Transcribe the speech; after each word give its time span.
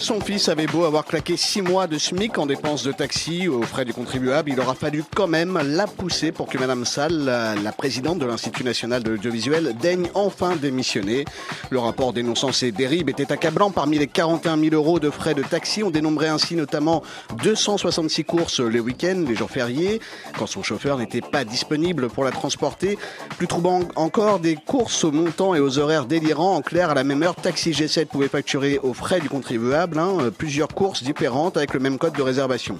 Son 0.00 0.18
fils 0.18 0.48
avait 0.48 0.66
beau 0.66 0.86
avoir 0.86 1.04
claqué 1.04 1.36
six 1.36 1.60
mois 1.60 1.86
de 1.86 1.98
SMIC 1.98 2.38
en 2.38 2.46
dépenses 2.46 2.82
de 2.84 2.90
taxi 2.90 3.48
aux 3.48 3.60
frais 3.60 3.84
du 3.84 3.92
contribuable, 3.92 4.50
il 4.50 4.58
aura 4.58 4.74
fallu 4.74 5.04
quand 5.14 5.26
même 5.26 5.60
la 5.62 5.86
pousser 5.86 6.32
pour 6.32 6.48
que 6.48 6.56
Madame 6.56 6.86
Salle, 6.86 7.26
la, 7.26 7.72
présidente 7.72 8.18
de 8.18 8.24
l'Institut 8.24 8.64
national 8.64 9.02
de 9.02 9.10
l'audiovisuel, 9.10 9.76
daigne 9.78 10.08
enfin 10.14 10.56
démissionner. 10.56 11.26
Le 11.68 11.78
rapport 11.78 12.14
dénonçant 12.14 12.50
ces 12.50 12.72
dérives 12.72 13.10
était 13.10 13.30
accablant. 13.30 13.70
Parmi 13.70 13.98
les 13.98 14.06
41 14.06 14.58
000 14.58 14.74
euros 14.74 15.00
de 15.00 15.10
frais 15.10 15.34
de 15.34 15.42
taxi, 15.42 15.82
on 15.82 15.90
dénombrait 15.90 16.28
ainsi 16.28 16.56
notamment 16.56 17.02
266 17.42 18.24
courses 18.24 18.60
les 18.60 18.80
week-ends, 18.80 19.24
les 19.28 19.34
jours 19.34 19.50
fériés, 19.50 20.00
quand 20.38 20.46
son 20.46 20.62
chauffeur 20.62 20.96
n'était 20.96 21.20
pas 21.20 21.44
disponible 21.44 22.08
pour 22.08 22.24
la 22.24 22.30
transporter. 22.30 22.98
Plus 23.36 23.48
troublant 23.48 23.80
encore, 23.96 24.40
des 24.40 24.56
courses 24.56 25.04
au 25.04 25.12
montant 25.12 25.54
et 25.54 25.60
aux 25.60 25.78
horaires 25.78 26.06
délirants. 26.06 26.56
En 26.56 26.62
clair, 26.62 26.88
à 26.88 26.94
la 26.94 27.04
même 27.04 27.22
heure, 27.22 27.36
Taxi 27.36 27.72
G7 27.72 28.06
pouvait 28.06 28.28
facturer 28.28 28.78
aux 28.82 28.94
frais 28.94 29.20
du 29.20 29.28
contribuable 29.28 29.90
euh, 30.00 30.30
plusieurs 30.30 30.68
courses 30.68 31.02
différentes 31.02 31.56
avec 31.56 31.74
le 31.74 31.80
même 31.80 31.98
code 31.98 32.14
de 32.14 32.22
réservation. 32.22 32.78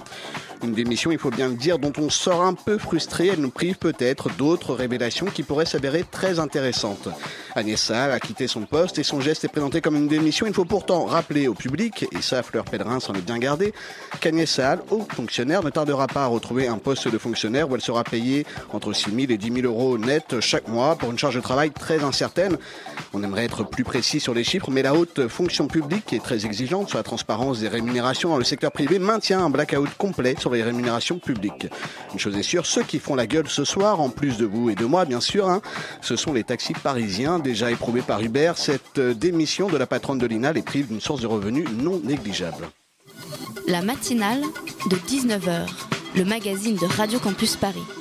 Une 0.63 0.73
démission, 0.73 1.11
il 1.11 1.17
faut 1.17 1.31
bien 1.31 1.47
le 1.47 1.55
dire, 1.55 1.79
dont 1.79 1.93
on 1.97 2.11
sort 2.11 2.43
un 2.43 2.53
peu 2.53 2.77
frustré. 2.77 3.27
Elle 3.27 3.39
nous 3.39 3.49
prive 3.49 3.77
peut-être 3.77 4.29
d'autres 4.37 4.75
révélations 4.75 5.25
qui 5.25 5.41
pourraient 5.41 5.65
s'avérer 5.65 6.03
très 6.09 6.37
intéressantes. 6.37 7.09
Agnès 7.55 7.81
Salle 7.81 8.11
a 8.11 8.19
quitté 8.19 8.47
son 8.47 8.61
poste 8.61 8.99
et 8.99 9.03
son 9.03 9.21
geste 9.21 9.43
est 9.43 9.47
présenté 9.47 9.81
comme 9.81 9.95
une 9.95 10.07
démission. 10.07 10.45
Il 10.45 10.53
faut 10.53 10.65
pourtant 10.65 11.05
rappeler 11.05 11.47
au 11.47 11.55
public, 11.55 12.05
et 12.11 12.21
ça 12.21 12.43
Fleur 12.43 12.63
Pellerin 12.65 12.99
s'en 12.99 13.13
est 13.15 13.25
bien 13.25 13.39
gardé, 13.39 13.73
qu'Agnès 14.19 14.49
Salle, 14.49 14.81
haut 14.91 15.07
fonctionnaire, 15.15 15.63
ne 15.63 15.71
tardera 15.71 16.05
pas 16.05 16.25
à 16.25 16.27
retrouver 16.27 16.67
un 16.67 16.77
poste 16.77 17.07
de 17.07 17.17
fonctionnaire 17.17 17.69
où 17.69 17.73
elle 17.73 17.81
sera 17.81 18.03
payée 18.03 18.45
entre 18.71 18.93
6 18.93 19.09
000 19.09 19.31
et 19.31 19.37
10 19.37 19.61
000 19.61 19.65
euros 19.65 19.97
net 19.97 20.39
chaque 20.41 20.67
mois 20.67 20.95
pour 20.95 21.09
une 21.09 21.17
charge 21.17 21.35
de 21.35 21.41
travail 21.41 21.71
très 21.71 22.03
incertaine. 22.03 22.57
On 23.13 23.23
aimerait 23.23 23.45
être 23.45 23.63
plus 23.63 23.83
précis 23.83 24.19
sur 24.19 24.35
les 24.35 24.43
chiffres, 24.43 24.69
mais 24.69 24.83
la 24.83 24.93
haute 24.93 25.27
fonction 25.27 25.67
publique, 25.67 26.13
est 26.13 26.23
très 26.23 26.45
exigeante 26.45 26.89
la 27.01 27.03
transparence 27.03 27.59
des 27.59 27.67
rémunérations 27.67 28.29
dans 28.29 28.37
le 28.37 28.43
secteur 28.43 28.71
privé, 28.71 28.99
maintient 28.99 29.43
un 29.43 29.49
blackout 29.49 29.89
complet 29.97 30.35
sur 30.37 30.51
les 30.51 30.61
rémunérations 30.61 31.17
publiques. 31.17 31.65
Une 32.13 32.19
chose 32.19 32.37
est 32.37 32.43
sûre, 32.43 32.67
ceux 32.67 32.83
qui 32.83 32.99
font 32.99 33.15
la 33.15 33.25
gueule 33.25 33.49
ce 33.49 33.65
soir, 33.65 33.99
en 33.99 34.09
plus 34.09 34.37
de 34.37 34.45
vous 34.45 34.69
et 34.69 34.75
de 34.75 34.85
moi, 34.85 35.05
bien 35.05 35.19
sûr, 35.19 35.49
hein, 35.49 35.63
ce 36.01 36.15
sont 36.15 36.31
les 36.31 36.43
taxis 36.43 36.73
parisiens, 36.73 37.39
déjà 37.39 37.71
éprouvés 37.71 38.03
par 38.03 38.21
Uber. 38.21 38.53
Cette 38.55 38.99
euh, 38.99 39.15
démission 39.15 39.67
de 39.67 39.77
la 39.77 39.87
patronne 39.87 40.19
de 40.19 40.27
l'INA 40.27 40.53
les 40.53 40.61
prive 40.61 40.89
d'une 40.89 41.01
source 41.01 41.21
de 41.21 41.27
revenus 41.27 41.67
non 41.71 41.99
négligeable. 42.03 42.69
La 43.67 43.81
matinale 43.81 44.41
de 44.91 44.95
19h, 44.97 45.67
le 46.15 46.23
magazine 46.23 46.75
de 46.75 46.85
Radio 46.85 47.17
Campus 47.17 47.55
Paris. 47.55 48.00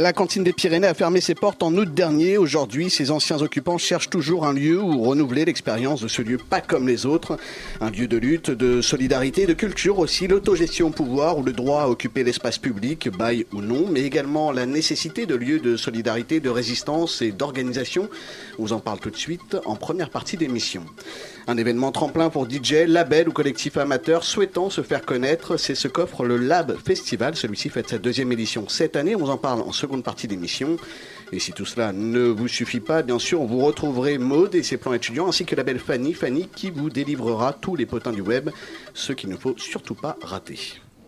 La 0.00 0.12
cantine 0.12 0.44
des 0.44 0.52
Pyrénées 0.52 0.86
a 0.86 0.94
fermé 0.94 1.20
ses 1.20 1.34
portes 1.34 1.60
en 1.60 1.74
août 1.74 1.92
dernier. 1.92 2.38
Aujourd'hui, 2.38 2.88
ses 2.88 3.10
anciens 3.10 3.42
occupants 3.42 3.78
cherchent 3.78 4.10
toujours 4.10 4.46
un 4.46 4.52
lieu 4.52 4.80
où 4.80 5.02
renouveler 5.02 5.44
l'expérience 5.44 6.02
de 6.02 6.06
ce 6.06 6.22
lieu 6.22 6.38
pas 6.38 6.60
comme 6.60 6.86
les 6.86 7.04
autres. 7.04 7.36
Un 7.80 7.90
lieu 7.90 8.06
de 8.06 8.16
lutte, 8.16 8.52
de 8.52 8.80
solidarité, 8.80 9.44
de 9.44 9.54
culture 9.54 9.98
aussi, 9.98 10.28
l'autogestion 10.28 10.86
au 10.86 10.90
pouvoir 10.90 11.36
ou 11.36 11.42
le 11.42 11.52
droit 11.52 11.82
à 11.82 11.88
occuper 11.88 12.22
l'espace 12.22 12.58
public, 12.58 13.08
bail 13.08 13.44
ou 13.52 13.60
non, 13.60 13.86
mais 13.90 14.02
également 14.02 14.52
la 14.52 14.66
nécessité 14.66 15.26
de 15.26 15.34
lieux 15.34 15.58
de 15.58 15.76
solidarité, 15.76 16.38
de 16.38 16.48
résistance 16.48 17.20
et 17.20 17.32
d'organisation. 17.32 18.08
On 18.60 18.62
vous 18.62 18.72
en 18.74 18.78
parle 18.78 19.00
tout 19.00 19.10
de 19.10 19.16
suite 19.16 19.56
en 19.64 19.74
première 19.74 20.10
partie 20.10 20.36
d'émission. 20.36 20.84
Un 21.50 21.56
événement 21.56 21.92
tremplin 21.92 22.28
pour 22.28 22.46
DJ, 22.46 22.84
label 22.86 23.26
ou 23.26 23.32
collectif 23.32 23.78
amateur 23.78 24.22
souhaitant 24.22 24.68
se 24.68 24.82
faire 24.82 25.06
connaître, 25.06 25.56
c'est 25.56 25.74
ce 25.74 25.88
qu'offre 25.88 26.26
le 26.26 26.36
Lab 26.36 26.76
Festival. 26.76 27.36
Celui-ci 27.36 27.70
fait 27.70 27.88
sa 27.88 27.96
deuxième 27.96 28.30
édition 28.32 28.68
cette 28.68 28.96
année. 28.96 29.16
On 29.16 29.26
en 29.28 29.38
parle 29.38 29.62
en 29.62 29.72
seconde 29.72 30.04
partie 30.04 30.28
d'émission. 30.28 30.76
Et 31.32 31.38
si 31.38 31.52
tout 31.52 31.64
cela 31.64 31.94
ne 31.94 32.26
vous 32.26 32.48
suffit 32.48 32.80
pas, 32.80 33.00
bien 33.00 33.18
sûr, 33.18 33.40
vous 33.44 33.60
retrouverez 33.60 34.18
Maude 34.18 34.56
et 34.56 34.62
ses 34.62 34.76
plans 34.76 34.92
étudiants, 34.92 35.26
ainsi 35.26 35.46
que 35.46 35.56
la 35.56 35.62
belle 35.62 35.78
Fanny, 35.78 36.12
Fanny 36.12 36.48
qui 36.54 36.68
vous 36.68 36.90
délivrera 36.90 37.54
tous 37.54 37.76
les 37.76 37.86
potins 37.86 38.12
du 38.12 38.20
web, 38.20 38.50
ce 38.92 39.14
qu'il 39.14 39.30
ne 39.30 39.36
faut 39.36 39.54
surtout 39.56 39.94
pas 39.94 40.18
rater. 40.22 40.58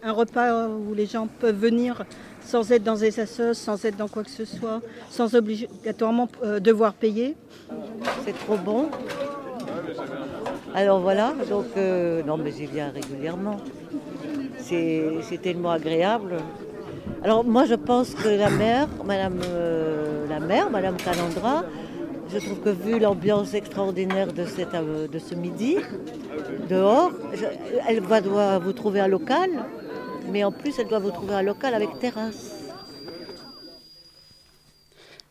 Un 0.03 0.13
repas 0.13 0.69
où 0.69 0.95
les 0.95 1.05
gens 1.05 1.29
peuvent 1.41 1.61
venir 1.61 2.07
sans 2.43 2.73
être 2.73 2.83
dans 2.83 2.97
des 2.97 3.21
assos, 3.21 3.53
sans 3.53 3.85
être 3.85 3.99
dans 3.99 4.09
quoi 4.09 4.25
que 4.25 4.31
ce 4.31 4.47
soit, 4.47 4.81
sans 5.11 5.35
obligatoirement 5.35 6.31
euh, 6.43 6.61
devoir 6.61 6.95
payer. 6.95 7.37
C'est 8.25 8.39
trop 8.39 8.57
bon. 8.57 8.89
Alors 10.75 11.01
voilà, 11.01 11.35
donc 11.49 11.67
euh, 11.77 12.23
non 12.23 12.37
mais 12.37 12.53
j'y 12.53 12.67
viens 12.67 12.91
régulièrement. 12.91 13.57
C'est 14.59 15.41
tellement 15.43 15.73
agréable. 15.73 16.37
Alors 17.25 17.45
moi 17.45 17.65
je 17.65 17.75
pense 17.75 18.15
que 18.15 18.29
la 18.29 18.51
mère, 18.51 18.89
Madame 19.05 19.41
euh, 19.45 20.27
la 20.29 20.41
mère, 20.41 20.71
Madame 20.71 20.97
Calandra, 20.97 21.65
je 22.33 22.39
trouve 22.39 22.61
que 22.61 22.71
vu 22.71 22.99
l'ambiance 23.01 23.55
extraordinaire 23.55 24.33
de, 24.33 24.43
euh, 24.43 25.07
ce 25.19 25.35
midi, 25.35 25.79
dehors, 26.69 27.11
elle 27.89 28.01
va 28.01 28.21
doit 28.21 28.59
vous 28.59 28.73
trouver 28.73 29.01
un 29.01 29.09
local, 29.09 29.51
mais 30.31 30.45
en 30.45 30.53
plus 30.53 30.79
elle 30.79 30.87
doit 30.87 31.01
vous 31.01 31.11
trouver 31.11 31.35
un 31.35 31.43
local 31.43 31.75
avec 31.75 31.99
terrasse. 31.99 32.60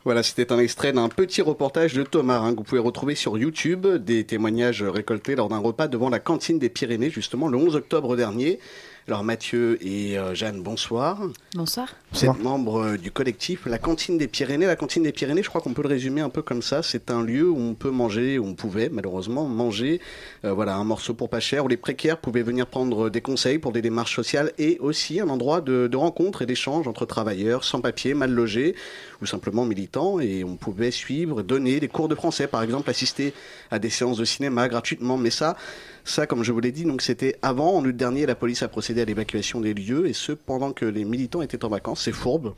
Voilà, 0.05 0.23
c'était 0.23 0.53
un 0.53 0.59
extrait 0.59 0.93
d'un 0.93 1.09
petit 1.09 1.41
reportage 1.41 1.93
de 1.93 2.03
Thomas 2.03 2.39
hein, 2.39 2.53
que 2.53 2.57
vous 2.57 2.63
pouvez 2.63 2.79
retrouver 2.79 3.15
sur 3.15 3.37
YouTube, 3.37 3.85
des 3.85 4.23
témoignages 4.23 4.81
récoltés 4.81 5.35
lors 5.35 5.49
d'un 5.49 5.57
repas 5.57 5.89
devant 5.89 6.09
la 6.09 6.19
cantine 6.19 6.57
des 6.57 6.69
Pyrénées, 6.69 7.09
justement 7.09 7.49
le 7.49 7.57
11 7.57 7.75
octobre 7.75 8.15
dernier. 8.15 8.59
Alors 9.09 9.23
Mathieu 9.23 9.79
et 9.81 10.19
euh, 10.19 10.35
Jeanne, 10.35 10.61
bonsoir. 10.61 11.19
Bonsoir. 11.55 11.95
Vous 12.11 12.25
êtes 12.25 12.43
membre 12.43 12.81
euh, 12.81 12.97
du 12.97 13.09
collectif 13.09 13.65
La 13.65 13.79
Cantine 13.79 14.19
des 14.19 14.27
Pyrénées. 14.27 14.67
La 14.67 14.75
Cantine 14.75 15.01
des 15.01 15.11
Pyrénées, 15.11 15.41
je 15.41 15.49
crois 15.49 15.61
qu'on 15.61 15.73
peut 15.73 15.81
le 15.81 15.87
résumer 15.87 16.21
un 16.21 16.29
peu 16.29 16.43
comme 16.43 16.61
ça. 16.61 16.83
C'est 16.83 17.09
un 17.09 17.23
lieu 17.23 17.49
où 17.49 17.57
on 17.57 17.73
peut 17.73 17.89
manger, 17.89 18.37
où 18.37 18.45
on 18.45 18.53
pouvait 18.53 18.87
malheureusement 18.89 19.47
manger 19.47 19.99
euh, 20.45 20.53
voilà, 20.53 20.75
un 20.75 20.83
morceau 20.83 21.15
pour 21.15 21.27
pas 21.27 21.39
cher, 21.39 21.65
où 21.65 21.67
les 21.67 21.75
précaires 21.75 22.19
pouvaient 22.19 22.43
venir 22.43 22.67
prendre 22.67 23.09
des 23.09 23.21
conseils 23.21 23.57
pour 23.57 23.71
des 23.71 23.81
démarches 23.81 24.15
sociales 24.15 24.51
et 24.59 24.77
aussi 24.79 25.19
un 25.19 25.29
endroit 25.29 25.61
de, 25.61 25.87
de 25.87 25.97
rencontre 25.97 26.43
et 26.43 26.45
d'échange 26.45 26.87
entre 26.87 27.07
travailleurs 27.07 27.63
sans 27.63 27.81
papier, 27.81 28.13
mal 28.13 28.29
logés 28.29 28.75
ou 29.23 29.25
simplement 29.25 29.65
militants. 29.65 30.19
Et 30.19 30.43
on 30.43 30.55
pouvait 30.55 30.91
suivre, 30.91 31.41
donner 31.41 31.79
des 31.79 31.87
cours 31.87 32.09
de 32.09 32.15
français, 32.15 32.45
par 32.45 32.61
exemple, 32.61 32.87
assister 32.91 33.33
à 33.71 33.79
des 33.79 33.89
séances 33.89 34.17
de 34.17 34.25
cinéma 34.25 34.67
gratuitement. 34.67 35.17
Mais 35.17 35.31
ça, 35.31 35.57
ça, 36.03 36.25
comme 36.27 36.43
je 36.43 36.51
vous 36.51 36.59
l'ai 36.59 36.71
dit, 36.71 36.83
donc 36.85 37.01
c'était 37.01 37.35
avant. 37.41 37.75
En 37.77 37.85
août 37.85 37.95
dernier, 37.95 38.25
la 38.25 38.35
police 38.35 38.63
a 38.63 38.67
procédé 38.67 39.01
à 39.01 39.05
l'évacuation 39.05 39.61
des 39.61 39.73
lieux 39.73 40.07
et 40.07 40.13
ce 40.13 40.31
pendant 40.31 40.71
que 40.71 40.85
les 40.85 41.05
militants 41.05 41.41
étaient 41.41 41.63
en 41.63 41.69
vacances. 41.69 42.03
C'est 42.03 42.11
fourbe. 42.11 42.53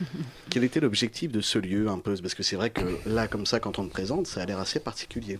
Quel 0.50 0.64
était 0.64 0.80
l'objectif 0.80 1.30
de 1.32 1.40
ce 1.40 1.58
lieu 1.58 1.88
un 1.88 1.98
peu? 1.98 2.14
Parce 2.20 2.34
que 2.34 2.42
c'est 2.42 2.56
vrai 2.56 2.70
que 2.70 2.82
là, 3.06 3.28
comme 3.28 3.46
ça, 3.46 3.60
quand 3.60 3.78
on 3.78 3.84
le 3.84 3.88
présente, 3.88 4.26
ça 4.26 4.42
a 4.42 4.46
l'air 4.46 4.58
assez 4.58 4.80
particulier. 4.80 5.38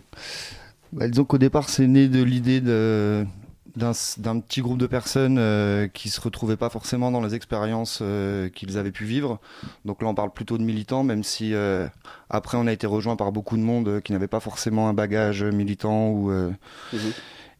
Bah, 0.91 1.07
disons 1.07 1.25
qu'au 1.25 1.37
départ, 1.37 1.69
c'est 1.69 1.87
né 1.87 2.07
de 2.07 2.23
l'idée 2.23 2.61
de- 2.61 3.25
d'un 3.75 4.39
petit 4.39 4.61
groupe 4.61 4.77
de 4.77 4.87
personnes 4.87 5.37
euh, 5.39 5.87
qui 5.87 6.09
se 6.09 6.21
retrouvaient 6.21 6.57
pas 6.57 6.69
forcément 6.69 7.11
dans 7.11 7.21
les 7.21 7.33
expériences 7.33 7.99
euh, 8.01 8.49
qu'ils 8.49 8.77
avaient 8.77 8.91
pu 8.91 9.05
vivre. 9.05 9.39
Donc 9.85 10.01
là, 10.01 10.07
on 10.07 10.15
parle 10.15 10.31
plutôt 10.31 10.57
de 10.57 10.63
militants, 10.63 11.03
même 11.03 11.23
si 11.23 11.53
euh, 11.53 11.87
après, 12.29 12.57
on 12.57 12.67
a 12.67 12.71
été 12.71 12.85
rejoint 12.85 13.15
par 13.15 13.31
beaucoup 13.31 13.57
de 13.57 13.63
monde 13.63 13.87
euh, 13.87 13.99
qui 13.99 14.11
n'avait 14.11 14.27
pas 14.27 14.39
forcément 14.39 14.89
un 14.89 14.93
bagage 14.93 15.43
militant 15.43 16.09
ou. 16.09 16.31
Mhm. 16.31 17.13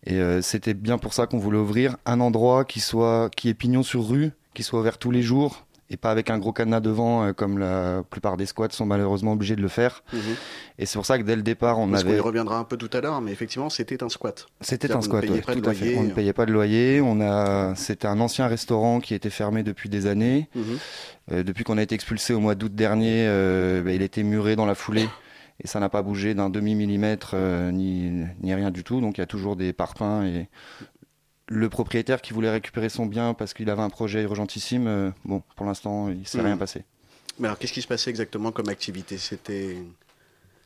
Et 0.05 0.41
c'était 0.41 0.73
bien 0.73 0.97
pour 0.97 1.13
ça 1.13 1.27
qu'on 1.27 1.37
voulait 1.37 1.57
ouvrir 1.57 1.95
un 2.05 2.19
endroit 2.19 2.65
qui 2.65 2.81
soit 2.81 3.29
qui 3.33 3.47
est 3.47 3.53
pignon 3.53 3.83
sur 3.83 4.05
rue, 4.05 4.31
qui 4.53 4.61
soit 4.61 4.81
ouvert 4.81 4.97
tous 4.97 5.11
les 5.11 5.21
jours 5.21 5.65
et 5.89 5.97
pas 5.97 6.11
avec 6.11 6.29
un 6.29 6.37
gros 6.37 6.53
cadenas 6.53 6.79
devant 6.79 7.23
euh, 7.23 7.33
comme 7.33 7.57
la 7.57 8.03
plupart 8.09 8.37
des 8.37 8.45
squats 8.45 8.69
sont 8.71 8.85
malheureusement 8.85 9.33
obligés 9.33 9.55
de 9.55 9.61
le 9.61 9.67
faire. 9.67 10.03
Mhm. 10.13 10.19
Et 10.79 10.85
c'est 10.85 10.97
pour 10.97 11.05
ça 11.05 11.17
que 11.17 11.23
dès 11.23 11.35
le 11.35 11.43
départ, 11.43 11.79
on 11.79 11.89
Parce 11.89 12.03
qu'on 12.03 12.09
avait 12.09 12.17
y 12.17 12.21
reviendra 12.21 12.57
un 12.57 12.63
peu 12.63 12.77
tout 12.77 12.89
à 12.93 13.01
l'heure, 13.01 13.21
mais 13.21 13.31
effectivement, 13.31 13.69
c'était 13.69 14.03
un 14.03 14.09
squat. 14.09 14.47
c'était 14.61 14.91
un 14.91 15.01
squat, 15.01 15.29
ouais, 15.29 15.41
tout 15.41 15.69
à 15.69 15.73
fait. 15.73 15.97
On 15.97 16.03
ne 16.03 16.09
euh. 16.09 16.13
payait 16.13 16.33
pas 16.33 16.45
de 16.45 16.51
loyer. 16.51 17.01
On 17.01 17.21
a, 17.21 17.75
c'était 17.75 18.07
un 18.07 18.19
ancien 18.19 18.47
restaurant 18.47 18.99
qui 18.99 19.13
était 19.13 19.29
fermé 19.29 19.63
depuis 19.63 19.89
des 19.89 20.07
années. 20.07 20.49
Mhm. 20.55 20.63
Euh, 21.31 21.43
depuis 21.43 21.63
qu'on 21.63 21.77
a 21.77 21.83
été 21.83 21.95
expulsé 21.95 22.33
au 22.33 22.39
mois 22.39 22.55
d'août 22.55 22.73
dernier, 22.73 23.25
euh, 23.27 23.81
bah, 23.83 23.91
il 23.91 24.01
était 24.01 24.23
muré 24.23 24.55
dans 24.55 24.65
la 24.65 24.75
foulée 24.75 25.07
et 25.63 25.67
ça 25.67 25.79
n'a 25.79 25.87
pas 25.87 26.01
bougé 26.01 26.33
d'un 26.33 26.49
demi 26.49 26.73
millimètre 26.73 27.35
ni, 27.71 28.25
ni 28.41 28.53
rien 28.53 28.71
du 28.71 28.83
tout. 28.83 28.99
Donc 28.99 29.17
il 29.17 29.21
y 29.21 29.23
a 29.23 29.27
toujours 29.27 29.55
des 29.55 29.71
parpaings 29.71 30.25
et 30.25 30.49
le 31.47 31.69
propriétaire 31.69 32.21
qui 32.21 32.33
voulait 32.33 32.49
récupérer 32.51 32.89
son 32.89 33.05
bien 33.05 33.33
parce 33.33 33.53
qu'il 33.53 33.69
avait 33.69 33.81
un 33.81 33.89
projet 33.89 34.23
urgentissime, 34.23 34.87
euh, 34.87 35.11
bon, 35.25 35.43
pour 35.55 35.65
l'instant, 35.65 36.09
il 36.09 36.27
s'est 36.27 36.37
Mhm. 36.39 36.45
rien 36.45 36.57
passé. 36.57 36.83
Mais 37.39 37.47
alors, 37.47 37.57
qu'est-ce 37.57 37.73
qui 37.73 37.81
se 37.81 37.87
passait 37.87 38.09
exactement 38.09 38.51
comme 38.51 38.69
activité? 38.69 39.17
C'était. 39.17 39.77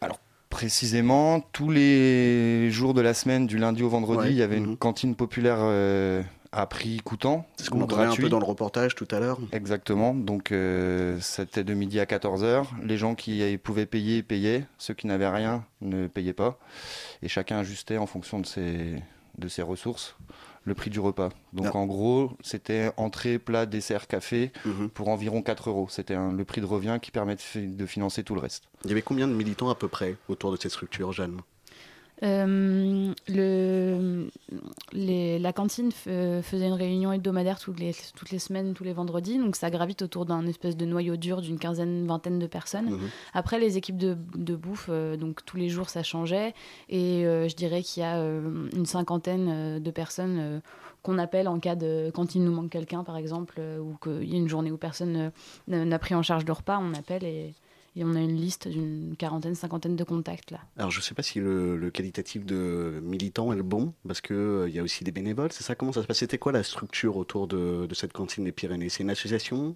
Alors, 0.02 0.20
précisément, 0.50 1.40
tous 1.52 1.70
les 1.72 2.70
jours 2.72 2.94
de 2.94 3.02
la 3.02 3.14
semaine, 3.14 3.48
du 3.48 3.58
lundi 3.58 3.84
au 3.84 3.90
vendredi, 3.90 4.28
Ouais, 4.28 4.32
il 4.32 4.38
y 4.38 4.42
avait 4.42 4.60
mhm. 4.60 4.66
une 4.72 4.78
cantine 4.78 5.16
populaire 5.16 5.58
euh, 5.62 6.22
à 6.52 6.66
prix 6.68 6.98
coûtant. 6.98 7.48
C'est 7.58 7.66
ce 7.66 7.70
qu'on 7.70 7.82
entendait 7.82 8.04
un 8.06 8.16
peu 8.16 8.30
dans 8.30 8.40
le 8.40 8.46
reportage 8.46 8.96
tout 8.96 9.08
à 9.12 9.20
l'heure. 9.20 9.40
Exactement. 9.54 10.14
Donc, 10.14 10.52
euh, 10.52 11.18
c'était 11.22 11.64
de 11.64 11.74
midi 11.74 12.00
à 12.00 12.06
14h. 12.06 12.66
Les 12.84 12.98
gens 12.98 13.16
qui 13.16 13.58
pouvaient 13.64 13.86
payer, 13.86 14.22
payaient. 14.24 14.66
Ceux 14.78 14.94
qui 14.94 15.08
n'avaient 15.08 15.30
rien 15.30 15.66
ne 15.82 16.08
payaient 16.08 16.34
pas. 16.34 16.60
Et 17.24 17.28
chacun 17.30 17.58
ajustait 17.60 17.98
en 17.98 18.06
fonction 18.08 18.40
de 18.40 18.46
ses, 18.46 18.96
de 19.38 19.48
ses 19.48 19.62
ressources 19.62 20.16
le 20.68 20.74
prix 20.76 20.90
du 20.90 21.00
repas. 21.00 21.30
Donc, 21.54 21.68
Ah. 21.74 21.78
en 21.78 21.86
gros, 21.86 22.32
c'était 22.42 22.92
entrée, 22.98 23.40
plat, 23.40 23.66
dessert, 23.66 24.06
café 24.08 24.52
Mhm. 24.66 24.90
pour 24.90 25.08
environ 25.08 25.42
4 25.42 25.70
euros. 25.70 25.88
C'était 25.90 26.16
le 26.18 26.44
prix 26.44 26.60
de 26.60 26.66
revient 26.66 27.00
qui 27.02 27.10
permet 27.10 27.36
de, 27.36 27.66
de 27.76 27.86
financer 27.86 28.24
tout 28.24 28.36
le 28.36 28.42
reste. 28.42 28.66
Il 28.84 28.90
y 28.90 28.94
avait 28.94 29.02
combien 29.02 29.28
de 29.30 29.34
militants 29.34 29.70
à 29.70 29.76
peu 29.76 29.88
près 29.88 30.18
autour 30.28 30.52
de 30.52 30.58
cette 30.58 30.72
structure, 30.72 31.14
Jeanne 31.14 31.40
Euh, 32.24 33.14
le, 33.28 34.30
les- 34.92 35.38
la 35.40 35.54
cantine 35.54 35.90
f- 35.90 36.42
faisait 36.42 36.66
une 36.68 36.74
réunion 36.74 37.12
hebdomadaire 37.14 37.60
toutes 37.60 37.80
les, 37.80 37.94
toutes 38.16 38.32
les 38.32 38.40
semaines, 38.40 38.74
tous 38.74 38.84
les 38.84 38.94
vendredis. 38.94 39.38
Donc 39.38 39.56
ça 39.56 39.70
gravite 39.70 40.02
autour 40.02 40.26
d'un 40.26 40.46
espèce 40.48 40.76
de 40.76 40.86
noyau 40.86 41.16
dur 41.16 41.42
d'une 41.42 41.60
quinzaine, 41.60 42.08
vingtaine 42.08 42.40
de 42.40 42.48
personnes. 42.48 42.90
Mhm. 42.92 43.10
Après, 43.34 43.60
les 43.60 43.78
équipes 43.78 43.98
de, 43.98 44.18
de 44.36 44.56
bouffe, 44.56 44.88
euh, 44.90 45.16
donc 45.16 45.46
tous 45.46 45.58
les 45.58 45.70
jours 45.70 45.90
ça 45.90 46.02
changeait. 46.04 46.54
Et 46.90 47.26
euh, 47.26 47.48
je 47.48 47.56
dirais 47.56 47.84
qu'il 47.84 48.02
y 48.02 48.06
a 48.06 48.18
euh, 48.18 48.68
une 48.76 48.86
cinquantaine 48.88 49.48
euh, 49.50 49.80
de 49.80 49.92
personnes 49.92 50.38
euh, 50.40 50.60
qu'on 51.04 51.20
appelle 51.20 51.48
en 51.48 51.60
cas 51.60 51.76
de. 51.76 52.10
Quand 52.16 52.34
il 52.34 52.44
nous 52.44 52.52
manque 52.52 52.72
quelqu'un, 52.72 53.04
par 53.04 53.18
exemple, 53.18 53.56
euh, 53.60 53.78
ou 53.80 53.96
qu'il 54.02 54.28
y 54.28 54.34
a 54.34 54.38
une 54.38 54.50
journée 54.50 54.72
où 54.72 54.78
personne 54.78 55.32
euh, 55.70 55.86
n'a 55.86 56.00
pris 56.00 56.16
en 56.16 56.24
charge 56.24 56.46
le 56.46 56.54
repas, 56.54 56.80
on 56.82 56.94
appelle 56.96 57.24
et. 57.24 57.54
Et 58.00 58.04
on 58.04 58.14
a 58.14 58.20
une 58.20 58.36
liste 58.36 58.68
d'une 58.68 59.16
quarantaine, 59.18 59.56
cinquantaine 59.56 59.96
de 59.96 60.04
contacts 60.04 60.52
là. 60.52 60.60
Alors, 60.78 60.92
je 60.92 61.00
ne 61.00 61.04
sais 61.04 61.16
pas 61.16 61.24
si 61.24 61.40
le, 61.40 61.76
le 61.76 61.90
qualitatif 61.90 62.46
de 62.46 63.00
militant 63.02 63.52
est 63.52 63.56
le 63.56 63.64
bon, 63.64 63.92
parce 64.08 64.22
qu'il 64.22 64.70
y 64.70 64.78
a 64.78 64.84
aussi 64.84 65.04
des 65.04 65.12
bénévoles, 65.12 65.52
c'est 65.52 65.64
ça? 65.64 65.74
Comment 65.74 65.92
ça 65.92 66.04
se 66.04 66.08
passe? 66.08 66.20
C'était 66.20 66.38
quoi 66.38 66.52
la 66.52 66.62
structure 66.62 67.18
autour 67.18 67.48
de, 67.48 67.88
de 67.88 67.96
cette 67.96 68.14
cantine 68.14 68.44
des 68.44 68.52
Pyrénées? 68.52 68.90
C'est 68.90 69.02
une 69.02 69.10
association? 69.10 69.76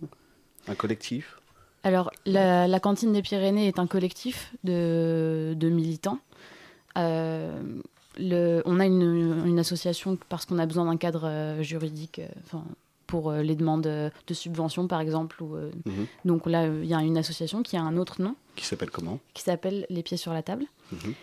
Un 0.68 0.75
collectif? 0.75 1.39
Alors, 1.83 2.12
la, 2.27 2.68
la 2.68 2.79
cantine 2.79 3.12
des 3.12 3.23
Pyrénées 3.23 3.68
est 3.68 3.79
un 3.79 3.88
collectif 3.88 4.53
de, 4.63 5.56
de 5.57 5.69
militants. 5.69 6.19
Euh, 7.00 7.59
le- 8.19 8.62
on 8.65 8.79
a 8.79 8.85
une, 8.85 9.41
une 9.47 9.57
association 9.57 10.15
parce 10.29 10.45
qu'on 10.45 10.59
a 10.59 10.67
besoin 10.67 10.85
d'un 10.85 10.97
cadre 10.97 11.24
euh, 11.25 11.63
juridique 11.63 12.19
euh, 12.19 12.27
enfin, 12.45 12.63
pour 13.12 13.30
euh, 13.30 13.42
les 13.42 13.56
demandes 13.56 13.88
euh, 13.88 14.10
de 14.28 14.34
subventions, 14.34 14.88
par 14.88 15.02
exemple. 15.02 15.44
Ou, 15.44 15.56
euh, 15.56 15.69
Mhm. 15.86 16.06
Donc 16.25 16.46
là, 16.48 16.66
il 16.68 16.86
y 16.86 16.94
a 16.94 17.02
une 17.02 17.18
association 17.18 17.62
qui 17.62 17.75
a 17.75 17.81
un 17.81 17.98
autre 17.98 18.22
nom, 18.22 18.36
Qui 18.56 18.66
s'appelle 18.66 18.90
comment? 18.90 19.19
Qui 19.34 19.44
s'appelle 19.44 19.86
Les 19.90 20.02
Pieds 20.04 20.18
sur 20.18 20.34
la 20.34 20.42
Table. 20.44 20.66
Mhm. 20.94 21.13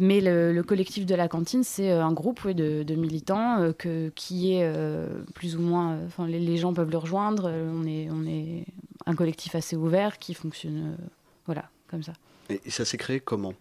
Mais 0.00 0.20
le, 0.20 0.52
le 0.52 0.62
collectif 0.62 1.04
de 1.06 1.14
la 1.16 1.26
cantine, 1.28 1.64
c'est 1.64 1.90
un 1.90 2.12
groupe 2.12 2.44
oui, 2.44 2.54
de, 2.54 2.84
de 2.84 2.94
militants 2.94 3.60
euh, 3.60 3.72
que, 3.72 4.10
qui 4.14 4.52
est 4.54 4.62
euh, 4.62 5.08
plus 5.34 5.56
ou 5.56 5.60
moins. 5.60 5.98
Enfin, 6.06 6.26
les, 6.26 6.38
les 6.40 6.56
gens 6.56 6.72
peuvent 6.72 6.90
le 6.90 6.98
rejoindre. 6.98 7.50
on, 7.50 7.84
est, 7.84 8.08
on 8.10 8.24
est 8.24 8.64
un 9.06 9.14
collectif 9.14 9.54
assez 9.54 9.76
ouvert 9.76 10.18
qui 10.18 10.34
fonctionne, 10.34 10.94
euh, 10.98 11.04
voilà, 11.46 11.64
comme 11.90 12.02
ça. 12.04 12.12
Et, 12.48 12.60
et 12.64 12.70
ça 12.70 12.84
s'est 12.84 12.96
créé 12.96 13.18
comment? 13.20 13.54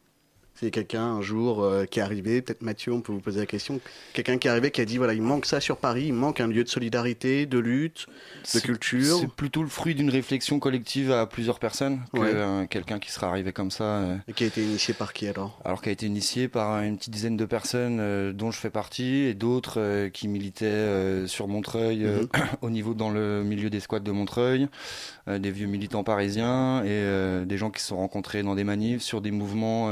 C'est 0.60 0.72
quelqu'un 0.72 1.04
un 1.04 1.22
jour 1.22 1.62
euh, 1.64 1.86
qui 1.86 2.00
est 2.00 2.02
arrivé, 2.02 2.42
peut-être 2.42 2.64
Mathieu, 2.64 2.92
on 2.92 3.02
peut 3.02 3.12
vous 3.12 3.20
poser 3.20 3.40
la 3.40 3.46
question. 3.46 3.80
Quelqu'un 4.14 4.40
qui 4.40 4.48
est 4.48 4.52
arrivé 4.52 4.72
qui 4.72 4.82
a 4.82 4.86
dit 4.86 4.98
voilà, 4.98 5.14
il 5.14 5.22
manque 5.22 5.46
ça 5.46 5.60
sur 5.60 5.78
Paris, 5.78 6.06
il 6.08 6.14
manque 6.14 6.42
un 6.42 6.48
lieu 6.48 6.64
de 6.64 6.70
solidarité, 6.70 7.46
de 7.46 7.60
lutte, 7.60 8.08
de 8.56 8.60
culture. 8.60 9.18
C'est 9.20 9.30
plutôt 9.32 9.62
le 9.62 9.70
fruit 9.70 9.94
d'une 9.94 10.10
réflexion 10.10 10.60
collective 10.60 11.12
à 11.12 11.28
plusieurs 11.28 11.60
personnes 11.60 12.00
que 12.12 12.20
Ouais. 12.20 12.32
euh, 12.34 12.66
quelqu'un 12.66 12.98
qui 12.98 13.12
serait 13.12 13.28
arrivé 13.28 13.52
comme 13.54 13.70
ça. 13.70 13.84
euh, 13.84 14.18
Et 14.28 14.34
qui 14.34 14.46
a 14.46 14.48
été 14.48 14.64
initié 14.64 14.96
par 14.96 15.14
qui 15.14 15.28
alors? 15.28 15.60
Alors 15.64 15.82
qui 15.84 15.90
a 15.90 15.92
été 15.92 16.08
initié 16.08 16.48
par 16.48 16.82
une 16.82 16.98
petite 16.98 17.14
dizaine 17.14 17.38
de 17.38 17.46
personnes 17.46 18.32
dont 18.34 18.50
je 18.50 18.58
fais 18.58 18.72
partie 18.72 19.26
et 19.26 19.36
d'autres 19.36 20.08
qui 20.08 20.28
militaient 20.28 21.28
sur 21.28 21.48
Montreuil 21.48 22.00
Mhm. 22.00 22.28
au 22.62 22.70
niveau 22.72 22.96
dans 22.96 23.12
le 23.12 23.44
milieu 23.44 23.70
des 23.70 23.80
squats 23.80 24.00
de 24.00 24.12
Montreuil, 24.12 24.68
des 25.28 25.52
vieux 25.52 25.68
militants 25.68 26.04
parisiens 26.04 26.84
et 26.84 27.46
des 27.46 27.58
gens 27.58 27.70
qui 27.70 27.82
se 27.82 27.90
sont 27.90 27.98
rencontrés 27.98 28.42
dans 28.42 28.56
des 28.56 28.64
manifs 28.64 29.02
sur 29.04 29.22
des 29.22 29.32
mouvements 29.32 29.92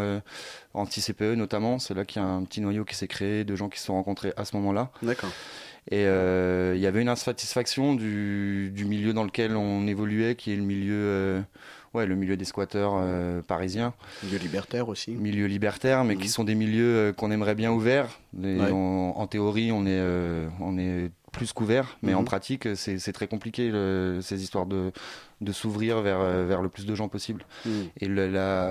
anti-CPE 0.73 1.35
notamment. 1.35 1.79
C'est 1.79 1.93
là 1.93 2.05
qu'il 2.05 2.21
y 2.21 2.25
a 2.25 2.27
un 2.27 2.43
petit 2.43 2.61
noyau 2.61 2.85
qui 2.85 2.95
s'est 2.95 3.07
créé 3.07 3.43
de 3.43 3.55
gens 3.55 3.69
qui 3.69 3.79
se 3.79 3.85
sont 3.85 3.93
rencontrés 3.93 4.33
à 4.37 4.45
ce 4.45 4.55
moment-là. 4.57 4.89
D'accord. 5.01 5.31
Et 5.91 6.05
euh, 6.07 6.73
il 6.75 6.81
y 6.81 6.87
avait 6.87 7.01
une 7.01 7.09
insatisfaction 7.09 7.93
du, 7.93 8.71
du 8.73 8.85
milieu 8.85 9.13
dans 9.13 9.23
lequel 9.23 9.55
on 9.55 9.85
évoluait, 9.85 10.35
qui 10.35 10.51
est 10.51 10.55
le 10.55 10.63
milieu, 10.63 10.93
euh, 10.95 11.41
ouais, 11.93 12.07
le 12.07 12.15
milieu 12.15 12.35
des 12.37 12.45
squatteurs 12.45 12.93
euh, 12.95 13.43
parisiens, 13.43 13.93
Lieu 14.23 14.39
libertaire 14.39 14.89
aussi. 14.89 15.11
milieu 15.11 15.45
libertaire, 15.45 16.03
mais 16.03 16.15
Mhm. 16.15 16.21
qui 16.21 16.29
sont 16.29 16.43
des 16.43 16.55
milieux 16.55 17.13
qu'on 17.15 17.29
aimerait 17.29 17.53
bien 17.53 17.71
ouverts. 17.71 18.19
Ouais. 18.35 18.71
on- 18.71 19.13
en 19.15 19.27
théorie, 19.27 19.71
on 19.71 19.85
est, 19.85 20.01
on 20.59 20.77
est 20.79 21.11
plus 21.35 21.53
qu'ouvert, 21.53 21.97
mais 22.01 22.13
Mhm. 22.13 22.19
en 22.19 22.23
pratique, 22.23 22.67
c'est 22.75 23.11
très 23.13 23.27
compliqué 23.27 23.69
le- 23.69 24.19
ces 24.21 24.41
histoires 24.41 24.65
de, 24.65 24.91
de 25.41 25.51
s'ouvrir 25.51 26.01
vers, 26.01 26.19
euh, 26.21 26.45
vers 26.45 26.61
le 26.61 26.69
plus 26.69 26.85
de 26.85 26.95
gens 26.95 27.09
possible. 27.09 27.45
Mhm. 27.65 27.89
Et 27.99 28.07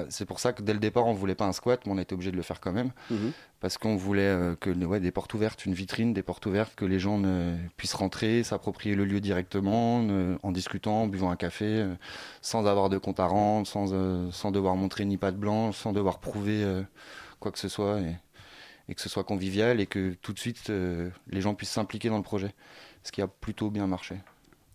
c'est 0.08 0.25
pour 0.25 0.40
ça 0.40 0.52
que 0.52 0.62
dès 0.62 0.72
le 0.72 0.78
départ, 0.78 1.06
on 1.06 1.12
voulait 1.12 1.34
pas 1.34 1.44
un 1.46 1.52
squat, 1.52 1.81
mais 1.87 1.93
on 1.93 1.99
a 1.99 2.02
été 2.02 2.14
obligé 2.14 2.31
de 2.32 2.37
le 2.37 2.43
faire 2.43 2.61
quand 2.61 2.72
même 2.72 2.90
Mhm. 3.11 3.32
parce 3.61 3.76
qu'on 3.78 3.96
voulait 3.96 4.22
euh, 4.22 4.55
que 4.56 4.70
ouais, 4.70 4.99
des 5.00 5.11
portes 5.11 5.34
ouvertes, 5.34 5.66
une 5.66 5.75
vitrine, 5.75 6.12
des 6.14 6.22
portes 6.22 6.46
ouvertes, 6.46 6.75
que 6.75 6.84
les 6.87 6.99
gens 6.99 7.19
ne 7.19 7.55
puissent 7.76 7.94
rentrer, 7.94 8.43
s'approprier 8.43 8.94
le 8.94 9.05
lieu 9.05 9.20
directement, 9.20 10.02
ne- 10.02 10.37
en 10.43 10.50
discutant, 10.50 11.02
en 11.02 11.06
buvant 11.06 11.31
un 11.31 11.37
café, 11.37 11.67
euh, 11.67 11.94
sans 12.40 12.67
avoir 12.67 12.88
de 12.88 12.99
compte 12.99 13.20
à 13.20 13.26
rendre, 13.26 13.67
sans, 13.67 13.93
sans 14.32 14.50
devoir 14.50 14.75
montrer 14.76 15.05
ni 15.05 15.17
patte 15.19 15.37
blanche, 15.37 15.76
sans 15.76 15.93
devoir 15.93 16.19
prouver 16.19 16.64
quoi 17.40 17.52
que 17.52 17.58
ce 17.58 17.69
soit, 17.69 18.00
et, 18.00 18.17
et 18.88 18.94
que 18.94 19.00
ce 19.00 19.08
soit 19.08 19.25
convivial 19.25 19.81
et 19.81 19.86
que 19.86 20.14
tout 20.22 20.32
de 20.32 20.38
suite 20.38 20.70
euh, 20.70 21.10
les 21.28 21.40
gens 21.40 21.54
puissent 21.54 21.70
s'impliquer 21.70 22.08
dans 22.08 22.16
le 22.16 22.22
projet, 22.22 22.54
ce 23.02 23.12
qui 23.12 23.22
a 23.22 23.26
plutôt 23.26 23.70
bien 23.70 23.86
marché. 23.86 24.16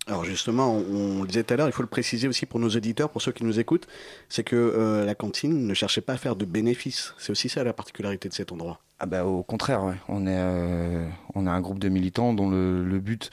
Alors 0.08 0.24
justement, 0.24 0.74
on, 0.74 1.20
on 1.20 1.22
le 1.22 1.28
disait 1.28 1.44
tout 1.44 1.54
à 1.54 1.58
l'heure, 1.58 1.68
il 1.68 1.72
faut 1.72 1.84
le 1.84 1.88
préciser 1.90 2.28
aussi 2.28 2.48
pour 2.48 2.60
nos 2.60 2.70
auditeurs, 2.70 3.12
pour 3.12 3.22
ceux 3.22 3.32
qui 3.32 3.44
nous 3.44 3.60
écoutent, 3.60 3.88
c'est 4.28 4.44
que 4.44 4.56
euh, 4.56 5.06
la 5.06 5.14
cantine 5.14 5.68
ne 5.68 5.74
cherchait 5.76 6.02
pas 6.02 6.14
à 6.14 6.18
faire 6.18 6.36
de 6.36 6.46
bénéfices. 6.46 7.14
C'est 7.20 7.32
aussi 7.32 7.48
ça 7.48 7.64
la 7.64 7.74
particularité 7.74 8.28
de 8.28 8.34
cet 8.34 8.52
endroit. 8.52 8.80
Ah 8.98 9.06
bah 9.06 9.24
au 9.26 9.44
contraire, 9.44 9.84
ouais. 9.84 9.96
on 10.08 10.26
est 10.26 10.36
euh, 10.36 11.08
on 11.36 11.46
a 11.46 11.52
un 11.52 11.62
groupe 11.62 11.80
de 11.80 11.90
militants 11.90 12.34
dont 12.34 12.50
le, 12.50 12.84
le 12.84 13.00
but 13.00 13.30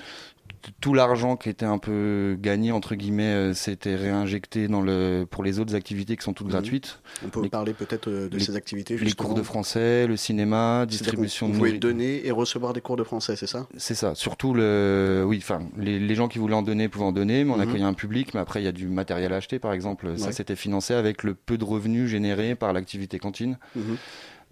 tout 0.81 0.95
l'argent 0.95 1.37
qui 1.37 1.49
était 1.49 1.67
un 1.67 1.79
peu 1.79 2.37
gagné 2.41 2.73
entre 2.73 2.95
guillemets 2.95 3.23
euh, 3.35 3.55
s'était 3.55 3.95
réinjecté 3.97 4.69
dans 4.69 4.81
le 4.81 5.27
pour 5.31 5.43
les 5.45 5.59
autres 5.59 5.75
activités 5.75 6.17
qui 6.17 6.23
sont 6.25 6.33
toutes 6.33 6.47
Mhm. 6.47 6.53
gratuites, 6.53 7.01
On 7.25 7.29
peut 7.29 7.43
Les- 7.43 7.49
parler 7.49 7.73
peut-être 7.75 8.09
euh, 8.09 8.29
de 8.29 8.37
les- 8.39 8.45
ces 8.45 8.57
activités 8.57 8.97
les 8.97 9.13
cours 9.13 9.35
de 9.35 9.43
français, 9.43 10.07
le 10.07 10.17
cinéma, 10.17 10.87
distribution 10.87 11.49
de 11.49 11.53
Vous 11.55 11.59
pouvez 11.59 11.79
donner 11.79 12.27
et 12.27 12.31
recevoir 12.31 12.73
des 12.73 12.81
cours 12.81 12.97
de 12.97 13.05
français, 13.05 13.37
c'est 13.37 13.47
ça? 13.47 13.67
C'est 13.77 13.95
ça, 13.95 14.15
surtout 14.15 14.55
le 14.55 15.25
oui, 15.27 15.39
enfin 15.39 15.61
les, 15.77 15.99
les 15.99 16.15
gens 16.15 16.29
qui 16.29 16.39
voulaient 16.39 16.55
en 16.55 16.63
donner 16.63 16.89
pouvaient 16.89 17.05
en 17.05 17.13
donner, 17.13 17.45
mais 17.45 17.53
on 17.53 17.57
Mhm. 17.57 17.63
accueillait 17.63 17.85
un 17.85 17.95
public, 17.95 18.35
mais 18.35 18.41
après 18.41 18.61
il 18.61 18.65
y 18.65 18.69
a 18.69 18.73
du 18.73 18.87
matériel 18.89 19.33
à 19.33 19.37
acheter 19.37 19.59
par 19.59 19.73
exemple, 19.73 20.19
ça 20.19 20.33
c'était 20.33 20.57
financé 20.57 20.95
avec 20.95 21.23
le 21.23 21.35
peu 21.35 21.57
de 21.59 21.65
revenus 21.65 22.09
générés 22.11 22.55
par 22.55 22.73
l'activité 22.73 23.19
cantine. 23.19 23.59
Mhm. 23.75 23.97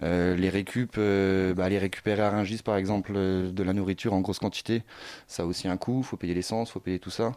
Euh, 0.02 0.34
les 0.34 0.48
récup, 0.48 0.94
euh, 0.98 1.54
bah, 1.54 1.66
récupérer 1.66 2.22
à 2.22 2.30
Rungis 2.30 2.62
par 2.64 2.76
exemple 2.76 3.12
euh, 3.14 3.52
de 3.52 3.62
la 3.62 3.72
nourriture 3.72 4.12
en 4.12 4.20
grosse 4.20 4.40
quantité, 4.40 4.82
ça 5.28 5.44
a 5.44 5.46
aussi 5.46 5.68
un 5.68 5.76
coût, 5.76 6.02
faut 6.02 6.16
payer 6.16 6.34
l'essence, 6.34 6.72
faut 6.72 6.80
payer 6.80 6.98
tout 6.98 7.10
ça. 7.10 7.32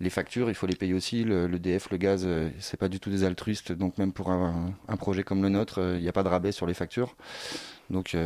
Les 0.00 0.10
factures, 0.10 0.50
il 0.50 0.54
faut 0.54 0.66
les 0.66 0.76
payer 0.76 0.92
aussi, 0.92 1.24
le, 1.24 1.46
le 1.46 1.58
DF, 1.58 1.90
le 1.90 1.96
gaz, 1.96 2.28
c'est 2.60 2.76
pas 2.76 2.88
du 2.88 3.00
tout 3.00 3.10
des 3.10 3.24
altruistes, 3.24 3.72
donc 3.72 3.96
même 3.96 4.12
pour 4.12 4.30
un, 4.30 4.74
projet 4.98 5.22
comme 5.22 5.42
le 5.42 5.48
nôtre, 5.48 5.80
il 5.96 6.02
n'y 6.02 6.08
a 6.08 6.12
pas 6.12 6.22
de 6.22 6.28
rabais 6.28 6.52
sur 6.52 6.66
les 6.66 6.74
factures. 6.74 7.16
Donc 7.90 8.16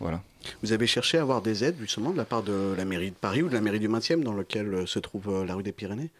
voilà. 0.00 0.22
Vous 0.62 0.72
avez 0.72 0.86
cherché 0.86 1.18
à 1.18 1.22
avoir 1.22 1.42
des 1.42 1.64
aides 1.64 1.76
justement 1.80 2.10
de 2.10 2.16
la 2.16 2.24
part 2.24 2.42
de 2.42 2.74
la 2.76 2.84
mairie 2.84 3.10
de 3.10 3.16
Paris 3.16 3.42
ou 3.42 3.48
de 3.48 3.54
la 3.54 3.60
mairie 3.60 3.80
du 3.80 3.88
20e 3.88 4.22
dans 4.22 4.32
lequel 4.32 4.86
se 4.86 4.98
trouve 4.98 5.44
la 5.44 5.54
rue 5.54 5.62
des 5.62 5.72
Pyrénées? 5.72 6.10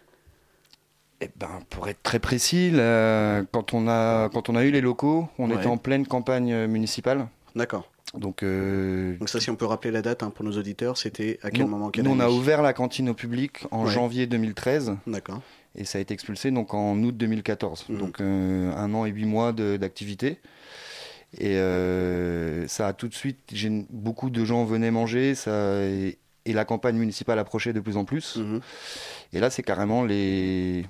Eh 1.24 1.30
ben, 1.36 1.60
pour 1.70 1.88
être 1.88 2.02
très 2.02 2.18
précis, 2.18 2.70
là, 2.72 3.42
quand, 3.52 3.74
on 3.74 3.86
a, 3.88 4.28
quand 4.30 4.48
on 4.48 4.56
a 4.56 4.64
eu 4.64 4.70
les 4.72 4.80
locaux, 4.80 5.28
on 5.38 5.48
Ouais. 5.50 5.56
était 5.56 5.66
en 5.68 5.76
pleine 5.76 6.04
campagne 6.06 6.52
euh, 6.52 6.66
municipale. 6.66 7.28
D'accord. 7.54 7.88
Donc, 8.14 8.42
euh, 8.42 9.16
Donc 9.18 9.28
ça, 9.28 9.40
si 9.40 9.48
on 9.48 9.54
peut 9.56 9.64
rappeler 9.64 9.90
la 9.92 10.02
date 10.02 10.22
hein, 10.22 10.30
pour 10.34 10.44
nos 10.44 10.52
auditeurs, 10.58 10.98
c'était 10.98 11.38
à 11.42 11.50
quel 11.50 11.62
nous, 11.62 11.68
moment 11.68 11.90
nous, 11.96 12.10
on 12.10 12.18
a 12.20 12.28
ouvert 12.28 12.60
la 12.60 12.72
cantine 12.72 13.08
au 13.08 13.14
public 13.14 13.64
en 13.70 13.84
Ouais. 13.84 13.90
janvier 13.90 14.26
2013 14.26 14.96
D'accord. 15.06 15.40
et 15.76 15.84
ça 15.84 15.98
a 15.98 16.00
été 16.00 16.12
expulsé 16.12 16.50
donc 16.50 16.74
en 16.74 16.96
août 17.02 17.16
2014. 17.16 17.86
Mhm. 17.88 17.98
Donc 17.98 18.20
euh, 18.20 18.74
un 18.76 18.92
an 18.92 19.06
et 19.06 19.10
huit 19.10 19.24
mois 19.24 19.52
d'activité. 19.52 20.40
Et 21.38 21.56
euh, 21.56 22.66
ça 22.68 22.88
a 22.88 22.92
tout 22.92 23.08
de 23.08 23.14
suite, 23.14 23.38
beaucoup 23.90 24.28
de 24.28 24.44
gens 24.44 24.64
venaient 24.66 24.90
manger, 24.90 25.34
ça, 25.34 25.82
et, 25.82 26.18
et 26.44 26.52
la 26.52 26.66
campagne 26.66 26.96
municipale 26.96 27.38
approchait 27.38 27.72
de 27.72 27.80
plus 27.80 27.96
en 27.96 28.04
plus. 28.04 28.36
Mhm. 28.36 28.60
Et 29.32 29.40
là, 29.40 29.48
c'est 29.48 29.62
carrément 29.62 30.04
les, 30.04 30.84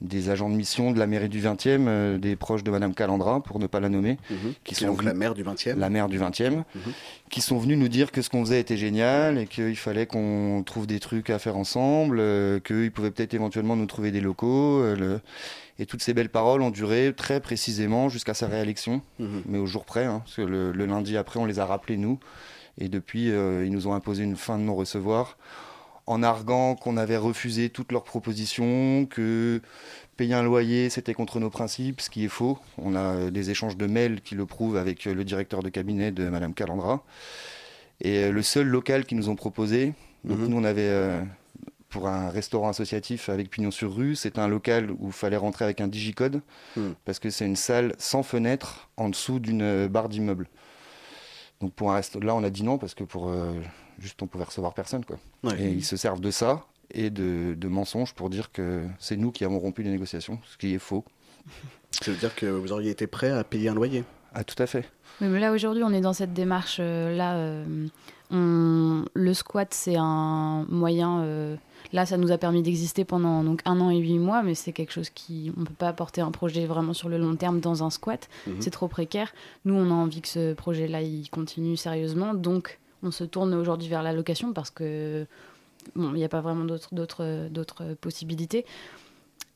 des 0.00 0.30
agents 0.30 0.48
de 0.48 0.54
mission 0.54 0.92
de 0.92 0.98
la 0.98 1.06
mairie 1.06 1.28
du 1.28 1.40
20e, 1.40 1.86
euh, 1.88 2.18
des 2.18 2.34
proches 2.36 2.64
de 2.64 2.70
Madame 2.70 2.94
Calandra, 2.94 3.42
pour 3.42 3.58
ne 3.58 3.66
pas 3.66 3.80
la 3.80 3.88
nommer, 3.90 4.16
Mhm. 4.30 4.54
qui 4.64 4.74
sont 4.74 4.86
donc 4.86 4.98
venus- 5.00 5.12
la 5.12 5.14
maire 5.18 5.34
du 5.34 5.42
20e. 5.42 5.78
la 5.78 5.90
maire 5.90 6.08
du 6.08 6.16
20e, 6.18 6.64
Mhm. 6.74 6.92
qui 7.30 7.40
sont 7.42 7.58
venus 7.58 7.76
nous 7.78 7.88
dire 7.88 8.10
que 8.10 8.22
ce 8.22 8.30
qu'on 8.30 8.42
faisait 8.44 8.60
était 8.60 8.78
génial 8.78 9.36
et 9.38 9.46
qu'il 9.46 9.76
fallait 9.76 10.06
qu'on 10.06 10.62
trouve 10.64 10.86
des 10.86 11.00
trucs 11.00 11.28
à 11.30 11.38
faire 11.38 11.56
ensemble, 11.56 12.18
euh, 12.20 12.60
qu'ils 12.60 12.90
pouvaient 12.92 13.10
peut-être 13.10 13.34
éventuellement 13.34 13.76
nous 13.76 13.86
trouver 13.86 14.10
des 14.10 14.20
locaux. 14.20 14.80
euh, 14.80 14.96
le- 14.96 15.20
Et 15.78 15.86
toutes 15.86 16.02
ces 16.02 16.12
belles 16.12 16.28
paroles 16.28 16.60
ont 16.60 16.70
duré 16.70 17.14
très 17.16 17.40
précisément 17.40 18.10
jusqu'à 18.10 18.34
sa 18.34 18.46
réélection, 18.48 19.00
Mhm. 19.18 19.42
mais 19.46 19.56
au 19.58 19.64
jour 19.64 19.86
près, 19.86 20.04
hein, 20.04 20.20
parce 20.24 20.36
que 20.36 20.42
le, 20.42 20.72
le 20.72 20.84
lundi 20.84 21.16
après, 21.16 21.40
on 21.40 21.46
les 21.46 21.58
a 21.58 21.64
rappelés, 21.64 21.96
nous. 21.96 22.18
Et 22.78 22.88
depuis, 22.88 23.30
euh, 23.30 23.64
ils 23.64 23.72
nous 23.72 23.86
ont 23.86 23.94
imposé 23.94 24.22
une 24.24 24.36
fin 24.36 24.58
de 24.58 24.62
non-recevoir 24.62 25.38
en 26.10 26.24
arguant 26.24 26.74
qu'on 26.74 26.96
avait 26.96 27.16
refusé 27.16 27.70
toutes 27.70 27.92
leurs 27.92 28.02
propositions, 28.02 29.06
que 29.06 29.62
payer 30.16 30.34
un 30.34 30.42
loyer, 30.42 30.90
c'était 30.90 31.14
contre 31.14 31.38
nos 31.38 31.50
principes, 31.50 32.00
ce 32.00 32.10
qui 32.10 32.24
est 32.24 32.28
faux. 32.28 32.58
On 32.78 32.96
a 32.96 33.00
euh, 33.14 33.30
des 33.30 33.50
échanges 33.50 33.76
de 33.76 33.86
mails 33.86 34.20
qui 34.20 34.34
le 34.34 34.44
prouvent 34.44 34.76
avec 34.76 35.06
euh, 35.06 35.14
le 35.14 35.22
directeur 35.24 35.62
de 35.62 35.68
cabinet 35.68 36.10
de 36.10 36.28
Madame 36.28 36.52
Calandra. 36.52 37.04
Et 38.00 38.24
euh, 38.24 38.32
le 38.32 38.42
seul 38.42 38.66
local 38.66 39.04
qu'ils 39.04 39.18
nous 39.18 39.28
ont 39.28 39.36
proposé, 39.36 39.94
donc 40.24 40.38
Mhm. 40.40 40.46
nous 40.48 40.56
on 40.56 40.64
avait 40.64 40.88
euh, 40.88 41.22
pour 41.90 42.08
un 42.08 42.28
restaurant 42.28 42.68
associatif 42.70 43.28
avec 43.28 43.48
pignon 43.48 43.70
sur 43.70 43.94
rue, 43.94 44.16
c'est 44.16 44.36
un 44.38 44.48
local 44.48 44.90
où 44.98 45.06
il 45.08 45.12
fallait 45.12 45.36
rentrer 45.36 45.64
avec 45.64 45.80
un 45.80 45.86
digicode 45.88 46.40
Mhm. 46.76 46.94
parce 47.04 47.20
que 47.20 47.30
c'est 47.30 47.46
une 47.46 47.56
salle 47.56 47.94
sans 47.98 48.24
fenêtre 48.24 48.88
en 48.96 49.10
dessous 49.10 49.38
d'une 49.38 49.86
barre 49.86 50.08
d'immeuble. 50.08 50.48
Donc 51.60 51.72
pour 51.72 51.92
un 51.92 51.94
resto, 51.94 52.18
là 52.20 52.34
on 52.34 52.42
a 52.42 52.50
dit 52.50 52.64
non 52.64 52.78
parce 52.78 52.94
que 52.94 53.04
pour 53.04 53.28
euh, 53.28 53.52
juste 54.00 54.20
on 54.22 54.26
pouvait 54.26 54.44
recevoir 54.44 54.74
personne 54.74 55.04
quoi. 55.04 55.18
Ouais. 55.44 55.60
Et 55.62 55.70
ils 55.70 55.84
se 55.84 55.96
servent 55.96 56.20
de 56.20 56.30
ça 56.30 56.64
et 56.92 57.10
de, 57.10 57.54
de 57.56 57.68
mensonges 57.68 58.14
pour 58.14 58.30
dire 58.30 58.50
que 58.50 58.82
c'est 58.98 59.16
nous 59.16 59.30
qui 59.30 59.44
avons 59.44 59.58
rompu 59.60 59.82
les 59.84 59.90
négociations, 59.90 60.40
ce 60.50 60.56
qui 60.56 60.74
est 60.74 60.78
faux. 60.80 61.04
Ça 61.92 62.10
veut 62.12 62.16
dire 62.16 62.34
que 62.34 62.46
vous 62.46 62.72
auriez 62.72 62.90
été 62.90 63.06
prêt 63.06 63.30
à 63.30 63.42
payer 63.44 63.68
un 63.68 63.74
loyer. 63.74 64.04
Ah 64.34 64.44
tout 64.44 64.60
à 64.62 64.66
fait. 64.66 64.88
Oui, 65.20 65.26
mais 65.28 65.40
là 65.40 65.52
aujourd'hui, 65.52 65.82
on 65.82 65.92
est 65.92 66.00
dans 66.00 66.12
cette 66.12 66.32
démarche 66.32 66.76
euh, 66.80 67.14
là. 67.16 67.34
euh, 67.34 67.86
on- 68.30 69.04
le 69.12 69.34
squat, 69.34 69.72
c'est 69.74 69.96
un 69.96 70.64
moyen. 70.68 71.20
euh, 71.22 71.56
là, 71.92 72.06
ça 72.06 72.16
nous 72.16 72.30
a 72.30 72.38
permis 72.38 72.62
d'exister 72.62 73.04
pendant 73.04 73.42
donc 73.42 73.60
un 73.64 73.80
an 73.80 73.90
et 73.90 73.98
huit 73.98 74.18
mois, 74.20 74.42
mais 74.44 74.54
c'est 74.54 74.72
quelque 74.72 74.92
chose 74.92 75.10
qui 75.10 75.52
on 75.58 75.64
peut 75.64 75.74
pas 75.74 75.92
porter 75.92 76.20
un 76.20 76.30
projet 76.30 76.64
vraiment 76.66 76.92
sur 76.92 77.08
le 77.08 77.18
long 77.18 77.34
terme 77.34 77.58
dans 77.60 77.82
un 77.82 77.90
squat. 77.90 78.28
Mhm. 78.46 78.56
C'est 78.60 78.70
trop 78.70 78.86
précaire. 78.88 79.32
Nous, 79.64 79.74
on 79.74 79.90
a 79.90 79.94
envie 79.94 80.20
que 80.22 80.28
ce 80.28 80.54
projet-là, 80.54 81.02
il 81.02 81.28
continue 81.30 81.76
sérieusement, 81.76 82.34
donc 82.34 82.78
on 83.02 83.10
se 83.10 83.24
tourne 83.24 83.54
aujourd'hui 83.54 83.88
vers 83.88 84.02
la 84.02 84.12
location 84.12 84.52
parce 84.52 84.70
que 84.70 85.26
bon, 85.96 86.10
il 86.10 86.16
n'y 86.16 86.24
a 86.24 86.28
pas 86.28 86.40
vraiment 86.40 86.64
d'autres 86.64 86.94
d'autres 86.94 87.48
d'autres 87.50 87.94
possibilités. 88.00 88.64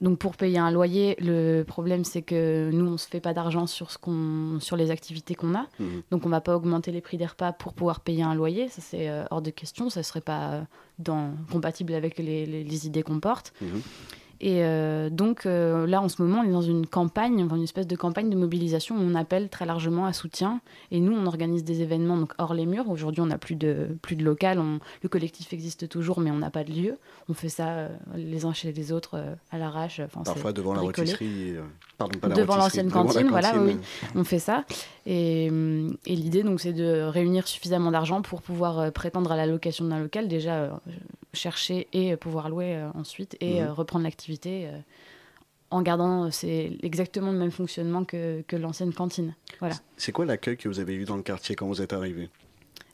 Donc 0.00 0.18
pour 0.18 0.36
payer 0.36 0.58
un 0.58 0.70
loyer, 0.72 1.14
le 1.20 1.62
problème 1.62 2.04
c'est 2.04 2.20
que 2.22 2.68
nous 2.72 2.84
on 2.86 2.96
se 2.98 3.06
fait 3.06 3.20
pas 3.20 3.32
d'argent 3.32 3.66
sur 3.66 3.90
ce 3.92 3.96
qu'on 3.98 4.58
sur 4.60 4.76
les 4.76 4.90
activités 4.90 5.34
qu'on 5.36 5.54
a. 5.54 5.66
Mhm. 5.78 6.02
Donc 6.10 6.26
on 6.26 6.28
va 6.28 6.40
pas 6.40 6.56
augmenter 6.56 6.90
les 6.90 7.00
prix 7.00 7.16
des 7.16 7.26
repas 7.26 7.52
pour 7.52 7.72
pouvoir 7.74 8.00
payer 8.00 8.22
un 8.24 8.34
loyer, 8.34 8.68
ça 8.68 8.82
c'est 8.82 9.08
euh, 9.08 9.24
hors 9.30 9.40
de 9.40 9.50
question, 9.50 9.90
ça 9.90 10.02
serait 10.02 10.20
pas 10.20 10.50
euh, 10.50 10.62
dans, 10.98 11.30
compatible 11.50 11.94
avec 11.94 12.18
les, 12.18 12.44
les- 12.44 12.64
les 12.64 12.86
idées 12.86 13.02
qu'on 13.04 13.20
porte. 13.20 13.52
Mhm. 13.62 13.80
Et 14.46 14.62
euh, 14.62 15.08
donc 15.08 15.46
euh, 15.46 15.86
là 15.86 16.02
en 16.02 16.10
ce 16.10 16.20
moment 16.20 16.40
on 16.40 16.44
est 16.44 16.52
dans 16.52 16.60
une 16.60 16.86
campagne, 16.86 17.42
enfin, 17.42 17.56
une 17.56 17.62
espèce 17.62 17.86
de 17.86 17.96
campagne 17.96 18.28
de 18.28 18.36
mobilisation 18.36 18.94
où 18.94 19.00
on 19.00 19.14
appelle 19.14 19.48
très 19.48 19.64
largement 19.64 20.04
à 20.04 20.12
soutien. 20.12 20.60
Et 20.90 21.00
nous 21.00 21.12
on 21.16 21.24
organise 21.24 21.64
des 21.64 21.80
événements 21.80 22.18
donc 22.18 22.34
hors 22.36 22.52
les 22.52 22.66
murs. 22.66 22.90
Aujourd'hui 22.90 23.22
on 23.22 23.26
n'a 23.26 23.38
plus 23.38 23.56
de 23.56 23.96
plus 24.02 24.16
de 24.16 24.22
local, 24.22 24.58
on- 24.58 24.80
le 25.02 25.08
collectif 25.08 25.54
existe 25.54 25.88
toujours 25.88 26.20
mais 26.20 26.30
on 26.30 26.36
n'a 26.36 26.50
pas 26.50 26.62
de 26.62 26.72
lieu. 26.72 26.98
On 27.30 27.32
fait 27.34 27.48
ça 27.48 27.68
euh, 27.70 27.88
les 28.16 28.44
uns 28.44 28.52
chez 28.52 28.70
les 28.70 28.92
autres 28.92 29.18
à 29.50 29.56
l'arrache. 29.56 30.00
Enfin, 30.04 30.22
Parfois 30.24 30.52
devant 30.52 30.74
la 30.74 30.82
rôtisserie. 30.82 31.54
Pardon, 31.96 32.18
pas 32.18 32.28
la 32.28 32.34
Devant 32.34 32.56
l'ancienne 32.56 32.88
devant 32.88 33.04
la 33.04 33.12
cantine, 33.12 33.28
voilà, 33.28 33.50
cantine, 33.52 33.78
oui, 33.78 34.10
on 34.16 34.24
fait 34.24 34.40
ça. 34.40 34.64
Et, 35.06 35.46
et 35.46 36.16
l'idée, 36.16 36.42
donc, 36.42 36.60
c'est 36.60 36.72
de 36.72 37.02
réunir 37.04 37.46
suffisamment 37.46 37.92
d'argent 37.92 38.20
pour 38.20 38.42
pouvoir 38.42 38.90
prétendre 38.90 39.30
à 39.30 39.36
la 39.36 39.46
location 39.46 39.84
d'un 39.84 40.00
local, 40.00 40.26
déjà 40.26 40.54
euh, 40.54 40.70
chercher 41.34 41.86
et 41.92 42.16
pouvoir 42.16 42.48
louer 42.48 42.74
euh, 42.74 42.88
ensuite, 42.94 43.36
et 43.40 43.60
Mhm. 43.60 43.66
euh, 43.68 43.72
reprendre 43.72 44.02
l'activité 44.04 44.33
euh, 44.46 44.78
en 45.70 45.82
gardant 45.82 46.24
euh, 46.26 46.30
c'est 46.30 46.76
exactement 46.82 47.32
le 47.32 47.38
même 47.38 47.50
fonctionnement 47.50 48.04
que, 48.04 48.42
que 48.46 48.56
l'ancienne 48.56 48.92
cantine. 48.92 49.34
Voilà. 49.60 49.76
C'est 49.96 50.12
quoi 50.12 50.24
l'accueil 50.24 50.56
que 50.56 50.68
vous 50.68 50.78
avez 50.80 50.94
eu 50.94 51.04
dans 51.04 51.16
le 51.16 51.22
quartier 51.22 51.56
quand 51.56 51.66
vous 51.66 51.80
êtes 51.82 51.92
arrivé? 51.92 52.28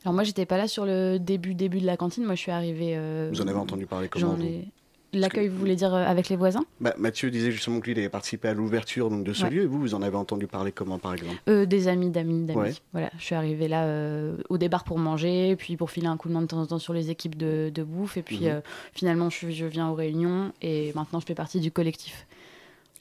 Alors 0.03 0.13
moi, 0.15 0.23
j'étais 0.23 0.45
pas 0.47 0.57
là 0.57 0.67
sur 0.67 0.85
le 0.85 1.19
début 1.19 1.53
début 1.53 1.79
de 1.79 1.85
la 1.85 1.95
cantine. 1.95 2.23
Moi, 2.25 2.33
je 2.35 2.41
suis 2.41 2.51
arrivée. 2.51 2.93
euh, 2.97 3.29
Vous 3.31 3.41
en 3.41 3.47
avez 3.47 3.59
entendu 3.59 3.85
parler 3.85 4.07
comment 4.09 4.35
ai- 4.39 4.67
L'accueil, 5.13 5.49
vous 5.49 5.57
voulez 5.57 5.75
dire 5.75 5.93
euh, 5.93 6.05
avec 6.05 6.29
les 6.29 6.37
voisins? 6.37 6.63
Bah, 6.79 6.93
Mathieu 6.97 7.29
disait 7.31 7.51
justement 7.51 7.79
que 7.81 7.85
lui, 7.87 7.91
il 7.93 7.99
avait 7.99 8.07
participé 8.09 8.47
à 8.47 8.53
l'ouverture 8.53 9.09
donc, 9.09 9.23
de 9.25 9.33
ce 9.33 9.43
Ouais. 9.43 9.49
lieu. 9.49 9.63
Et 9.63 9.65
vous, 9.65 9.79
vous 9.79 9.93
en 9.93 10.01
avez 10.01 10.15
entendu 10.15 10.47
parler 10.47 10.71
comment, 10.71 10.99
par 10.99 11.13
exemple? 11.13 11.37
Euh, 11.49 11.65
des 11.65 11.87
amis, 11.89 12.09
d'amis, 12.09 12.45
d'amis. 12.45 12.59
Ouais. 12.59 12.73
Voilà, 12.93 13.09
je 13.17 13.23
suis 13.23 13.35
arrivée 13.35 13.67
là 13.67 13.83
euh, 13.85 14.37
au 14.49 14.57
départ 14.57 14.83
pour 14.85 14.97
manger, 14.99 15.55
puis 15.57 15.75
pour 15.75 15.91
filer 15.91 16.07
un 16.07 16.15
coup 16.17 16.29
de 16.29 16.33
main 16.33 16.41
de 16.41 16.47
temps 16.47 16.61
en 16.61 16.65
temps 16.65 16.79
sur 16.79 16.93
les 16.93 17.09
équipes 17.09 17.35
de, 17.37 17.69
de 17.73 17.83
bouffe, 17.83 18.15
et 18.17 18.21
puis 18.21 18.39
Mhm. 18.41 18.45
euh, 18.47 18.61
finalement 18.93 19.29
je, 19.29 19.65
viens 19.65 19.89
aux 19.89 19.95
réunions 19.95 20.53
et 20.61 20.91
maintenant 20.95 21.19
je 21.19 21.25
fais 21.25 21.35
partie 21.35 21.59
du 21.59 21.71
collectif. 21.71 22.25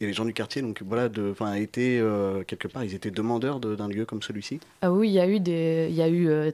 Et 0.00 0.06
les 0.06 0.12
gens 0.12 0.24
du 0.24 0.32
quartier, 0.32 0.62
donc 0.62 0.82
voilà, 0.84 1.08
de, 1.10 1.30
enfin, 1.30 1.52
étaient 1.54 1.98
euh, 2.00 2.42
quelque 2.42 2.66
part, 2.68 2.82
ils 2.84 2.94
étaient 2.94 3.10
demandeurs 3.10 3.60
de- 3.60 3.76
d'un 3.76 3.86
lieu 3.86 4.04
comme 4.06 4.22
celui-ci? 4.22 4.58
Ah 4.80 4.90
oui, 4.90 5.08
il 5.08 5.12
y 5.12 5.20
a 5.20 5.28
eu 5.28 5.40
des, 5.40 5.88
il 5.90 5.94
y 5.94 6.00
a 6.02 6.08
eu, 6.08 6.26
euh, 6.28 6.50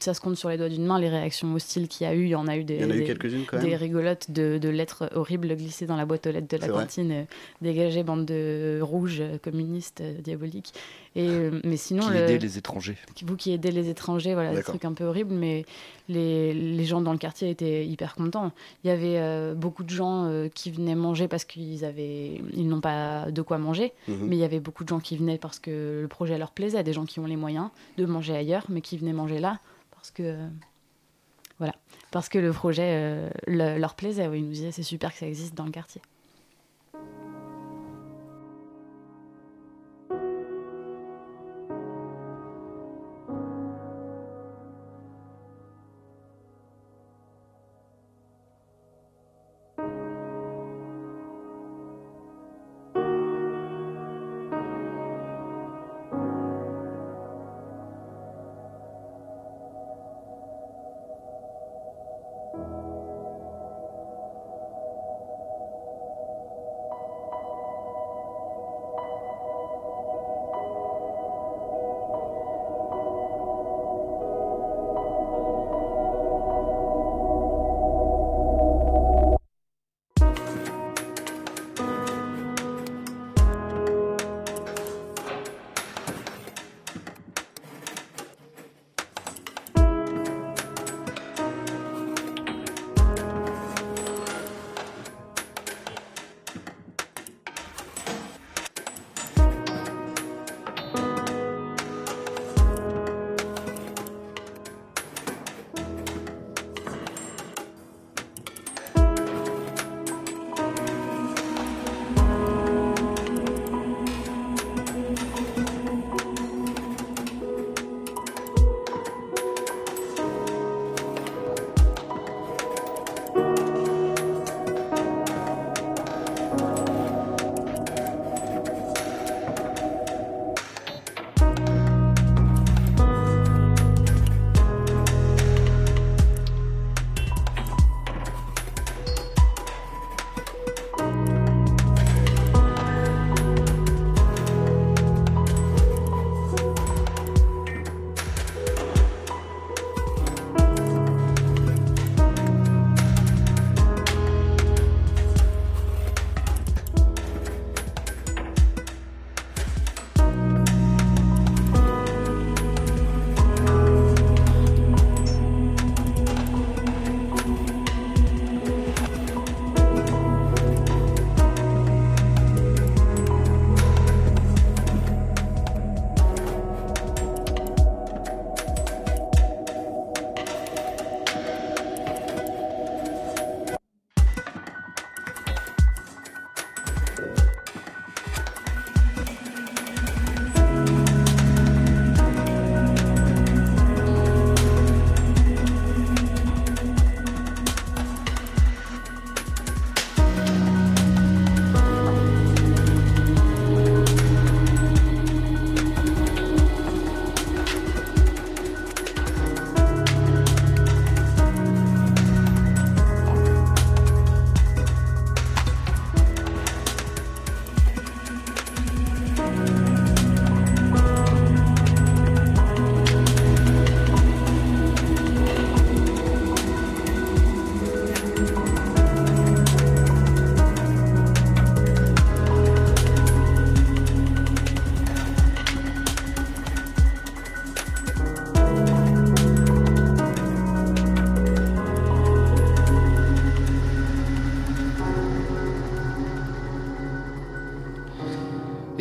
ça 0.00 0.14
se 0.14 0.20
compte 0.20 0.36
sur 0.36 0.48
les 0.48 0.56
doigts 0.58 0.68
d'une 0.68 0.84
main 0.84 0.98
les 0.98 1.08
réactions 1.08 1.54
hostiles 1.54 1.86
qu'il 1.86 2.06
y 2.06 2.10
a 2.10 2.14
eu. 2.14 2.24
Il 2.24 2.28
y 2.30 2.34
en 2.34 2.48
a 2.48 2.56
eu 2.56 2.64
des, 2.64 2.82
a 2.82 2.86
eu 2.86 2.92
des- 2.98 3.04
quelques-unes 3.04 3.44
quand 3.46 3.58
des 3.60 3.68
même. 3.70 3.78
rigolotes 3.78 4.30
de, 4.32 4.58
de 4.58 4.68
lettres 4.68 5.08
horribles 5.14 5.54
glissées 5.56 5.86
dans 5.86 5.96
la 5.96 6.04
boîte 6.06 6.26
aux 6.26 6.32
lettres 6.32 6.48
de 6.48 6.56
la 6.60 6.68
cantine, 6.68 7.12
euh, 7.12 7.22
dégagées 7.62 8.02
bande 8.02 8.26
de 8.26 8.80
rouges 8.82 9.20
euh, 9.20 9.38
communistes 9.38 10.00
euh, 10.00 10.18
diaboliques. 10.20 10.72
Et 11.14 11.28
euh, 11.28 11.60
mais 11.64 11.76
sinon 11.76 12.02
Qui 12.02 12.10
le- 12.10 12.16
aidait 12.16 12.38
les 12.38 12.58
étrangers. 12.58 12.96
vous 13.24 13.36
qui 13.36 13.52
aidez 13.52 13.70
les 13.70 13.88
étrangers, 13.88 14.34
voilà, 14.34 14.54
des 14.54 14.62
trucs 14.62 14.84
un 14.84 14.92
peu 14.92 15.04
horribles, 15.04 15.32
mais 15.34 15.64
les, 16.08 16.52
les 16.52 16.84
gens 16.84 17.00
dans 17.00 17.12
le 17.12 17.18
quartier 17.18 17.48
étaient 17.48 17.86
hyper 17.86 18.16
contents. 18.16 18.50
Il 18.84 18.88
y 18.88 18.90
avait 18.90 19.18
euh, 19.18 19.54
beaucoup 19.54 19.82
de 19.84 19.90
gens 19.90 20.24
euh, 20.26 20.48
qui 20.48 20.70
venaient 20.72 20.94
manger 20.96 21.28
parce 21.28 21.44
qu'ils 21.44 21.84
avaient, 21.84 22.42
ils 22.54 22.66
n'ont 22.68 22.80
pas 22.80 23.30
de 23.30 23.40
quoi 23.42 23.58
manger, 23.58 23.92
Mhm. 24.08 24.26
mais 24.26 24.36
il 24.36 24.40
y 24.40 24.44
avait 24.44 24.60
beaucoup 24.60 24.82
de 24.84 24.88
gens 24.88 25.00
qui 25.00 25.16
venaient 25.16 25.38
parce 25.38 25.58
que 25.60 26.00
le 26.02 26.08
projet 26.08 26.38
leur 26.38 26.50
plaisait, 26.50 26.82
des 26.82 26.92
gens 26.92 27.06
qui 27.06 27.20
ont 27.20 27.26
les 27.26 27.36
moyens 27.36 27.68
de 27.98 28.04
manger 28.04 28.36
ailleurs, 28.36 28.64
mais 28.68 28.80
qui 28.80 28.96
venaient 28.98 29.12
manger 29.12 29.38
là 29.38 29.60
parce 30.06 30.10
que, 30.12 30.36
voilà, 31.58 31.74
parce 32.12 32.28
que 32.28 32.38
le 32.38 32.52
projet 32.52 32.90
euh, 32.94 33.30
le- 33.48 33.78
leur 33.78 33.94
plaisait. 33.96 34.28
Oui, 34.28 34.38
ils 34.38 34.44
nous 34.44 34.52
disaient 34.52 34.70
c'est 34.72 34.82
super 34.84 35.12
que 35.12 35.18
ça 35.18 35.26
existe 35.26 35.54
dans 35.54 35.64
le 35.64 35.72
quartier. 35.72 36.00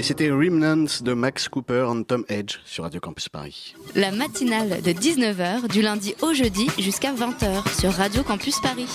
C'était 0.06 0.30
Remnants 0.30 1.02
de 1.02 1.14
Max 1.14 1.50
Cooper 1.50 1.88
and 1.90 2.04
Tom 2.04 2.26
Edge 2.30 2.58
sur 2.64 2.84
Radio 2.84 3.00
Campus 3.00 3.28
Paris. 3.28 3.74
La 3.96 4.12
matinale 4.12 4.80
de 4.84 4.92
19h 4.92 5.68
du 5.68 5.82
lundi 5.82 6.14
au 6.22 6.32
jeudi 6.32 6.68
jusqu'à 6.78 7.12
20h 7.12 7.80
sur 7.80 7.92
Radio 7.92 8.22
Campus 8.22 8.60
Paris. 8.60 8.88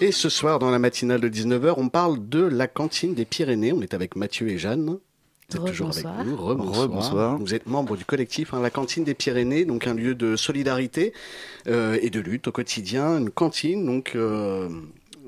Et 0.00 0.10
ce 0.10 0.30
soir, 0.30 0.58
dans 0.58 0.70
la 0.70 0.78
matinale 0.78 1.20
de 1.20 1.28
19h, 1.28 1.74
on 1.76 1.90
parle 1.90 2.26
de 2.26 2.40
la 2.40 2.68
cantine 2.68 3.12
des 3.12 3.26
Pyrénées. 3.26 3.74
On 3.74 3.82
est 3.82 3.92
avec 3.92 4.16
Mathieu 4.16 4.48
et 4.48 4.56
Jeanne. 4.56 4.96
Vous 5.50 5.58
êtes 5.58 5.66
toujours 5.66 5.90
avec 5.90 6.06
nous. 6.24 6.36
Rebonsoir. 6.36 6.82
Rebonsoir. 6.84 7.38
Vous 7.38 7.52
êtes 7.52 7.66
membre 7.66 7.98
du 7.98 8.06
collectif 8.06 8.54
hein, 8.54 8.62
La 8.62 8.70
Cantine 8.70 9.04
des 9.04 9.12
Pyrénées, 9.12 9.66
donc 9.66 9.86
un 9.86 9.92
lieu 9.92 10.14
de 10.14 10.36
solidarité 10.36 11.12
euh, 11.68 11.98
et 12.00 12.08
de 12.08 12.18
lutte 12.18 12.48
au 12.48 12.52
quotidien. 12.52 13.18
Une 13.18 13.28
cantine, 13.28 13.84
donc 13.84 14.12
euh, 14.14 14.70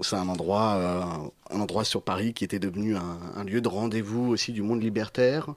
c'est 0.02 0.16
un 0.16 0.28
endroit, 0.28 0.74
euh, 0.74 1.02
un 1.50 1.60
endroit 1.60 1.84
sur 1.84 2.02
Paris 2.02 2.34
qui 2.34 2.44
était 2.44 2.58
devenu 2.58 2.96
un, 2.96 3.18
un 3.36 3.44
lieu 3.44 3.60
de 3.60 3.68
rendez-vous 3.68 4.28
aussi 4.28 4.52
du 4.52 4.62
monde 4.62 4.82
libertaire. 4.82 5.54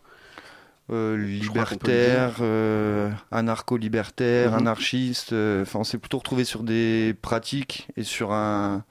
Euh, 0.90 1.18
libertaire, 1.18 2.36
euh, 2.40 3.12
anarcho-libertaire, 3.32 4.52
Mhm. 4.52 4.58
anarchiste. 4.60 5.34
Enfin, 5.34 5.80
on 5.80 5.84
s'est 5.84 5.98
plutôt 5.98 6.18
retrouvé 6.20 6.46
sur 6.46 6.64
des 6.64 7.14
pratiques 7.22 7.88
et 7.98 8.04
sur 8.04 8.32
un, 8.32 8.86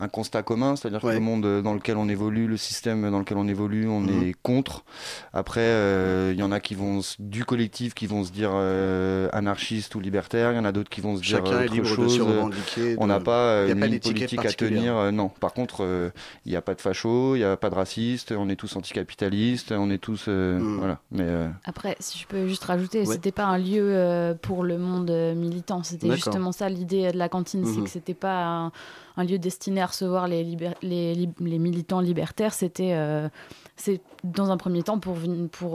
un 0.00 0.08
constat 0.08 0.42
commun, 0.42 0.76
c'est-à-dire 0.76 1.02
Ouais. 1.04 1.12
que 1.12 1.18
le 1.18 1.22
monde 1.24 1.62
dans 1.62 1.74
lequel 1.74 1.96
on 1.96 2.08
évolue, 2.08 2.46
le 2.46 2.56
système 2.56 3.10
dans 3.10 3.18
lequel 3.18 3.38
on 3.38 3.48
évolue, 3.48 3.88
on 3.88 4.00
Mhm. 4.00 4.22
est 4.28 4.34
contre. 4.42 4.84
Après, 5.32 5.60
euh, 5.62 6.30
il 6.34 6.38
y 6.38 6.42
en 6.42 6.52
a 6.52 6.60
qui 6.60 6.74
vont 6.74 7.00
du 7.18 7.44
collectif 7.44 7.94
qui 7.94 8.06
vont 8.06 8.24
se 8.24 8.32
dire 8.32 8.50
euh, 8.52 9.28
anarchiste 9.32 9.94
ou 9.94 10.00
libertaire. 10.00 10.52
Il 10.52 10.56
y 10.56 10.58
en 10.58 10.64
a 10.64 10.72
d'autres 10.72 10.90
qui 10.90 11.00
vont 11.00 11.16
se 11.16 11.22
dire 11.22 11.38
Chacun 11.38 11.60
est 11.60 11.64
autre 11.64 11.72
libre 11.74 11.88
de 11.90 11.94
chose. 11.94 12.16
se 12.16 12.22
revendiquer. 12.22 12.96
On 12.98 13.04
de- 13.04 13.08
n'a 13.08 13.20
pas 13.20 13.32
euh, 13.50 13.64
y 13.68 13.70
a 13.70 13.74
une 13.74 13.80
pas 13.80 13.86
ligne 13.86 14.00
politique 14.00 14.44
à 14.44 14.52
tenir. 14.52 14.96
euh, 14.96 15.10
non. 15.10 15.28
Par 15.28 15.52
contre, 15.52 15.78
euh, 15.84 16.10
il 16.44 16.50
n'y 16.50 16.56
a 16.56 16.62
pas 16.62 16.74
de 16.74 16.80
facho, 16.80 17.34
il 17.34 17.38
n'y 17.38 17.44
a 17.44 17.56
pas 17.56 17.70
de 17.70 17.74
raciste. 17.74 18.32
On 18.36 18.48
est 18.48 18.56
tous 18.56 18.74
anticapitalistes. 18.76 19.72
On 19.72 19.90
est 19.90 19.98
tous 19.98 20.26
euh, 20.28 20.58
Mm. 20.58 20.78
voilà. 20.78 20.98
Mais 21.10 21.24
euh, 21.24 21.48
Après, 21.64 21.96
si 22.00 22.18
je 22.18 22.26
peux 22.26 22.46
juste 22.46 22.64
rajouter, 22.64 23.00
Ouais. 23.00 23.06
c'était 23.06 23.32
pas 23.32 23.44
un 23.44 23.58
lieu 23.58 23.80
euh, 23.82 24.34
pour 24.34 24.62
le 24.64 24.78
monde 24.78 25.10
euh, 25.10 25.34
militant. 25.34 25.82
C'était 25.82 26.10
justement 26.14 26.52
ça 26.52 26.68
l'idée 26.68 27.12
de 27.12 27.18
la 27.18 27.28
cantine, 27.28 27.64
c'est 27.64 27.78
Mhm. 27.78 27.84
que 27.84 27.90
c'était 27.90 28.14
pas 28.14 28.44
un, 28.44 28.72
un 29.16 29.24
lieu 29.24 29.38
destiné 29.38 29.80
à 29.80 29.86
recevoir 29.86 30.28
les, 30.28 30.44
libér- 30.44 30.74
les, 30.82 31.14
lib- 31.14 31.40
les 31.40 31.58
militants 31.58 32.00
libertaires. 32.00 32.52
C'était 32.54 32.92
euh, 32.94 33.28
c'est 33.76 34.00
dans 34.24 34.50
un 34.50 34.56
premier 34.56 34.82
temps 34.82 34.98
pour, 34.98 35.16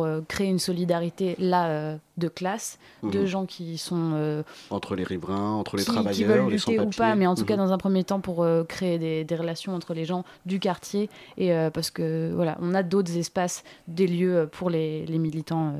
euh, 0.03 0.21
créer 0.27 0.47
une 0.47 0.59
solidarité 0.59 1.35
là 1.39 1.67
euh, 1.69 1.97
de 2.17 2.27
classe, 2.27 2.77
de 3.03 3.19
Mhm. 3.19 3.25
gens 3.25 3.45
qui 3.45 3.77
sont 3.77 4.43
Entre 4.69 4.95
les 4.95 5.03
riverains, 5.03 5.53
entre 5.53 5.77
les 5.77 5.83
qui, 5.83 5.87
qui 5.89 5.93
travailleurs, 5.93 6.29
veulent 6.29 6.45
les 6.47 6.51
lutter 6.57 6.79
ou 6.79 6.89
pas, 6.89 7.15
mais 7.15 7.27
en 7.27 7.35
tout 7.35 7.45
cas 7.45 7.55
Mhm. 7.57 7.65
dans 7.65 7.71
un 7.73 7.77
premier 7.77 8.03
temps 8.03 8.19
pour 8.21 8.45
créer 8.67 8.99
des, 8.99 9.23
des 9.23 9.35
relations 9.35 9.73
entre 9.73 9.93
les 9.93 10.05
gens 10.05 10.23
du 10.45 10.59
quartier 10.59 11.09
et 11.37 11.51
parce 11.73 11.89
que 11.91 12.31
voilà, 12.35 12.57
on 12.61 12.73
a 12.73 12.83
d'autres 12.83 13.15
espaces, 13.17 13.63
des 13.87 14.07
lieux 14.07 14.47
pour 14.51 14.69
les, 14.69 15.05
les 15.05 15.17
militants 15.19 15.73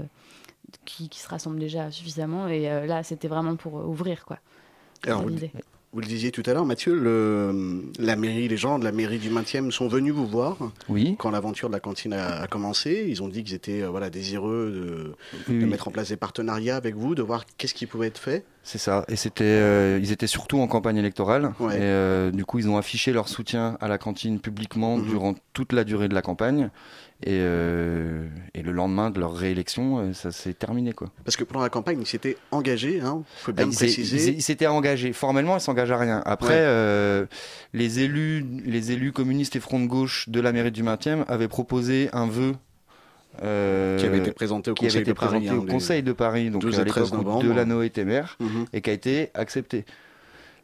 qui, 0.86 1.10
qui 1.10 1.20
se 1.20 1.28
rassemblent 1.28 1.60
déjà 1.60 1.92
suffisamment 1.92 2.48
et 2.48 2.72
euh, 2.72 2.86
là 2.86 3.04
c'était 3.04 3.28
vraiment 3.28 3.56
pour 3.58 3.78
euh, 3.80 3.84
ouvrir 3.84 4.26
quoi. 4.26 4.40
Alors, 5.06 5.24
vous, 5.94 6.00
le 6.00 6.06
disiez 6.08 6.32
tout 6.32 6.44
à 6.46 6.54
l'heure, 6.54 6.66
Mathieu, 6.66 6.94
le, 6.94 7.84
la 8.00 8.16
mairie, 8.16 8.48
les 8.48 8.58
gens 8.58 8.80
de 8.80 8.84
la 8.86 8.92
mairie 8.92 9.20
du 9.20 9.30
20e 9.30 9.72
sont 9.72 9.88
venus 9.88 10.14
vous 10.14 10.26
voir 10.28 10.58
oui. 10.88 11.16
quand 11.20 11.32
l'aventure 11.32 11.68
de 11.68 11.74
la 11.74 11.80
cantine 11.82 12.14
a, 12.14 12.42
a 12.42 12.48
commencé. 12.48 13.06
Ils 13.10 13.22
ont 13.22 13.28
dit 13.28 13.44
qu'ils 13.44 13.56
étaient 13.56 13.82
euh, 13.82 13.90
voilà, 13.90 14.10
désireux 14.10 14.72
de, 14.72 15.16
oui, 15.50 15.60
de 15.60 15.64
oui. 15.66 15.70
mettre 15.70 15.88
en 15.88 15.92
place 15.92 16.10
des 16.10 16.18
partenariats 16.18 16.78
avec 16.78 16.96
vous, 16.96 17.14
de 17.16 17.22
voir 17.22 17.46
qu'est-ce 17.58 17.74
qui 17.74 17.86
pouvait 17.88 18.08
être 18.08 18.20
fait. 18.20 18.46
C'est 18.64 18.78
ça. 18.78 19.04
Et 19.10 19.16
c'était, 19.16 19.44
euh, 19.44 20.00
ils 20.02 20.12
étaient 20.12 20.28
surtout 20.28 20.60
en 20.60 20.68
campagne 20.68 20.98
électorale. 20.98 21.54
Ouais. 21.60 21.76
Et 21.76 21.82
euh, 21.82 22.32
du 22.32 22.46
coup, 22.46 22.60
ils 22.60 22.70
ont 22.70 22.78
affiché 22.78 23.12
leur 23.12 23.28
soutien 23.28 23.78
à 23.82 23.88
la 23.88 23.98
cantine 23.98 24.40
publiquement 24.40 24.98
Mhm. 24.98 25.08
durant 25.10 25.36
toute 25.54 25.74
la 25.74 25.84
durée 25.84 26.08
de 26.08 26.14
la 26.14 26.22
campagne. 26.22 26.70
Et, 27.24 27.38
euh, 27.42 28.26
et 28.56 28.64
le 28.64 28.72
lendemain 28.72 29.12
de 29.12 29.20
leur 29.20 29.34
réélection, 29.36 30.00
euh, 30.00 30.14
ça 30.14 30.32
s'est 30.32 30.54
terminé 30.56 30.92
quoi. 30.92 31.10
Parce 31.24 31.36
que 31.38 31.44
pendant 31.44 31.62
la 31.62 31.70
campagne, 31.70 32.00
ils 32.02 32.08
s'étaient 32.08 32.36
engagés, 32.50 32.96
il 32.96 33.02
faut 33.38 33.52
bien 33.54 33.66
Ah, 33.66 33.70
le 33.70 33.76
préciser. 33.76 34.32
Ils 34.32 34.42
s'étaient 34.42 34.66
engagés. 34.68 35.14
Formellement, 35.14 35.56
ils 35.58 35.62
s'engagent 35.62 35.92
à 35.92 35.98
rien. 35.98 36.24
Après, 36.26 36.56
Ouais. 36.56 36.60
euh, 36.62 37.26
les 37.74 38.00
élus, 38.00 38.44
les 38.66 38.92
élus 38.92 39.12
communistes 39.12 39.56
et 39.56 39.60
front 39.60 39.80
de 39.80 39.86
gauche 39.86 40.30
de 40.30 40.40
la 40.42 40.52
mairie 40.52 40.72
du 40.72 40.82
20e 40.84 41.24
avaient 41.28 41.48
proposé 41.48 42.10
un 42.14 42.26
vœu. 42.28 42.54
euh, 43.44 43.98
qui 43.98 44.06
avait 44.06 44.18
été 44.18 44.32
présenté 44.34 44.72
au 44.72 44.74
qui 44.74 44.84
avait 44.86 44.90
Conseil 44.90 45.02
été 45.04 45.12
de 45.12 45.16
Paris. 45.18 45.30
présenté 45.40 45.58
au 45.58 45.62
hein, 45.62 45.66
les- 45.66 45.72
Conseil 45.72 46.04
de 46.04 46.12
Paris, 46.12 46.50
donc 46.50 46.62
12 46.64 46.78
et 46.78 46.82
à 46.82 46.86
13 46.86 47.06
l'époque 47.06 47.20
où 47.22 47.24
novembre. 47.24 47.44
Delano 47.48 47.82
était 47.82 48.04
maire, 48.04 48.36
Mhm. 48.42 48.66
et 48.74 48.82
qui 48.82 48.90
a 48.90 48.94
été 48.94 49.30
accepté. 49.34 49.86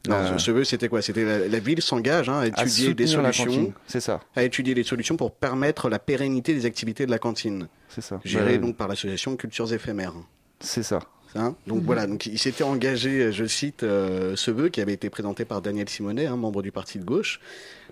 Non, 0.08 0.15
Euh, 0.15 0.38
ce- 0.38 0.46
ce 0.46 0.52
vœu, 0.52 0.63
c'était 0.63 0.88
quoi? 0.89 1.02
C'était 1.02 1.24
la, 1.26 1.48
la 1.48 1.60
ville 1.60 1.82
s'engage 1.82 2.30
hein, 2.30 2.38
à 2.39 2.41
à 2.41 2.48
étudier 2.48 2.93
des 2.93 3.08
solutions. 3.08 3.74
C'est 3.88 4.00
ça, 4.00 4.20
à 4.36 4.43
étudier 4.43 4.74
des 4.74 4.84
solutions 4.84 5.17
pour 5.17 5.32
permettre 5.34 5.89
la 5.89 6.00
pérennité 6.00 6.54
des 6.54 6.65
activités 6.65 7.06
de 7.06 7.12
la 7.12 7.20
cantine, 7.20 7.67
c'est 7.89 8.02
ça. 8.02 8.20
gérée 8.24 8.58
Bah, 8.58 8.65
donc 8.67 8.78
par 8.78 8.88
l'association 8.88 9.36
Cultures 9.36 9.72
éphémères. 9.74 10.13
C'est 10.60 10.84
ça. 10.84 11.00
Hein? 11.36 11.56
Donc 11.67 11.80
Mhm. 11.80 11.86
voilà, 11.86 12.08
donc 12.08 12.26
il 12.26 12.39
s'était 12.39 12.63
engagé, 12.63 13.32
je 13.32 13.46
cite, 13.46 13.84
euh, 13.84 14.36
ce 14.36 14.50
vœu 14.50 14.70
qui 14.70 14.82
avait 14.82 14.93
été 14.93 15.10
présenté 15.10 15.43
par 15.46 15.62
Daniel 15.62 15.88
Simonet, 15.89 16.26
hein, 16.26 16.36
membre 16.38 16.62
du 16.62 16.72
parti 16.72 16.98
de 17.00 17.04
gauche. 17.04 17.39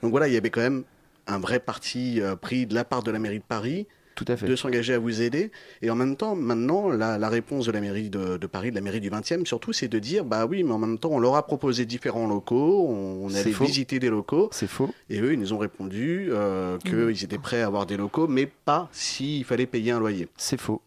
Donc 0.02 0.12
voilà, 0.12 0.28
il 0.28 0.34
y 0.34 0.38
avait 0.38 0.50
quand 0.50 0.62
même 0.62 0.84
un 1.28 1.38
vrai 1.40 1.60
parti 1.60 2.22
euh, 2.22 2.36
pris 2.36 2.66
de 2.66 2.74
la 2.74 2.86
part 2.86 3.04
de 3.04 3.12
la 3.12 3.20
mairie 3.20 3.40
de 3.40 3.44
Paris 3.44 3.88
Tout 4.16 4.26
à 4.28 4.38
fait. 4.38 4.48
de 4.48 4.56
s'engager 4.56 4.94
à 4.94 5.00
vous 5.00 5.22
aider. 5.22 5.52
Et 5.82 5.90
en 5.90 5.96
même 5.96 6.16
temps, 6.16 6.36
maintenant, 6.36 6.90
la, 6.90 7.18
la 7.18 7.30
réponse 7.30 7.66
de 7.66 7.72
la 7.74 7.82
mairie 7.82 8.10
de, 8.10 8.38
de 8.38 8.48
Paris, 8.48 8.70
de 8.72 8.76
la 8.76 8.82
mairie 8.82 9.02
du 9.02 9.10
20e, 9.10 9.46
surtout, 9.46 9.74
c'est 9.74 9.88
de 9.90 10.00
dire, 10.00 10.24
bah 10.26 10.46
oui, 10.46 10.64
mais 10.64 10.72
en 10.72 10.78
même 10.80 10.98
temps, 10.98 11.10
on 11.12 11.20
leur 11.20 11.36
a 11.36 11.46
proposé 11.46 11.86
différents 11.86 12.26
locaux, 12.28 12.88
on, 12.90 13.30
allait 13.36 13.52
faux. 13.52 13.66
visiter 13.66 14.00
des 14.00 14.10
locaux, 14.10 14.50
C'est 14.52 14.68
faux. 14.68 14.90
et 15.10 15.20
eux, 15.20 15.34
ils 15.34 15.40
nous 15.40 15.52
ont 15.54 15.58
répondu 15.58 16.30
euh, 16.32 16.78
qu'ils 16.80 17.24
étaient 17.24 17.38
prêts 17.38 17.62
à 17.62 17.68
avoir 17.68 17.86
des 17.86 17.98
locaux, 17.98 18.28
mais 18.28 18.46
pas 18.66 18.88
s'il 18.92 19.44
fallait 19.44 19.66
payer 19.66 19.92
un 19.92 20.00
loyer. 20.00 20.28
C'est 20.38 20.60
faux. 20.60 20.82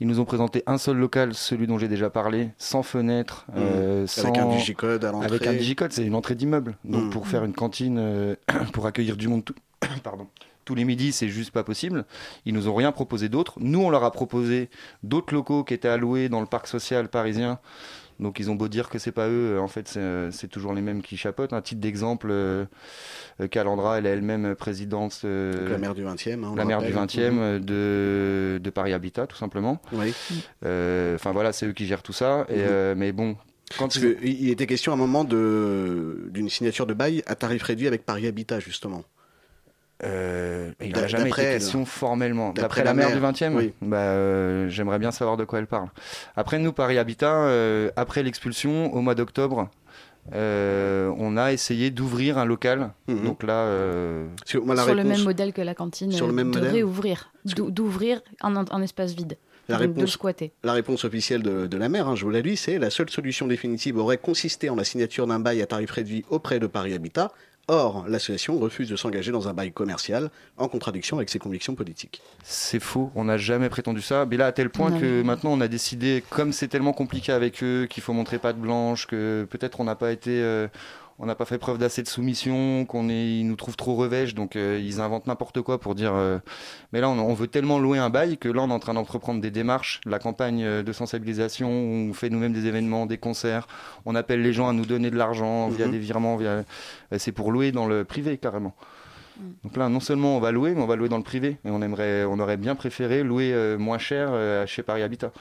Ils 0.00 0.08
nous 0.08 0.18
ont 0.18 0.24
présenté 0.24 0.64
un 0.66 0.78
seul 0.78 0.96
local, 0.96 1.32
celui 1.32 1.68
dont 1.68 1.78
j'ai 1.78 1.86
déjà 1.86 2.10
parlé, 2.10 2.48
sans 2.58 2.82
fenêtre, 2.82 3.46
euh, 3.56 4.04
sans... 4.08 4.22
Avec 4.24 4.38
un 4.38 4.48
digicode 4.56 5.04
à 5.04 5.12
l'entrée. 5.12 5.26
Avec 5.28 5.46
un 5.46 5.52
digicode, 5.52 5.92
c'est 5.92 6.04
une 6.04 6.16
entrée 6.16 6.34
d'immeuble. 6.34 6.76
Donc 6.84 7.04
Mm. 7.04 7.10
pour 7.10 7.28
faire 7.28 7.44
une 7.44 7.52
cantine, 7.52 7.98
euh, 8.00 8.34
pour 8.72 8.86
accueillir 8.86 9.16
du 9.16 9.28
monde 9.28 9.44
tout- 9.44 9.54
Pardon. 10.04 10.26
tous 10.64 10.74
les 10.74 10.84
midis, 10.84 11.12
c'est 11.12 11.28
juste 11.28 11.50
pas 11.50 11.64
possible. 11.64 12.04
Ils 12.46 12.54
nous 12.54 12.68
ont 12.68 12.74
rien 12.74 12.92
proposé 12.92 13.28
d'autre. 13.28 13.54
Nous, 13.60 13.80
on 13.80 13.90
leur 13.90 14.04
a 14.04 14.10
proposé 14.12 14.70
d'autres 15.02 15.34
locaux 15.34 15.64
qui 15.64 15.74
étaient 15.74 15.88
alloués 15.88 16.28
dans 16.28 16.40
le 16.40 16.46
parc 16.46 16.66
social 16.66 17.08
parisien. 17.08 17.58
Donc 18.20 18.38
ils 18.38 18.50
ont 18.50 18.54
beau 18.54 18.68
dire 18.68 18.88
que 18.88 18.98
c'est 19.00 19.10
pas 19.10 19.28
eux, 19.28 19.58
en 19.58 19.66
fait 19.66 19.88
c'est 19.88 19.98
euh, 19.98 20.30
toujours 20.48 20.74
les 20.74 20.82
mêmes 20.82 21.02
qui 21.02 21.16
chapotent. 21.16 21.52
Un 21.54 21.62
titre 21.62 21.80
d'exemple, 21.80 22.28
euh, 22.30 22.66
euh, 23.40 23.48
Calandra, 23.48 23.98
elle 23.98 24.06
est 24.06 24.10
elle-même 24.10 24.54
présidente, 24.54 25.22
euh, 25.24 25.68
la 25.70 25.78
maire 25.78 25.94
du 25.94 26.04
20e. 26.04 26.44
hein, 26.44 26.52
la 26.56 26.64
maire 26.64 26.82
du 26.82 26.92
rappelle. 26.94 27.32
20e 27.32 27.38
euh, 27.38 27.58
de, 27.58 28.58
de 28.62 28.70
Paris 28.70 28.92
Habitat, 28.92 29.26
tout 29.26 29.36
simplement. 29.36 29.80
Mhm. 29.90 29.98
Oui. 30.00 30.14
Euh, 30.64 31.16
Enfin 31.16 31.32
voilà, 31.32 31.52
c'est 31.52 31.66
eux 31.66 31.72
qui 31.72 31.86
gèrent 31.86 32.02
tout 32.04 32.12
ça. 32.12 32.46
Et, 32.48 32.58
Mhm. 32.62 32.94
mais 32.96 33.10
bon, 33.12 33.36
quand 33.78 33.88
qu'il 33.88 34.50
était 34.50 34.66
question 34.66 34.92
à 34.92 34.94
un 34.94 34.98
moment 34.98 35.24
d'une 35.24 36.48
signature 36.48 36.86
de 36.86 36.94
bail 36.94 37.22
à 37.26 37.34
tarif 37.34 37.62
réduit 37.64 37.88
avec 37.88 38.04
Paris 38.04 38.26
Habitat, 38.28 38.60
justement. 38.60 39.02
Euh, 40.04 40.70
il 40.80 40.92
n'a 40.92 41.06
jamais 41.06 41.30
été 41.30 41.42
question 41.42 41.84
formellement. 41.84 42.52
D'après 42.52 42.80
la 42.80 42.86
la 42.90 42.94
maire 42.94 43.08
maire, 43.20 43.32
du 43.32 43.38
20e, 43.44 43.54
oui. 43.54 43.72
bah, 43.82 43.98
euh, 43.98 44.68
j'aimerais 44.68 44.98
bien 44.98 45.12
savoir 45.12 45.36
de 45.36 45.44
quoi 45.44 45.58
elle 45.60 45.66
parle. 45.68 45.88
Après, 46.36 46.58
nous, 46.58 46.72
Paris 46.72 46.98
Habitat, 46.98 47.32
euh, 47.44 47.90
après 47.96 48.22
l'expulsion, 48.22 48.92
au 48.92 49.00
mois 49.00 49.14
d'octobre, 49.14 49.68
euh, 50.34 51.12
on 51.18 51.36
a 51.36 51.52
essayé 51.52 51.90
d'ouvrir 51.90 52.38
un 52.38 52.44
local. 52.44 52.90
Mhm. 53.08 53.24
Donc 53.24 53.42
là, 53.42 53.54
euh, 53.64 54.26
Sur, 54.44 54.64
moi, 54.64 54.74
le 54.74 55.04
même 55.04 55.22
modèle 55.22 55.52
que 55.52 55.62
la 55.62 55.74
cantine, 55.74 56.12
Sur 56.12 56.26
le 56.26 56.32
même 56.32 56.50
de 56.50 56.58
modèle 56.58 56.72
réouvrir, 56.72 57.32
d'ou- 57.44 57.70
d'ouvrir 57.70 58.20
un, 58.40 58.56
un 58.56 58.82
espace 58.82 59.14
vide, 59.14 59.36
La 59.68 59.76
réponse, 59.78 60.10
squatter. 60.10 60.52
la 60.62 60.72
réponse 60.74 61.04
officielle 61.04 61.42
de, 61.42 61.66
de 61.66 61.76
la 61.76 61.88
maire, 61.88 62.08
hein, 62.08 62.14
je 62.16 62.24
vous 62.24 62.30
la 62.30 62.40
lis, 62.40 62.56
c'est 62.56 62.78
la 62.78 62.90
seule 62.90 63.10
solution 63.10 63.46
définitive 63.46 63.98
aurait 63.98 64.18
consisté 64.18 64.70
en 64.70 64.76
la 64.76 64.84
signature 64.84 65.26
d'un 65.26 65.40
bail 65.40 65.60
à 65.62 65.66
tarif 65.66 65.90
réduit 65.90 66.24
auprès 66.30 66.58
de 66.60 66.66
Paris 66.66 66.94
Habitat. 66.94 67.32
Or, 67.68 68.04
l'association 68.08 68.58
refuse 68.58 68.88
de 68.88 68.96
s'engager 68.96 69.30
dans 69.30 69.48
un 69.48 69.54
bail 69.54 69.70
commercial 69.72 70.30
en 70.58 70.66
contradiction 70.68 71.16
avec 71.16 71.28
ses 71.30 71.38
convictions 71.38 71.74
politiques. 71.76 72.20
c'est 72.42 72.80
faux. 72.80 73.10
On 73.14 73.24
n'a 73.24 73.36
jamais 73.38 73.68
prétendu 73.68 74.02
ça. 74.02 74.26
Mais 74.28 74.36
là, 74.36 74.46
à 74.46 74.52
tel 74.52 74.68
point 74.68 74.90
Non, 74.90 74.98
que 75.00 75.22
maintenant, 75.22 75.52
on 75.52 75.60
a 75.60 75.68
décidé, 75.68 76.24
comme 76.28 76.52
c'est 76.52 76.66
tellement 76.68 76.92
compliqué 76.92 77.30
avec 77.32 77.62
eux, 77.62 77.86
qu'il 77.88 78.02
faut 78.02 78.12
montrer 78.12 78.38
patte 78.38 78.58
blanche, 78.58 79.06
que 79.06 79.46
peut-être 79.48 79.80
on 79.80 79.84
n'a 79.84 79.94
pas 79.94 80.10
été. 80.10 80.30
euh, 80.42 80.66
on 81.18 81.26
n'a 81.26 81.34
pas 81.34 81.44
fait 81.44 81.58
preuve 81.58 81.78
d'assez 81.78 82.02
de 82.02 82.08
soumission, 82.08 82.84
qu'on 82.84 83.08
est, 83.08 83.38
ils 83.38 83.44
nous 83.46 83.56
trouvent 83.56 83.76
trop 83.76 83.94
revêches, 83.94 84.34
donc 84.34 84.56
euh, 84.56 84.80
ils 84.82 85.00
inventent 85.00 85.26
n'importe 85.26 85.60
quoi 85.62 85.78
pour 85.80 85.94
dire. 85.94 86.12
euh, 86.14 86.38
mais 86.92 87.00
là, 87.00 87.08
on, 87.08 87.18
on 87.18 87.34
veut 87.34 87.46
tellement 87.48 87.78
louer 87.78 87.98
un 87.98 88.10
bail 88.10 88.38
que 88.38 88.48
là, 88.48 88.62
on 88.62 88.70
est 88.70 88.72
en 88.72 88.78
train 88.78 88.94
d'entreprendre 88.94 89.40
des 89.40 89.50
démarches, 89.50 90.00
la 90.06 90.18
campagne 90.18 90.62
euh, 90.64 90.82
de 90.82 90.92
sensibilisation, 90.92 91.68
où 91.70 92.10
on 92.10 92.12
fait 92.12 92.30
nous-mêmes 92.30 92.52
des 92.52 92.66
événements, 92.66 93.06
des 93.06 93.18
concerts, 93.18 93.66
on 94.04 94.14
appelle 94.14 94.42
les 94.42 94.52
gens 94.52 94.68
à 94.68 94.72
nous 94.72 94.86
donner 94.86 95.10
de 95.10 95.16
l'argent 95.16 95.68
via 95.68 95.86
Mhm. 95.86 95.92
des 95.92 95.98
virements, 95.98 96.36
via. 96.36 96.64
C'est 97.18 97.32
pour 97.32 97.52
louer 97.52 97.72
dans 97.72 97.86
le 97.86 98.04
privé 98.04 98.38
carrément. 98.38 98.74
Mm. 99.38 99.42
Donc 99.64 99.76
là, 99.76 99.88
non 99.88 100.00
seulement 100.00 100.36
on 100.36 100.40
va 100.40 100.50
louer, 100.52 100.74
mais 100.74 100.82
on 100.82 100.86
va 100.86 100.96
louer 100.96 101.08
dans 101.08 101.16
le 101.18 101.22
privé. 101.22 101.58
Et 101.64 101.70
on 101.70 101.80
aimerait, 101.82 102.24
on 102.24 102.38
aurait 102.38 102.56
bien 102.56 102.74
préféré 102.74 103.22
louer 103.22 103.52
euh, 103.54 103.78
moins 103.78 103.98
cher 103.98 104.28
euh, 104.32 104.66
chez 104.66 104.82
Paris 104.82 105.02
Habitat. 105.02 105.32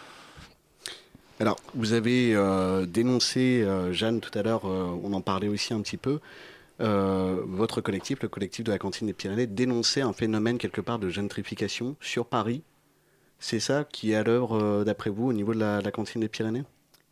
Alors, 1.42 1.58
vous 1.74 1.94
avez 1.94 2.36
euh, 2.36 2.86
dénoncé, 2.86 3.64
euh, 3.64 3.92
Jeanne, 3.94 4.22
tout 4.22 4.30
à 4.38 4.44
l'heure, 4.44 4.68
euh, 4.68 4.96
on 5.04 5.12
en 5.14 5.22
parlait 5.22 5.48
aussi 5.48 5.74
un 5.74 5.82
petit 5.82 5.98
peu, 5.98 6.20
votre 6.78 7.82
collectif, 7.82 8.22
le 8.22 8.28
collectif 8.28 8.64
de 8.64 8.72
la 8.72 8.78
cantine 8.78 9.08
des 9.08 9.14
Pyrénées, 9.14 9.48
dénonçait 9.48 10.02
un 10.02 10.14
phénomène 10.14 10.60
quelque 10.60 10.82
part 10.82 11.00
de 11.00 11.10
gentrification 11.10 11.96
sur 12.00 12.28
Paris. 12.28 12.62
C'est 13.40 13.60
ça 13.60 13.86
qui 13.92 14.12
est 14.12 14.16
à 14.16 14.24
l'œuvre, 14.24 14.84
d'après 14.84 15.10
vous, 15.10 15.28
au 15.28 15.34
niveau 15.34 15.56
de 15.56 15.60
la 15.60 15.92
cantine 15.92 16.22
des 16.22 16.30
Pyrénées? 16.30 16.64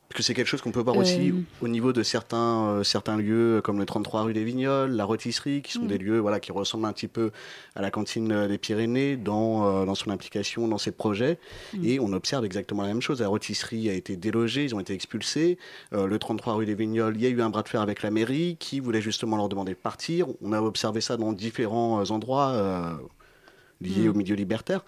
Parce 0.10 0.18
que 0.18 0.24
c'est 0.24 0.34
quelque 0.34 0.48
chose 0.48 0.62
qu'on 0.62 0.72
peut 0.72 0.82
voir 0.82 0.98
aussi 0.98 1.30
Euh. 1.30 1.36
au 1.62 1.68
niveau 1.68 1.94
de 1.94 2.02
certains, 2.02 2.68
euh, 2.68 2.84
certains 2.84 3.16
lieux, 3.16 3.58
euh, 3.58 3.62
comme 3.62 3.78
le 3.78 3.86
33 3.86 4.24
rue 4.24 4.34
des 4.34 4.44
Vignoles, 4.44 4.90
la 4.90 5.06
Rôtisserie, 5.06 5.62
qui 5.62 5.72
sont 5.74 5.84
Mm. 5.84 5.88
des 5.88 5.98
lieux 6.00 6.18
voilà, 6.18 6.40
qui 6.40 6.52
ressemblent 6.52 6.86
un 6.88 6.94
petit 6.94 7.08
peu 7.08 7.30
à 7.76 7.82
la 7.84 7.92
cantine 7.92 8.48
des 8.48 8.58
Pyrénées 8.58 9.18
dans, 9.18 9.68
euh, 9.68 9.86
dans 9.86 9.94
son 9.94 10.10
implication 10.10 10.68
dans 10.68 10.80
ces 10.80 10.92
projets. 10.92 11.38
Mm. 11.76 11.86
Et 11.86 12.00
on 12.00 12.12
observe 12.14 12.44
exactement 12.44 12.82
la 12.82 12.88
même 12.88 13.04
chose. 13.04 13.22
La 13.22 13.28
Rôtisserie 13.28 13.88
a 13.88 13.94
été 13.94 14.16
délogée, 14.18 14.64
ils 14.64 14.74
ont 14.74 14.80
été 14.80 14.94
expulsés. 14.94 15.60
Le 15.92 16.18
33 16.18 16.56
rue 16.56 16.66
des 16.66 16.74
Vignoles, 16.76 17.16
il 17.16 17.22
y 17.22 17.28
a 17.28 17.30
eu 17.30 17.42
un 17.44 17.52
bras 17.52 17.62
de 17.62 17.70
fer 17.70 17.82
avec 17.82 18.02
la 18.02 18.10
mairie 18.10 18.58
qui 18.60 18.80
voulait 18.80 19.02
justement 19.02 19.38
leur 19.38 19.48
demander 19.48 19.74
de 19.74 19.78
partir. 19.78 20.26
On 20.42 20.54
a 20.54 20.62
observé 20.62 21.02
ça 21.02 21.18
dans 21.18 21.34
différents 21.34 22.10
endroits 22.10 23.00
liés 23.80 24.08
Mm. 24.08 24.10
au 24.10 24.14
milieu 24.14 24.36
libertaire. 24.36 24.84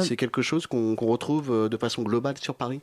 C'est 0.00 0.16
quelque 0.16 0.42
chose 0.42 0.66
qu'on 0.66 0.94
retrouve 0.96 1.68
de 1.68 1.76
façon 1.76 2.02
globale 2.02 2.36
sur 2.38 2.54
Paris? 2.56 2.80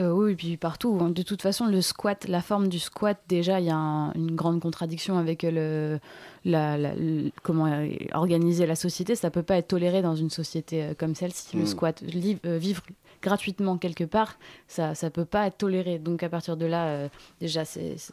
Euh, 0.00 0.10
oui, 0.10 0.32
et 0.32 0.34
puis 0.36 0.56
partout. 0.56 0.98
hein. 1.00 1.10
De 1.10 1.22
toute 1.22 1.40
façon, 1.40 1.66
le 1.66 1.80
squat, 1.80 2.26
la 2.26 2.42
forme 2.42 2.66
du 2.68 2.80
squat, 2.80 3.16
déjà, 3.28 3.60
il 3.60 3.66
y 3.66 3.70
a 3.70 3.76
un- 3.76 4.12
une 4.14 4.34
grande 4.34 4.60
contradiction 4.60 5.18
avec 5.18 5.44
le, 5.44 6.00
la, 6.44 6.76
la- 6.76 6.94
le- 6.96 7.30
comment 7.44 7.66
euh, 7.66 7.88
organiser 8.12 8.66
la 8.66 8.74
société. 8.74 9.14
Ça 9.14 9.30
peut 9.30 9.44
pas 9.44 9.56
être 9.56 9.68
toléré 9.68 10.02
dans 10.02 10.16
une 10.16 10.30
société 10.30 10.82
euh, 10.82 10.94
comme 10.98 11.14
celle-ci. 11.14 11.56
Le 11.56 11.62
Mm. 11.62 11.66
squat, 11.66 12.00
li- 12.02 12.38
euh, 12.44 12.58
vivre 12.58 12.82
gratuitement 13.22 13.78
quelque 13.78 14.02
part, 14.04 14.36
ça, 14.66 14.96
ça 14.96 15.10
peut 15.10 15.24
pas 15.24 15.46
être 15.46 15.58
toléré. 15.58 15.98
Donc 16.00 16.24
à 16.24 16.28
partir 16.28 16.56
de 16.56 16.66
là, 16.66 16.86
euh, 16.86 17.08
déjà, 17.40 17.64
c'est, 17.64 17.94
c'est- 17.96 18.12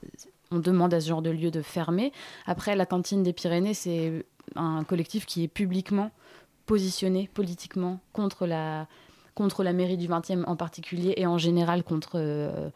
on 0.52 0.60
demande 0.60 0.94
à 0.94 1.02
ce 1.02 1.10
genre 1.10 1.22
de 1.24 1.32
lieu 1.32 1.50
de 1.50 1.62
fermer. 1.64 2.12
Après, 2.46 2.76
la 2.76 2.86
cantine 2.86 3.24
des 3.24 3.34
Pyrénées, 3.34 3.74
c'est 3.74 4.24
un 4.56 4.84
collectif 4.84 5.26
qui 5.26 5.44
est 5.44 5.48
publiquement 5.48 6.12
positionné 6.68 7.30
politiquement 7.34 8.00
contre 8.14 8.46
la 8.46 8.88
contre 9.36 9.64
la 9.64 9.74
mairie 9.74 9.98
du 9.98 10.08
20e 10.08 10.44
en 10.46 10.56
particulier 10.56 11.14
et 11.18 11.26
en 11.26 11.38
général 11.38 11.84
contre, 11.84 12.14
euh, 12.16 12.70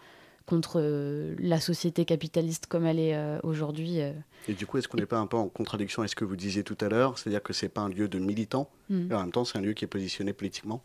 contre 0.45 0.79
euh, 0.79 1.35
la 1.39 1.59
société 1.59 2.05
capitaliste 2.05 2.67
comme 2.67 2.85
elle 2.85 2.99
est 2.99 3.15
euh, 3.15 3.39
aujourd'hui. 3.43 3.99
Et 4.47 4.53
du 4.53 4.65
coup, 4.65 4.77
est-ce 4.77 4.87
qu'on 4.87 4.97
n'est 4.97 5.05
pas 5.05 5.19
un 5.19 5.27
peu 5.27 5.37
en 5.37 5.47
contradiction 5.47 6.01
avec 6.01 6.11
ce 6.11 6.15
que 6.15 6.25
vous 6.25 6.35
disiez 6.35 6.63
tout 6.63 6.77
à 6.81 6.87
l'heure? 6.89 7.17
C'est-à-dire 7.17 7.41
que 7.43 7.53
c'est 7.53 7.69
pas 7.69 7.81
un 7.81 7.89
lieu 7.89 8.07
de 8.07 8.19
militants, 8.19 8.69
Mm. 8.89 9.11
et 9.11 9.15
en 9.15 9.19
même 9.21 9.31
temps, 9.31 9.45
c'est 9.45 9.57
un 9.57 9.61
lieu 9.61 9.73
qui 9.73 9.83
est 9.83 9.87
positionné 9.87 10.31
politiquement? 10.33 10.83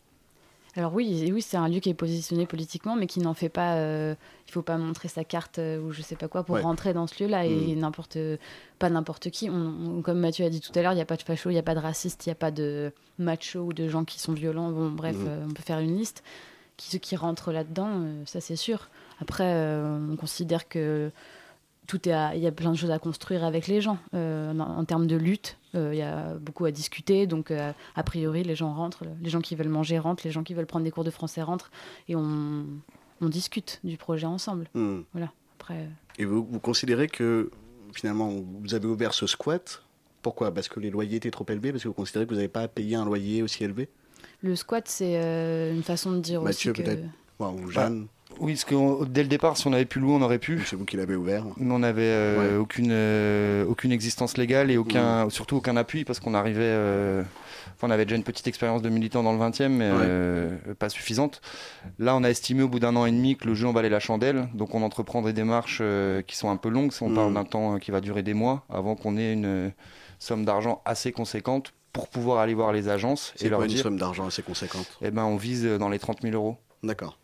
Alors 0.77 0.93
oui, 0.93 1.29
oui 1.33 1.41
c'est 1.41 1.57
un 1.57 1.67
lieu 1.67 1.81
qui 1.81 1.89
est 1.89 1.93
positionné 1.93 2.45
politiquement, 2.45 2.95
mais 2.95 3.05
qui 3.07 3.19
n'en 3.19 3.33
fait 3.33 3.49
pas. 3.49 3.75
euh, 3.75 4.15
il 4.47 4.51
faut 4.53 4.61
pas 4.61 4.77
montrer 4.77 5.07
sa 5.09 5.23
carte 5.25 5.59
euh, 5.59 5.81
ou 5.81 5.91
je 5.91 6.01
sais 6.01 6.15
pas 6.15 6.27
quoi 6.29 6.43
pour 6.43 6.55
Ouais. 6.55 6.61
rentrer 6.61 6.93
dans 6.93 7.07
ce 7.07 7.21
lieu-là 7.23 7.45
et 7.45 7.75
Mm. 7.75 7.79
n'importe 7.79 8.17
pas 8.79 8.89
n'importe 8.89 9.29
qui. 9.31 9.49
On- 9.49 9.97
on- 9.97 10.01
comme 10.01 10.19
Mathieu 10.19 10.45
a 10.45 10.49
dit 10.49 10.61
tout 10.61 10.71
à 10.75 10.81
l'heure, 10.81 10.93
il 10.93 10.95
n'y 10.95 11.01
a 11.01 11.05
pas 11.05 11.17
de 11.17 11.21
facho, 11.23 11.49
il 11.49 11.53
n'y 11.53 11.59
a 11.59 11.63
pas 11.63 11.75
de 11.75 11.79
raciste, 11.79 12.25
il 12.25 12.29
n'y 12.29 12.33
a 12.33 12.35
pas 12.35 12.51
de 12.51 12.93
macho 13.19 13.59
ou 13.59 13.73
de 13.73 13.87
gens 13.89 14.05
qui 14.05 14.19
sont 14.19 14.31
violents. 14.33 14.71
Bon, 14.71 14.89
bref, 14.91 15.15
Mm. 15.17 15.25
euh, 15.27 15.45
on 15.49 15.53
peut 15.53 15.63
faire 15.63 15.79
une 15.79 15.97
liste. 15.97 16.23
Qui, 16.77 16.89
ceux 16.89 16.97
qui 16.99 17.15
rentrent 17.17 17.51
là-dedans, 17.51 17.89
euh, 17.91 18.23
ça 18.25 18.39
c'est 18.41 18.55
sûr. 18.55 18.89
Après, 19.19 19.53
on 19.53 20.15
considère 20.15 20.67
que 20.69 21.11
tout 21.87 22.07
est 22.09 22.37
il 22.37 22.41
y 22.41 22.47
a 22.47 22.51
plein 22.51 22.71
de 22.71 22.77
choses 22.77 22.91
à 22.91 22.97
construire 22.97 23.43
avec 23.43 23.67
les 23.67 23.81
gens 23.81 23.97
en, 24.13 24.57
en 24.59 24.85
termes 24.85 25.05
de 25.05 25.15
lutte. 25.17 25.57
Euh, 25.75 25.93
Il 25.93 25.97
y 25.97 26.01
a 26.01 26.35
beaucoup 26.35 26.65
à 26.65 26.71
discuter, 26.71 27.27
donc 27.27 27.51
euh, 27.51 27.71
a 27.95 28.03
priori 28.03 28.43
les 28.43 28.55
gens 28.55 28.73
rentrent, 28.73 29.03
les 29.21 29.29
gens 29.29 29.41
qui 29.41 29.55
veulent 29.55 29.69
manger 29.69 29.99
rentrent, 29.99 30.23
les 30.25 30.31
gens 30.31 30.43
qui 30.43 30.53
veulent 30.53 30.65
prendre 30.65 30.85
des 30.85 30.91
cours 30.91 31.03
de 31.03 31.11
français 31.11 31.41
rentrent, 31.41 31.71
et 32.07 32.15
on, 32.15 32.65
on 33.21 33.29
discute 33.29 33.79
du 33.83 33.97
projet 33.97 34.27
ensemble. 34.27 34.67
Mm. 34.73 35.01
Voilà. 35.13 35.31
Après, 35.59 35.75
euh, 35.75 35.87
Et 36.19 36.25
vous, 36.25 36.45
vous 36.49 36.59
considérez 36.59 37.07
que 37.07 37.51
finalement, 37.93 38.29
vous 38.29 38.73
avez 38.73 38.87
ouvert 38.87 39.13
ce 39.13 39.27
squat? 39.27 39.83
Pourquoi? 40.21 40.53
Parce 40.53 40.67
que 40.67 40.79
les 40.79 40.89
loyers 40.89 41.17
étaient 41.17 41.31
trop 41.31 41.45
élevés? 41.49 41.71
Parce 41.71 41.83
que 41.83 41.87
vous 41.87 41.93
considérez 41.93 42.25
que 42.25 42.29
vous 42.29 42.35
n'avez 42.35 42.47
pas 42.47 42.61
à 42.61 42.67
payer 42.67 42.95
un 42.95 43.05
loyer 43.05 43.41
aussi 43.41 43.63
élevé? 43.63 43.89
Le 44.43 44.55
squat, 44.55 44.87
c'est 44.87 45.21
euh, 45.21 45.73
une 45.73 45.83
façon 45.83 46.11
de 46.11 46.19
dire 46.19 46.41
Mathieu, 46.41 46.71
aussi 46.71 46.81
que 46.81 46.85
peut-être. 46.85 47.03
Ou 47.39 47.71
Jeanne 47.71 48.07
Oui, 48.41 48.53
parce 48.53 48.65
que 48.65 48.73
on- 48.75 49.05
dès 49.05 49.21
le 49.21 49.29
départ, 49.29 49.55
si 49.55 49.67
on 49.67 49.73
avait 49.73 49.85
pu 49.85 49.99
louer, 49.99 50.13
on 50.15 50.21
aurait 50.23 50.39
pu. 50.39 50.61
C'est 50.65 50.75
vous 50.75 50.83
qui 50.85 50.97
l'avez 50.97 51.15
ouvert. 51.15 51.45
Mais 51.57 51.71
on 51.73 51.79
n'avait 51.79 52.01
euh, 52.03 52.39
Ouais. 52.55 52.57
aucune, 52.57 52.89
euh, 52.91 53.63
aucune 53.65 53.91
existence 53.91 54.35
légale 54.35 54.71
et 54.71 54.77
aucun, 54.77 55.29
surtout 55.29 55.57
aucun 55.57 55.77
appui 55.77 56.03
parce 56.05 56.19
qu'on 56.19 56.33
arrivait. 56.33 56.59
euh, 56.63 57.21
enfin, 57.75 57.87
on 57.87 57.91
avait 57.91 58.05
déjà 58.05 58.15
une 58.15 58.23
petite 58.23 58.47
expérience 58.47 58.81
de 58.81 58.89
militant 58.89 59.21
dans 59.21 59.31
le 59.31 59.37
20e, 59.37 59.73
mais 59.77 59.91
Ouais. 59.91 60.73
pas 60.73 60.89
suffisante. 60.89 61.39
Là, 61.99 62.15
on 62.15 62.23
a 62.23 62.29
estimé 62.29 62.63
au 62.63 62.67
bout 62.67 62.79
d'un 62.79 62.95
an 62.95 63.05
et 63.05 63.11
demi 63.11 63.37
que 63.37 63.45
le 63.45 63.53
jeu 63.53 63.67
en 63.67 63.73
valait 63.73 63.89
la 63.89 63.99
chandelle. 63.99 64.49
Donc, 64.55 64.73
on 64.73 64.81
entreprend 64.81 65.21
des 65.21 65.33
démarches 65.33 65.83
qui 66.25 66.35
sont 66.35 66.49
un 66.49 66.57
peu 66.57 66.69
longues. 66.69 66.91
On 67.01 67.09
Mm. 67.09 67.15
parle 67.15 67.33
d'un 67.35 67.45
temps 67.45 67.77
qui 67.77 67.91
va 67.91 68.01
durer 68.01 68.23
des 68.23 68.33
mois 68.33 68.65
avant 68.69 68.95
qu'on 68.95 69.17
ait 69.17 69.33
une 69.33 69.71
somme 70.17 70.45
d'argent 70.45 70.81
assez 70.85 71.11
conséquente 71.11 71.73
pour 71.93 72.07
pouvoir 72.07 72.39
aller 72.39 72.53
voir 72.55 72.71
les 72.71 72.89
agences 72.89 73.33
et 73.39 73.49
leur 73.49 73.59
quoi 73.59 73.65
une 73.67 73.73
dire 73.73 73.83
somme 73.83 73.97
d'argent 73.97 74.25
assez 74.25 74.41
conséquente? 74.41 74.97
Eh 75.03 75.11
ben, 75.11 75.25
on 75.25 75.35
vise 75.35 75.63
dans 75.65 75.89
les 75.89 75.99
30 75.99 76.21
000 76.23 76.33
euros. 76.33 76.57
D'accord. 76.83 77.17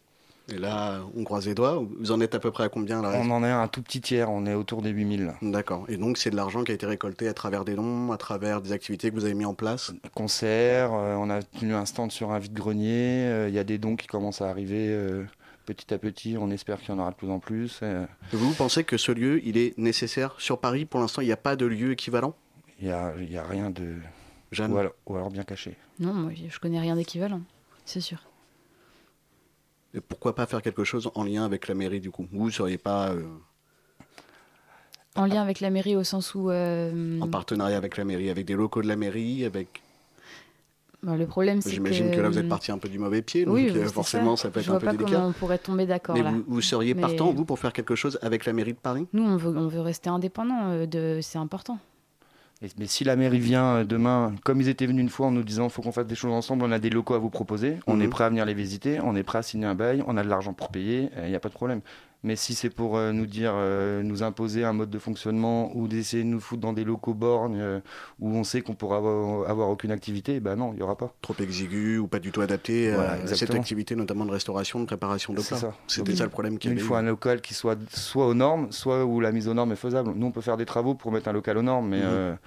Et 0.50 0.58
là, 0.58 1.02
on 1.16 1.24
croise 1.26 1.46
les 1.46 1.54
doigts. 1.56 1.84
Vous 2.00 2.12
en 2.12 2.22
êtes 2.22 2.34
à 2.34 2.40
peu 2.40 2.52
près 2.52 2.64
à 2.64 2.70
combien 2.70 3.02
là 3.02 3.12
On 3.16 3.30
en 3.32 3.44
est 3.44 3.50
à 3.52 3.60
un 3.60 3.68
tout 3.68 3.82
petit 3.82 4.00
tiers, 4.00 4.30
on 4.32 4.46
est 4.46 4.54
autour 4.54 4.82
des 4.82 4.92
8000. 4.92 5.34
D'accord. 5.42 5.86
Et 5.90 5.98
donc, 5.98 6.18
c'est 6.18 6.30
de 6.30 6.38
l'argent 6.38 6.64
qui 6.64 6.72
a 6.72 6.76
été 6.76 6.86
récolté 6.86 7.28
à 7.28 7.34
travers 7.34 7.66
des 7.66 7.76
dons, 7.76 8.12
à 8.14 8.18
travers 8.18 8.62
des 8.62 8.72
activités 8.72 9.10
que 9.10 9.16
vous 9.16 9.26
avez 9.26 9.34
mis 9.34 9.44
en 9.46 9.54
place? 9.54 9.92
Concerts, 10.16 10.92
euh, 10.94 11.16
on 11.16 11.30
a 11.30 11.42
tenu 11.44 11.74
un 11.74 11.86
stand 11.86 12.12
sur 12.12 12.32
un 12.32 12.40
vide-grenier, 12.40 13.26
euh, 13.28 13.50
il 13.50 13.56
y 13.56 13.60
a 13.60 13.66
des 13.66 13.78
dons 13.78 13.98
qui 13.98 14.08
commencent 14.08 14.42
à 14.42 14.50
arriver 14.50 14.88
euh, 14.90 15.26
petit 15.66 15.94
à 15.94 15.98
petit, 15.98 16.38
on 16.40 16.50
espère 16.50 16.80
qu'il 16.80 16.90
y 16.90 16.92
en 16.94 17.00
aura 17.00 17.12
de 17.12 17.16
plus 17.16 17.30
en 17.30 17.40
plus. 17.40 17.80
euh, 17.84 18.06
Vous 18.32 18.54
pensez 18.54 18.86
que 18.86 18.96
ce 18.96 19.12
lieu, 19.12 19.42
il 19.46 19.58
est 19.58 19.78
nécessaire 19.78 20.34
sur 20.40 20.60
Paris? 20.60 20.86
Pour 20.86 21.02
l'instant, 21.02 21.22
il 21.22 21.26
n'y 21.26 21.34
a 21.34 21.38
pas 21.38 21.58
de 21.58 21.66
lieu 21.66 21.92
équivalent? 21.92 22.34
Il 22.80 22.88
n'y 22.88 22.94
a, 22.94 23.14
il 23.20 23.30
y 23.32 23.38
a 23.38 23.44
rien 23.44 23.70
de... 23.70 23.96
Jeanne 24.54 24.72
Ou 24.72 24.78
alors, 24.78 24.94
ou 25.08 25.16
alors 25.18 25.30
bien 25.30 25.44
caché. 25.44 25.76
non, 26.00 26.14
moi 26.14 26.32
je 26.34 26.58
connais 26.60 26.80
rien 26.80 26.96
d'équivalent, 26.96 27.42
c'est 27.84 28.00
sûr. 28.00 28.20
Et 29.94 30.02
pourquoi 30.02 30.36
pas 30.36 30.46
faire 30.46 30.62
quelque 30.62 30.84
chose 30.84 31.10
en 31.16 31.24
lien 31.24 31.46
avec 31.46 31.68
la 31.68 31.74
mairie 31.74 32.00
du 32.02 32.12
coup? 32.12 32.28
Vous 32.32 32.46
ne 32.46 32.52
seriez 32.52 32.78
pas 32.78 33.10
euh, 33.12 33.24
En 35.16 35.26
lien 35.26 35.42
avec 35.42 35.60
la 35.62 35.70
mairie 35.70 35.96
au 35.96 36.04
sens 36.04 36.36
où 36.36 36.50
euh, 36.52 37.20
en 37.22 37.28
partenariat 37.28 37.78
avec 37.78 37.98
la 37.98 38.06
mairie, 38.06 38.30
avec 38.30 38.46
des 38.46 38.54
locaux 38.54 38.82
de 38.82 38.88
la 38.88 38.96
mairie, 38.96 39.46
avec. 39.46 39.82
bah, 41.02 41.16
le 41.16 41.26
problème 41.26 41.62
c'est 41.62 41.70
que 41.70 41.76
J'imagine 41.76 42.12
que... 42.12 42.20
là 42.20 42.30
vous 42.30 42.38
êtes 42.38 42.50
parti 42.50 42.72
un 42.72 42.78
peu 42.78 42.90
du 42.90 43.00
mauvais 43.00 43.22
pied, 43.22 43.46
donc 43.46 43.56
oui, 43.56 43.70
euh, 43.74 43.88
forcément 43.88 44.36
ça, 44.36 44.50
peut 44.50 44.60
être 44.60 44.66
Je 44.66 44.72
un 44.72 44.74
vois 44.74 44.80
peu 44.82 44.86
pas 44.88 44.92
délicat. 44.94 45.12
comment 45.16 45.28
on 45.30 45.32
pourrait 45.34 45.58
tomber 45.58 45.86
d'accord 45.86 46.16
Mais 46.16 46.22
là. 46.22 46.32
vous, 46.32 46.44
vous 46.48 46.62
seriez 46.62 46.94
Mais- 46.94 47.02
partant 47.02 47.32
vous 47.32 47.46
pour 47.46 47.58
faire 47.58 47.74
quelque 47.74 47.96
chose 47.96 48.20
avec 48.22 48.46
la 48.46 48.54
mairie 48.54 48.74
de 48.74 48.80
Paris? 48.80 49.08
Nous, 49.14 49.24
on 49.24 49.38
veut, 49.38 49.56
on 49.58 49.68
veut 49.68 49.82
rester 49.82 50.10
indépendant, 50.10 50.70
euh, 50.72 50.86
de... 50.86 51.20
c'est 51.22 51.38
important. 51.40 51.80
Et- 52.64 52.70
mais 52.80 52.88
si 52.88 53.04
la 53.04 53.16
mairie 53.16 53.40
vient 53.40 53.76
euh, 53.78 53.84
demain, 53.84 54.34
comme 54.44 54.60
ils 54.62 54.68
étaient 54.70 54.88
venus 54.88 55.04
une 55.04 55.10
fois 55.10 55.28
en 55.28 55.32
nous 55.32 55.44
disant 55.44 55.70
faut 55.70 55.82
qu'on 55.84 55.92
fasse 55.92 56.08
des 56.08 56.16
choses 56.16 56.32
ensemble, 56.32 56.64
on 56.66 56.72
a 56.72 56.80
des 56.80 56.90
locaux 56.90 57.14
à 57.14 57.20
vous 57.20 57.30
proposer, 57.30 57.78
on 57.86 57.98
Mhm. 57.98 58.02
est 58.02 58.08
prêt 58.08 58.24
à 58.24 58.30
venir 58.30 58.46
les 58.46 58.56
visiter, 58.56 59.00
on 59.04 59.16
est 59.16 59.24
prêt 59.24 59.40
à 59.40 59.44
signer 59.44 59.66
un 59.68 59.76
bail, 59.76 60.04
on 60.08 60.18
a 60.18 60.24
de 60.24 60.30
l'argent 60.30 60.54
pour 60.54 60.70
payer, 60.70 61.10
il 61.24 61.30
n'y 61.30 61.36
a 61.36 61.40
pas 61.40 61.50
de 61.50 61.54
problème. 61.54 61.82
Mais 62.24 62.36
si 62.36 62.56
c'est 62.56 62.72
pour 62.72 62.98
euh, 62.98 63.12
nous 63.12 63.28
dire, 63.28 63.52
euh, 63.54 64.02
nous 64.02 64.24
imposer 64.24 64.64
un 64.66 64.74
mode 64.74 64.90
de 64.90 64.98
fonctionnement 64.98 65.72
ou 65.78 65.88
d'essayer 65.88 66.24
de 66.24 66.28
nous 66.28 66.40
foutre 66.40 66.62
dans 66.62 66.74
des 66.74 66.84
locaux 66.84 67.14
bornes 67.14 67.56
euh, 67.60 67.80
où 68.20 68.30
on 68.36 68.44
sait 68.44 68.62
qu'on 68.62 68.74
pourra 68.74 68.98
avoir, 68.98 69.48
avoir 69.48 69.70
aucune 69.70 69.92
activité, 69.92 70.40
ben 70.40 70.56
non, 70.56 70.72
il 70.74 70.78
n'y 70.78 70.82
aura 70.82 70.98
pas. 70.98 71.14
Trop 71.22 71.36
exigu 71.40 72.00
ou 72.00 72.08
pas 72.08 72.18
du 72.18 72.32
tout 72.32 72.42
adapté 72.42 72.90
Voilà, 72.92 73.12
à 73.14 73.28
cette 73.28 73.54
activité, 73.54 73.96
notamment 73.96 74.26
de 74.26 74.32
restauration, 74.32 74.80
de 74.80 74.86
préparation 74.86 75.32
de 75.32 75.42
C'est 75.42 75.50
plats. 75.50 75.58
ça. 75.60 75.74
C'était 75.86 76.16
ça 76.16 76.24
le 76.24 76.32
problème 76.32 76.58
qu'il 76.58 76.72
y 76.72 76.74
Il 76.74 76.80
avait. 76.80 76.88
faut 76.88 76.96
un 76.96 77.04
local 77.04 77.40
qui 77.40 77.54
soit 77.54 77.78
soit 77.92 78.26
aux 78.28 78.34
normes, 78.34 78.72
soit 78.72 79.06
où 79.06 79.20
la 79.20 79.32
mise 79.32 79.48
aux 79.48 79.54
normes 79.54 79.72
est 79.74 79.76
faisable. 79.78 80.12
Nous, 80.16 80.26
on 80.26 80.32
peut 80.32 80.42
faire 80.42 80.58
des 80.58 80.66
travaux 80.66 80.96
pour 80.96 81.12
mettre 81.12 81.28
un 81.28 81.34
local 81.34 81.56
aux 81.60 81.62
normes, 81.62 81.88
mais 81.90 82.02
Mhm. 82.02 82.38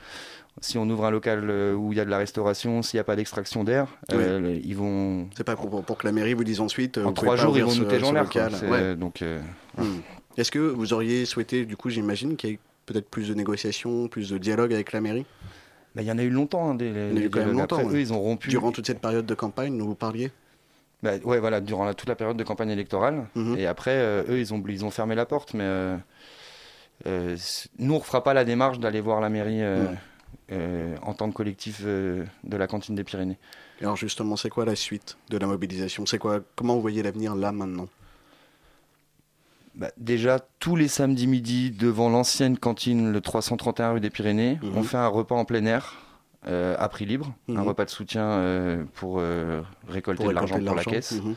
Si 0.61 0.77
on 0.79 0.89
ouvre 0.91 1.05
un 1.07 1.11
local 1.11 1.49
euh, 1.49 1.75
où 1.75 1.93
il 1.93 1.97
y 1.97 2.01
a 2.01 2.05
de 2.05 2.11
la 2.11 2.19
restauration, 2.19 2.83
s'il 2.83 2.97
n'y 2.99 3.01
a 3.01 3.05
pas 3.05 3.17
d'extraction 3.17 3.65
d'air, 3.65 3.87
euh, 4.13 4.59
ils 4.63 4.77
vont. 4.77 5.29
C'est 5.37 5.45
pas 5.45 5.57
pour, 5.57 5.83
pour 5.85 5.97
que 5.99 6.07
la 6.07 6.13
mairie 6.13 6.35
vous 6.35 6.45
dise 6.45 6.61
ensuite. 6.61 6.99
euh, 6.99 7.05
En 7.05 7.13
trois 7.13 7.37
jours, 7.37 7.57
ils 7.57 7.63
vont 7.65 7.69
nous 7.75 7.89
ce 7.89 8.13
l'air. 8.13 8.71
Ouais. 8.71 8.97
Donc, 8.97 9.23
euh, 9.23 9.41
Hmm. 9.77 10.01
Est-ce 10.37 10.51
que 10.51 10.59
vous 10.59 10.93
auriez 10.93 11.25
souhaité, 11.27 11.65
du 11.65 11.77
coup, 11.77 11.91
j'imagine, 11.91 12.37
qu'il 12.37 12.51
y 12.51 12.53
ait 12.55 12.59
peut-être 12.87 13.09
plus 13.09 13.29
de 13.29 13.35
négociations, 13.35 14.09
plus 14.09 14.31
de 14.31 14.39
dialogue 14.39 14.73
avec 14.75 14.93
la 14.93 15.01
mairie? 15.01 15.25
Bah, 15.95 16.03
il 16.03 16.09
y 16.09 16.13
en 16.13 16.19
a 16.19 16.23
eu 16.23 16.31
longtemps. 16.31 16.71
hein, 16.71 16.75
des, 16.75 16.89
Il 16.89 16.93
y 17.11 17.13
en 17.13 17.17
a 17.17 17.21
eu 17.25 17.31
quand 17.31 17.41
même 17.41 17.53
longtemps, 17.53 17.77
Après, 17.77 17.89
ouais. 17.89 17.95
eux, 17.97 18.01
ils 18.01 18.13
ont 18.13 18.21
rompu. 18.21 18.49
Durant 18.49 18.73
toute 18.73 18.87
cette 18.87 19.01
période 19.01 19.27
de 19.27 19.35
campagne 19.35 19.77
dont 19.79 19.87
vous 19.87 19.95
parliez? 19.95 20.31
Bah, 21.03 21.13
ouais, 21.25 21.41
voilà, 21.41 21.61
durant 21.61 21.85
la- 21.85 21.95
toute 21.95 22.09
la 22.09 22.15
période 22.15 22.37
de 22.37 22.45
campagne 22.45 22.71
électorale. 22.71 23.27
Mhm. 23.35 23.57
Et 23.59 23.67
après, 23.67 23.93
euh, 23.97 24.23
eux, 24.29 24.39
ils 24.39 24.53
ont, 24.53 24.63
ils 24.69 24.85
ont 24.85 24.91
fermé 24.91 25.15
la 25.15 25.25
porte. 25.27 25.55
Mais 25.55 25.65
nous, 27.07 27.95
on 27.95 27.99
ne 27.99 28.03
fera 28.03 28.23
pas 28.23 28.35
la 28.35 28.45
démarche 28.45 28.79
d'aller 28.79 29.01
voir 29.01 29.21
la 29.21 29.29
mairie 29.29 29.63
euh, 29.63 29.89
Ouais. 29.89 29.99
euh, 30.53 30.97
en 31.03 31.15
tant 31.15 31.31
que 31.31 31.35
collectif 31.35 31.83
euh, 31.85 32.25
de 32.45 32.57
la 32.57 32.67
cantine 32.67 32.95
des 32.95 33.05
Pyrénées. 33.05 33.39
Et 33.81 33.85
alors 33.85 33.97
justement, 33.97 34.37
c'est 34.37 34.51
quoi 34.51 34.65
la 34.65 34.77
suite 34.77 35.17
de 35.31 35.39
la 35.39 35.47
mobilisation? 35.47 36.05
C'est 36.07 36.19
quoi 36.19 36.41
Comment 36.57 36.75
vous 36.75 36.83
voyez 36.83 37.03
l'avenir 37.03 37.35
là 37.35 37.53
maintenant? 37.53 37.89
Bah, 39.75 39.91
déjà, 39.97 40.41
tous 40.59 40.77
les 40.77 40.89
samedis 40.89 41.27
midi, 41.29 41.71
devant 41.71 42.11
l'ancienne 42.11 42.59
cantine, 42.59 43.13
le 43.13 43.21
331 43.21 43.93
rue 43.93 44.01
des 44.01 44.11
Pyrénées, 44.11 44.59
Mhm. 44.63 44.77
on 44.77 44.83
fait 44.83 44.97
un 44.99 45.07
repas 45.07 45.35
en 45.37 45.45
plein 45.45 45.65
air. 45.67 45.97
euh, 46.47 46.75
à 46.79 46.89
prix 46.89 47.05
libre, 47.05 47.35
un 47.51 47.53
Mhm. 47.61 47.69
repas 47.69 47.85
de 47.85 47.91
soutien 47.91 48.23
euh, 48.25 48.83
pour 48.95 49.17
euh, 49.19 49.61
récolter 49.87 50.23
Pour 50.23 50.31
de 50.31 50.35
l'argent 50.35 50.59
pour 50.65 50.75
la 50.75 50.85
caisse. 50.85 51.13
Mhm. 51.13 51.35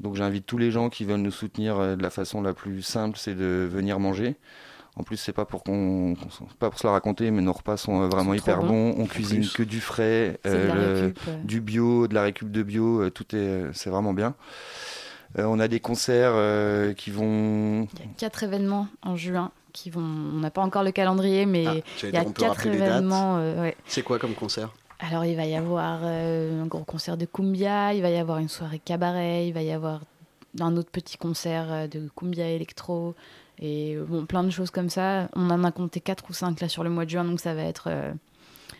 Donc 0.00 0.16
j'invite 0.16 0.44
tous 0.44 0.58
les 0.58 0.72
gens 0.72 0.90
qui 0.90 1.04
veulent 1.04 1.20
nous 1.20 1.30
soutenir 1.30 1.78
euh, 1.78 1.94
de 1.94 2.02
la 2.02 2.10
façon 2.10 2.42
la 2.42 2.52
plus 2.52 2.82
simple, 2.82 3.16
c'est 3.16 3.36
de 3.36 3.68
venir 3.70 4.00
manger. 4.00 4.34
En 5.00 5.02
plus, 5.02 5.16
c'est 5.16 5.32
pas 5.32 5.46
pour 5.46 5.64
qu'on, 5.64 6.14
qu'on- 6.14 6.44
pas 6.58 6.68
pour 6.68 6.78
se 6.78 6.86
la 6.86 6.92
raconter, 6.92 7.30
mais 7.30 7.40
nos 7.40 7.54
repas 7.54 7.78
sont 7.78 8.02
euh, 8.02 8.08
vraiment 8.08 8.32
sont 8.32 8.38
hyper 8.38 8.58
bons. 8.60 8.90
bons. 8.92 8.94
On 9.02 9.06
cuisine 9.06 9.38
plus. 9.40 9.54
que 9.54 9.62
du 9.62 9.80
frais, 9.80 10.38
euh, 10.44 10.66
le- 11.06 11.14
euh. 11.32 11.36
du 11.42 11.62
bio, 11.62 12.06
de 12.06 12.12
la 12.14 12.22
récup 12.24 12.50
de 12.50 12.62
bio, 12.62 13.00
euh, 13.00 13.10
tout 13.10 13.34
est, 13.34 13.62
c'est 13.72 13.88
vraiment 13.88 14.12
bien. 14.12 14.34
Euh, 15.38 15.44
on 15.46 15.58
a 15.58 15.68
des 15.68 15.80
concerts 15.80 16.32
euh, 16.34 16.92
qui 16.92 17.10
vont. 17.10 17.84
Il 17.94 18.00
y 18.00 18.02
a 18.02 18.06
quatre 18.18 18.42
événements 18.42 18.88
en 19.02 19.16
juin 19.16 19.52
qui 19.72 19.88
vont. 19.88 20.02
On 20.02 20.40
n'a 20.40 20.50
pas 20.50 20.60
encore 20.60 20.82
le 20.82 20.90
calendrier, 20.92 21.46
mais 21.46 21.64
Ah, 21.66 21.74
il 22.02 22.10
y 22.14 22.16
a 22.18 22.24
quatre 22.26 22.66
événements. 22.66 23.38
euh, 23.38 23.62
ouais. 23.62 23.76
C'est 23.86 24.02
quoi 24.02 24.18
comme 24.18 24.34
concert? 24.34 24.68
Alors, 24.98 25.24
il 25.24 25.34
va 25.34 25.46
y 25.46 25.54
avoir 25.54 26.00
euh, 26.02 26.62
un 26.62 26.66
gros 26.66 26.84
concert 26.84 27.16
de 27.16 27.24
cumbia, 27.24 27.94
il 27.94 28.02
va 28.02 28.10
y 28.10 28.18
avoir 28.18 28.36
une 28.36 28.50
soirée 28.50 28.80
cabaret, 28.84 29.48
il 29.48 29.54
va 29.54 29.62
y 29.62 29.72
avoir 29.72 30.02
un 30.60 30.76
autre 30.76 30.90
petit 30.90 31.16
concert 31.16 31.88
de 31.88 32.10
cumbia 32.14 32.48
électro, 32.50 33.14
et 33.60 33.94
euh, 33.96 34.04
bon, 34.04 34.24
plein 34.26 34.42
de 34.44 34.50
choses 34.50 34.70
comme 34.70 34.88
ça. 34.88 35.28
On 35.36 35.50
en 35.50 35.62
a 35.64 35.72
compté 35.72 36.00
4 36.00 36.24
ou 36.30 36.32
5 36.32 36.60
là 36.60 36.68
sur 36.68 36.82
le 36.84 36.90
mois 36.90 37.04
de 37.04 37.10
juin, 37.10 37.24
donc 37.24 37.40
ça 37.40 37.54
va 37.54 37.62
être. 37.62 37.84
euh, 37.88 38.12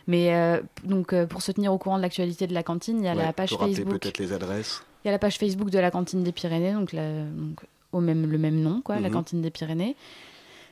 Mais 0.07 0.33
euh, 0.35 0.61
donc, 0.83 1.13
euh, 1.13 1.25
pour 1.27 1.41
se 1.41 1.51
tenir 1.51 1.71
au 1.73 1.77
courant 1.77 1.97
de 1.97 2.01
l'actualité 2.01 2.47
de 2.47 2.53
la 2.53 2.63
cantine, 2.63 2.99
il 2.99 3.05
y 3.05 3.07
a 3.07 3.15
Ouais, 3.15 3.23
la 3.23 3.33
page 3.33 3.51
Facebook. 3.55 3.99
peut-être 3.99 4.17
les 4.17 4.33
adresses. 4.33 4.83
Il 5.03 5.07
y 5.07 5.09
a 5.09 5.11
la 5.11 5.19
page 5.19 5.37
Facebook 5.37 5.69
de 5.69 5.79
la 5.79 5.91
cantine 5.91 6.23
des 6.23 6.31
Pyrénées, 6.31 6.73
donc, 6.73 6.93
la- 6.93 7.23
donc 7.23 7.59
au 7.91 7.99
même, 8.01 8.25
le 8.29 8.37
même 8.37 8.61
nom, 8.61 8.81
quoi, 8.81 8.99
la 8.99 9.09
Mhm. 9.09 9.13
cantine 9.13 9.41
des 9.41 9.51
Pyrénées. 9.51 9.95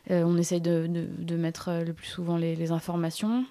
On 0.10 0.38
essaye 0.38 0.62
de, 0.62 0.88
de- 0.88 1.08
de 1.19 1.36
mettre 1.36 1.69
le 1.86 1.93
plus 1.93 2.08
souvent 2.08 2.38
les, 2.38 2.56
les 2.56 2.72
informations. 2.72 3.45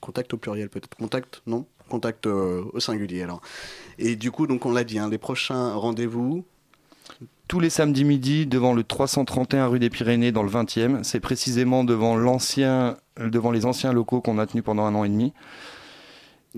Contact 0.00 0.34
au 0.34 0.36
pluriel 0.36 0.68
peut-être. 0.68 0.96
Contact, 0.96 1.42
non 1.46 1.66
Contact 1.88 2.26
euh, 2.26 2.64
au 2.72 2.80
singulier 2.80 3.22
alors. 3.22 3.40
Et 3.98 4.16
du 4.16 4.30
coup, 4.30 4.46
donc 4.46 4.66
on 4.66 4.72
l'a 4.72 4.84
dit, 4.84 4.98
hein, 4.98 5.08
les 5.08 5.18
prochains 5.18 5.74
rendez-vous. 5.74 6.44
Tous 7.46 7.60
les 7.60 7.70
samedis 7.70 8.04
midi 8.04 8.46
devant 8.46 8.74
le 8.74 8.84
331 8.84 9.68
rue 9.68 9.78
des 9.78 9.88
Pyrénées 9.88 10.32
dans 10.32 10.42
le 10.42 10.50
20e. 10.50 11.02
C'est 11.02 11.20
précisément 11.20 11.84
devant 11.84 12.16
l'ancien, 12.16 12.98
devant 13.18 13.50
les 13.50 13.64
anciens 13.64 13.92
locaux 13.92 14.20
qu'on 14.20 14.38
a 14.38 14.46
tenus 14.46 14.64
pendant 14.64 14.84
un 14.84 14.94
an 14.94 15.04
et 15.04 15.08
demi. 15.08 15.32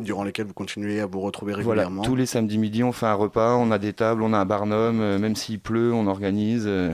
Durant 0.02 0.24
lesquels 0.24 0.46
vous 0.46 0.52
continuez 0.54 1.00
à 1.00 1.06
vous 1.06 1.20
retrouver 1.20 1.52
Voilà, 1.52 1.82
régulièrement. 1.82 2.02
tous 2.02 2.16
les 2.16 2.26
samedis 2.26 2.58
midi, 2.58 2.82
on 2.82 2.92
fait 2.92 3.06
un 3.06 3.14
repas, 3.14 3.56
on 3.56 3.70
a 3.70 3.78
des 3.78 3.92
tables, 3.92 4.22
on 4.22 4.32
a 4.32 4.38
un 4.38 4.44
barnum, 4.44 5.00
euh, 5.00 5.18
même 5.18 5.36
s'il 5.36 5.60
pleut, 5.60 5.92
on 5.92 6.06
organise. 6.06 6.64
euh, 6.66 6.92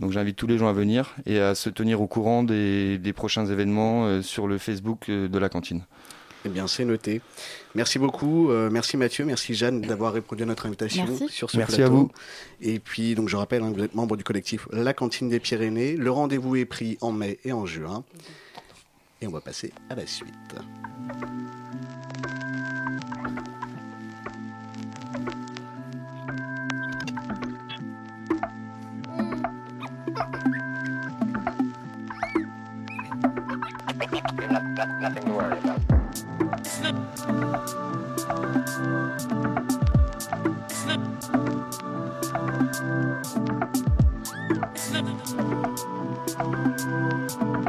donc 0.00 0.12
j'invite 0.12 0.36
tous 0.36 0.46
les 0.46 0.58
gens 0.58 0.68
à 0.68 0.72
venir 0.72 1.16
et 1.26 1.40
à 1.40 1.56
se 1.56 1.68
tenir 1.70 2.00
au 2.00 2.06
courant 2.06 2.44
des, 2.44 2.98
des 2.98 3.12
prochains 3.12 3.46
événements 3.46 4.06
euh, 4.06 4.22
sur 4.22 4.46
le 4.46 4.56
Facebook 4.58 5.08
euh, 5.08 5.26
de 5.28 5.38
la 5.38 5.48
cantine. 5.48 5.82
Eh 6.44 6.50
bien, 6.50 6.68
c'est 6.68 6.84
noté. 6.84 7.20
Merci 7.74 7.98
beaucoup. 7.98 8.48
euh, 8.52 8.70
merci 8.70 8.96
Mathieu, 8.96 9.24
merci 9.24 9.54
Jeanne 9.54 9.80
d'avoir 9.80 10.12
répondu 10.12 10.44
à 10.44 10.46
notre 10.46 10.66
invitation 10.66 11.04
Merci. 11.04 11.28
sur 11.30 11.50
ce 11.50 11.56
Merci 11.56 11.78
plateau. 11.78 11.90
à 11.92 11.94
vous. 11.96 12.10
Et 12.62 12.78
puis, 12.78 13.16
donc, 13.16 13.28
je 13.28 13.34
rappelle, 13.34 13.60
hein, 13.64 13.72
vous 13.74 13.82
êtes 13.82 13.96
membre 13.96 14.16
du 14.16 14.22
collectif 14.22 14.68
La 14.72 14.94
Cantine 14.94 15.28
des 15.28 15.40
Pyrénées. 15.40 15.96
Le 15.96 16.10
rendez-vous 16.12 16.54
est 16.54 16.64
pris 16.64 16.96
en 17.00 17.10
mai 17.10 17.40
et 17.44 17.52
en 17.52 17.66
juin. 17.66 18.04
Et 19.20 19.26
on 19.26 19.32
va 19.32 19.40
passer 19.40 19.72
à 19.90 19.96
la 19.96 20.06
suite. 20.06 20.28
Not, 34.36 34.62
not, 34.76 35.00
nothing 35.00 35.24
to 35.24 35.32
worry 35.32 35.58
about. 35.58 35.80
Snip. 36.66 36.96
Snip. 40.68 41.00
Snip. 44.76 45.06
Snip. 47.26 47.67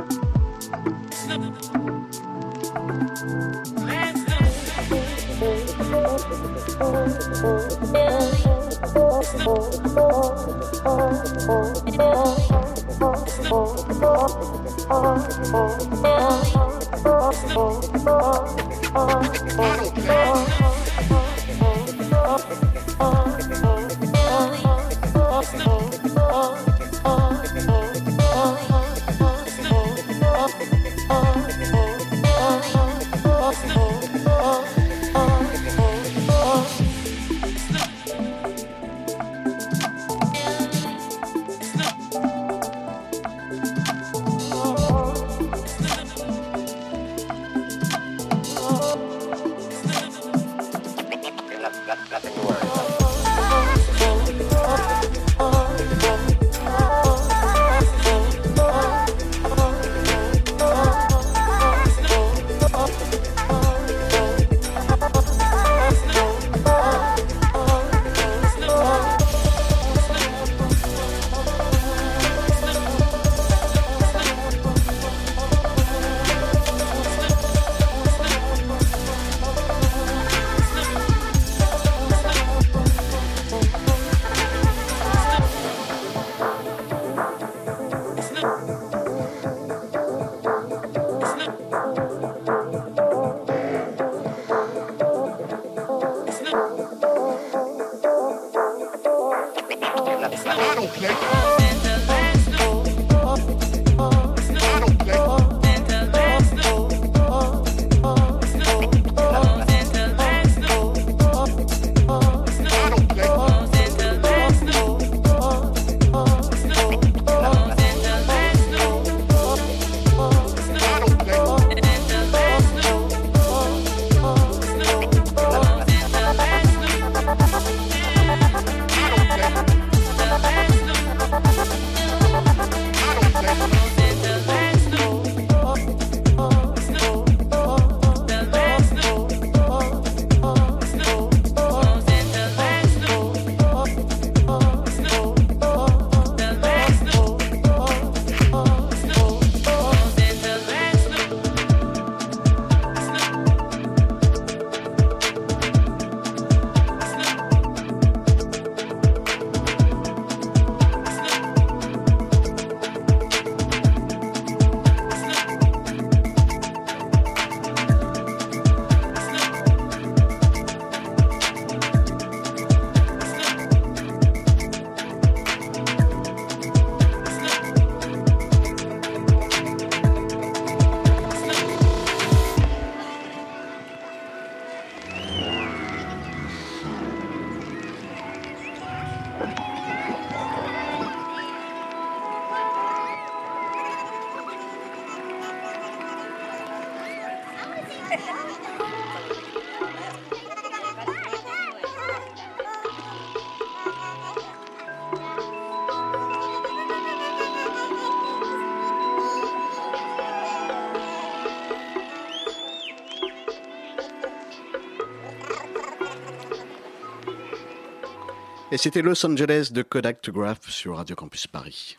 Et 218.71 218.77
c'était 218.77 219.01
Los 219.01 219.25
Angeles 219.25 219.69
de 219.71 219.81
Kodak 219.81 220.21
to 220.21 220.31
Graph 220.31 220.69
sur 220.69 220.97
Radio 220.97 221.15
Campus 221.15 221.47
Paris. 221.47 221.97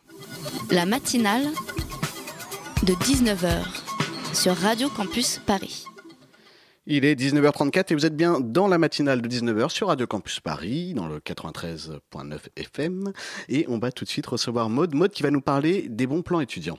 La 0.70 0.86
matinale 0.86 1.48
de 2.84 2.92
19h 2.92 3.64
sur 4.32 4.54
Radio 4.54 4.88
Campus 4.88 5.40
Paris. 5.44 5.84
Il 6.86 7.04
est 7.04 7.20
19h34 7.20 7.86
et 7.90 7.94
vous 7.94 8.06
êtes 8.06 8.16
bien 8.16 8.38
dans 8.38 8.68
la 8.68 8.78
matinale 8.78 9.20
de 9.20 9.28
19h 9.28 9.70
sur 9.70 9.88
Radio 9.88 10.06
Campus 10.06 10.38
Paris, 10.38 10.94
dans 10.94 11.08
le 11.08 11.18
93.9 11.18 12.38
FM. 12.54 13.12
Et 13.48 13.64
on 13.68 13.78
va 13.80 13.90
tout 13.90 14.04
de 14.04 14.08
suite 14.08 14.26
recevoir 14.26 14.70
Maude. 14.70 14.94
Maude 14.94 15.10
qui 15.10 15.24
va 15.24 15.32
nous 15.32 15.40
parler 15.40 15.88
des 15.88 16.06
bons 16.06 16.22
plans 16.22 16.40
étudiants. 16.40 16.78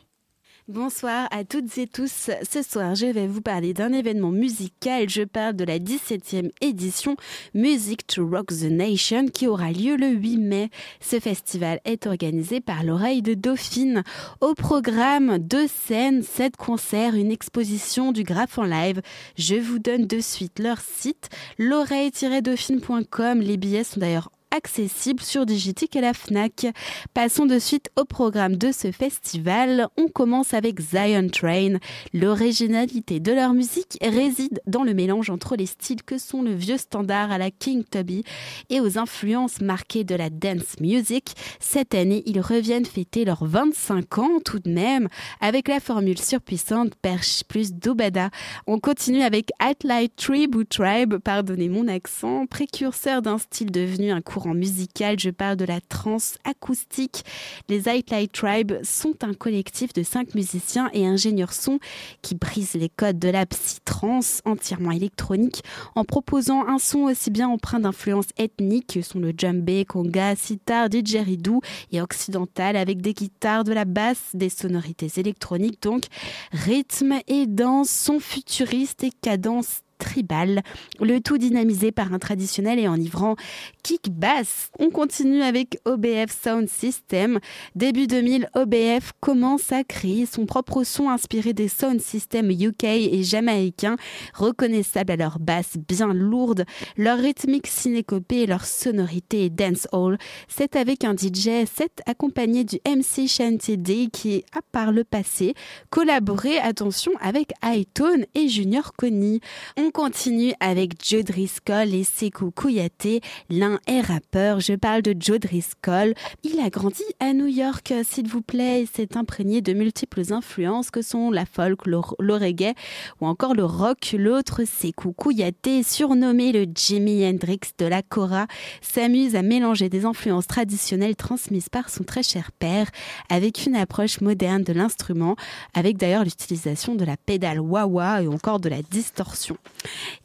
Bonsoir 0.67 1.28
à 1.32 1.43
toutes 1.43 1.76
et 1.80 1.88
tous. 1.88 2.30
Ce 2.47 2.62
soir, 2.62 2.93
je 2.93 3.08
vais 3.08 3.26
vous 3.26 3.41
parler 3.41 3.74
d'un 3.74 3.91
événement 3.91 4.30
musical. 4.30 5.10
Je 5.10 5.24
parle 5.24 5.56
de 5.56 5.63
la 5.63 5.80
17e 5.80 6.52
édition 6.62 7.15
Music 7.56 8.06
to 8.06 8.28
Rock 8.28 8.50
the 8.50 8.69
Nation 8.69 9.26
qui 9.26 9.47
aura 9.47 9.71
lieu 9.71 9.95
le 9.95 10.10
8 10.10 10.38
mai. 10.38 10.69
Ce 11.00 11.19
festival 11.19 11.80
est 11.84 12.06
organisé 12.06 12.62
par 12.62 12.84
l'oreille 12.84 13.24
de 13.24 13.34
Dauphine. 13.34 14.04
Au 14.39 14.54
programme, 14.54 15.39
deux 15.39 15.67
scènes, 15.67 16.21
sept 16.21 16.56
concerts, 16.58 17.15
une 17.15 17.32
exposition 17.32 18.12
du 18.12 18.24
graphe 18.24 18.60
en 18.60 18.63
live. 18.63 19.02
Je 19.39 19.56
vous 19.56 19.80
donne 19.80 20.06
de 20.06 20.19
suite 20.19 20.60
leur 20.60 20.80
site, 20.80 21.30
l'oreille-dauphine.com. 21.58 23.41
Les 23.41 23.58
billets 23.58 23.84
sont 23.84 24.00
d'ailleurs 24.00 24.30
accessible 24.52 25.24
sur 25.24 25.46
Digitique 25.46 25.96
et 25.96 26.02
la 26.02 26.14
FNAC. 26.14 26.68
Passons 27.14 27.46
de 27.46 27.58
suite 27.58 27.90
au 27.98 28.04
programme 28.04 28.58
de 28.58 28.72
ce 28.72 28.92
festival. 28.92 29.88
On 29.98 30.10
commence 30.10 30.54
avec 30.54 30.82
Zion 30.82 31.30
Train. 31.30 31.78
L'originalité 32.14 33.20
de 33.20 33.32
leur 33.32 33.54
musique 33.54 33.98
réside 34.02 34.62
dans 34.68 34.84
le 34.84 34.94
mélange 34.94 35.30
entre 35.30 35.56
les 35.56 35.66
styles 35.66 36.04
que 36.04 36.18
sont 36.18 36.42
le 36.42 36.54
vieux 36.54 36.78
standard 36.78 37.32
à 37.32 37.38
la 37.38 37.50
King 37.50 37.84
Tubby 37.90 38.24
et 38.70 38.82
aux 38.82 38.98
influences 38.98 39.62
marquées 39.62 40.04
de 40.04 40.16
la 40.16 40.30
dance 40.30 40.80
music. 40.82 41.34
Cette 41.60 41.96
année, 41.96 42.22
ils 42.26 42.42
reviennent 42.42 42.86
fêter 42.86 43.24
leurs 43.24 43.46
25 43.46 44.18
ans 44.18 44.40
tout 44.44 44.60
de 44.60 44.70
même 44.70 45.08
avec 45.40 45.70
la 45.70 45.80
formule 45.80 46.20
surpuissante 46.20 46.96
Perche 47.02 47.44
plus 47.48 47.74
Dobada. 47.74 48.30
On 48.68 48.80
continue 48.80 49.22
avec 49.22 49.52
Atlight 49.60 50.14
Tribe 50.16 50.56
ou 50.56 50.66
Tribe, 50.66 51.18
pardonnez 51.18 51.70
mon 51.70 51.88
accent, 51.88 52.46
précurseur 52.48 53.22
d'un 53.22 53.38
style 53.38 53.72
devenu 53.72 54.12
un 54.12 54.22
courant 54.22 54.40
musical, 54.49 55.19
je 55.19 55.30
parle 55.30 55.56
de 55.56 55.65
la 55.65 55.82
trance 55.82 56.38
acoustique. 56.43 57.23
Les 57.69 57.88
Highlight 57.88 58.32
Tribe 58.32 58.73
sont 58.84 59.23
un 59.23 59.34
collectif 59.34 59.93
de 59.93 60.04
cinq 60.04 60.36
musiciens 60.36 60.89
et 60.93 61.06
ingénieurs 61.06 61.54
son 61.54 61.80
qui 62.21 62.36
brisent 62.36 62.73
les 62.73 62.89
codes 62.89 63.19
de 63.19 63.30
la 63.30 63.45
psy-trance 63.45 64.41
entièrement 64.45 64.91
électronique 64.91 65.63
en 65.95 66.04
proposant 66.04 66.67
un 66.67 66.80
son 66.80 67.04
aussi 67.04 67.30
bien 67.30 67.47
empreint 67.47 67.80
d'influences 67.80 68.30
ethniques 68.38 68.93
que 68.93 69.01
sont 69.01 69.19
le 69.19 69.34
djembé, 69.36 69.86
conga, 69.86 70.36
sitar, 70.36 70.89
didgeridoo 70.89 71.61
et 71.91 72.01
occidental 72.01 72.76
avec 72.76 73.01
des 73.01 73.13
guitares, 73.13 73.63
de 73.63 73.74
la 73.74 73.86
basse, 73.86 74.32
des 74.34 74.49
sonorités 74.49 75.11
électroniques 75.18 75.82
donc 75.82 76.05
rythme 76.51 77.20
et 77.28 77.47
danse, 77.47 77.89
son 77.89 78.20
futuriste 78.20 79.03
et 79.03 79.11
cadence 79.11 79.82
tribal, 80.02 80.64
le 80.99 81.22
tout 81.22 81.38
dynamisé 81.38 81.91
par 81.91 82.12
un 82.12 82.20
traditionnel 82.20 82.80
et 82.80 82.88
enivrant 82.88 83.36
kick 83.84 84.10
bass. 84.10 84.72
On 84.80 84.89
continue 84.89 85.43
avec 85.43 85.78
OBF 85.86 86.36
Sound 86.43 86.68
System. 86.68 87.39
Début 87.76 88.08
2000, 88.08 88.49
OBF 88.56 89.12
commence 89.20 89.72
à 89.72 89.84
créer 89.84 90.26
son 90.26 90.45
propre 90.47 90.84
son 90.84 91.08
inspiré 91.10 91.54
des 91.54 91.68
sound 91.68 92.02
systems 92.02 92.49
UK 92.49 92.84
et 92.84 93.24
jamaïcains, 93.24 93.95
reconnaissables 94.34 95.12
à 95.12 95.16
leur 95.16 95.39
basse 95.39 95.78
bien 95.88 96.14
lourde, 96.14 96.66
leur 96.97 97.20
rythmique 97.20 97.68
synécopée 97.68 98.41
et 98.41 98.47
leur 98.47 98.66
sonorité 98.66 99.49
dancehall. 99.49 100.18
C'est 100.47 100.76
avec 100.76 101.04
un 101.04 101.14
DJ 101.16 101.68
set 101.72 102.02
accompagné 102.08 102.64
du 102.64 102.78
MC 102.88 103.28
Shanty 103.28 103.78
D 103.78 104.08
qui 104.12 104.43
a 104.58 104.62
par 104.72 104.91
le 104.91 105.04
passé 105.04 105.54
collaboré, 105.91 106.58
attention, 106.58 107.12
avec 107.20 107.52
Hightone 107.62 108.26
et 108.34 108.47
Junior 108.47 108.93
Connie. 108.93 109.41
On 109.78 109.91
continue 109.92 110.54
avec 110.60 110.94
Joe 111.04 111.24
Driscoll 111.24 111.94
et 111.94 112.04
Sekou 112.04 112.52
Kouyaté. 112.52 113.22
L'un 113.50 113.80
est 113.88 114.02
rappeur, 114.02 114.60
je 114.60 114.74
parle 114.74 115.02
de 115.02 115.16
Joe 115.20 115.39
Driscoll. 115.39 116.14
Il 116.44 116.60
a 116.60 116.70
grandi 116.70 117.04
à 117.20 117.34
New 117.34 117.48
York, 117.48 117.94
s'il 118.04 118.28
vous 118.28 118.42
plaît, 118.42 118.82
et 118.82 118.86
s'est 118.86 119.18
imprégné 119.18 119.62
de 119.62 119.74
multiples 119.74 120.34
influences 120.34 120.92
que 120.92 121.02
sont 121.02 121.30
la 121.32 121.46
folk, 121.46 121.86
le, 121.86 122.00
reggae 122.34 122.74
ou 123.20 123.28
encore 123.28 123.54
le 123.54 123.66
rock. 123.66 124.16
L'autre, 124.18 124.64
Sekou 124.64 125.14
Kouyaté, 125.14 125.84
surnommé 125.84 126.52
le 126.52 126.66
Jimi 126.74 127.26
Hendrix 127.26 127.60
de 127.78 127.86
la 127.86 128.02
Cora, 128.02 128.48
s'amuse 128.82 129.36
à 129.36 129.42
mélanger 129.42 129.89
des 129.89 130.06
influences 130.06 130.48
traditionnelles 130.48 131.16
transmises 131.16 131.70
par 131.70 131.89
son 131.89 132.04
très 132.04 132.24
cher 132.24 132.52
père 132.52 132.88
avec 133.30 133.66
une 133.66 133.76
approche 133.76 134.22
moderne 134.22 134.64
de 134.64 134.74
l'instrument, 134.74 135.36
avec 135.74 135.98
d'ailleurs 135.98 136.24
l'utilisation 136.24 136.96
de 136.96 137.04
la 137.06 137.18
pédale 137.18 137.60
wah-wah 137.60 138.24
et 138.24 138.28
encore 138.28 138.60
de 138.60 138.70
la 138.70 138.82
distorsion. 138.82 139.58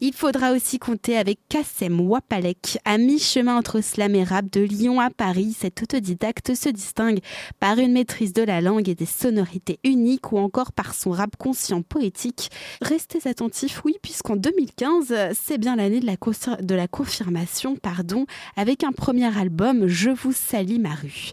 Il 0.00 0.12
faudra 0.12 0.52
aussi 0.52 0.78
compter 0.78 1.16
avec 1.16 1.38
Kassem 1.48 2.00
Wapalek, 2.00 2.78
à 2.84 2.98
mi-chemin 2.98 3.57
entre 3.57 3.80
slam 3.80 4.14
et 4.14 4.24
rap 4.24 4.50
de 4.50 4.61
Lyon 4.61 5.00
à 5.00 5.11
Paris. 5.11 5.57
Cet 5.59 5.82
autodidacte 5.82 6.54
se 6.54 6.68
distingue 6.68 7.20
par 7.61 7.78
une 7.78 7.92
maîtrise 7.92 8.32
de 8.32 8.42
la 8.42 8.61
langue 8.61 8.88
et 8.88 8.94
des 8.94 9.07
sonorités 9.07 9.78
uniques 9.84 10.32
ou 10.32 10.38
encore 10.38 10.72
par 10.72 10.94
son 10.94 11.11
rap 11.11 11.36
conscient 11.36 11.82
poétique. 11.82 12.50
Restez 12.82 13.28
attentifs, 13.28 13.82
oui, 13.84 13.96
puisqu'en 14.02 14.36
2015, 14.36 15.14
c'est 15.34 15.59
bien 15.59 15.76
l'année 15.76 16.00
de 16.00 16.74
la, 16.74 16.88
confirmation, 16.88 17.76
pardon, 17.76 18.26
avec 18.57 18.84
un 18.84 18.92
premier 18.92 19.36
album, 19.36 19.86
Je 19.86 20.11
vous 20.11 20.32
salis 20.32 20.78
ma 20.78 20.94
rue. 20.94 21.32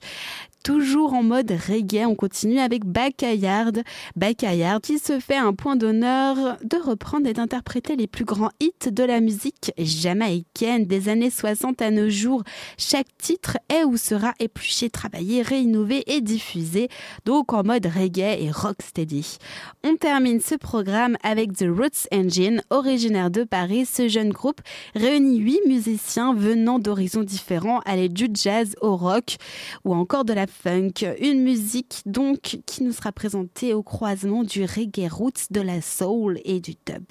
Toujours 0.63 1.13
en 1.13 1.23
mode 1.23 1.51
reggae, 1.51 2.05
on 2.07 2.15
continue 2.15 2.59
avec 2.59 2.85
Bacayard. 2.85 3.73
Bacayard 4.15 4.79
qui 4.79 4.97
se 4.97 5.19
fait 5.19 5.35
un 5.35 5.51
point 5.51 5.75
d'honneur 5.75 6.57
de 6.63 6.77
reprendre 6.77 7.27
et 7.27 7.33
d'interpréter 7.33 7.97
les 7.97 8.07
plus 8.07 8.23
grands 8.23 8.51
hits 8.61 8.89
de 8.89 9.03
la 9.03 9.19
musique 9.19 9.73
jamaïcaine 9.77 10.85
des 10.85 11.09
années 11.09 11.31
60 11.31 11.81
à 11.81 11.91
nos 11.91 12.09
jours. 12.09 12.43
Chaque 12.77 13.09
titre 13.17 13.57
est 13.67 13.83
ou 13.83 13.97
sera 13.97 14.33
épluché, 14.39 14.89
travaillé, 14.89 15.41
réinnové 15.41 16.05
et 16.07 16.21
diffusé, 16.21 16.87
donc 17.25 17.51
en 17.51 17.65
mode 17.65 17.85
reggae 17.85 18.37
et 18.39 18.49
rocksteady. 18.49 19.39
On 19.83 19.97
termine 19.97 20.39
ce 20.39 20.55
programme 20.55 21.17
avec 21.23 21.57
The 21.57 21.65
Roots 21.67 22.07
Engine, 22.13 22.63
originaire 22.69 23.31
de 23.31 23.43
Paris. 23.43 23.85
Ce 23.85 24.07
jeune 24.07 24.31
groupe 24.31 24.61
réunit 24.95 25.39
huit 25.39 25.59
musiciens 25.67 26.33
venant 26.33 26.79
d'horizons 26.79 27.23
différents, 27.23 27.81
aller 27.81 28.07
du 28.07 28.29
jazz 28.33 28.77
au 28.79 28.95
rock 28.95 29.35
ou 29.83 29.93
encore 29.93 30.23
de 30.23 30.31
la 30.31 30.47
funk, 30.53 31.05
une 31.19 31.41
musique 31.41 32.01
donc 32.05 32.59
qui 32.65 32.83
nous 32.83 32.93
sera 32.93 33.11
présentée 33.11 33.73
au 33.73 33.83
croisement 33.83 34.43
du 34.43 34.63
reggae 34.63 35.09
roots, 35.09 35.51
de 35.51 35.61
la 35.61 35.81
soul 35.81 36.39
et 36.45 36.59
du 36.59 36.75
dub. 36.85 37.03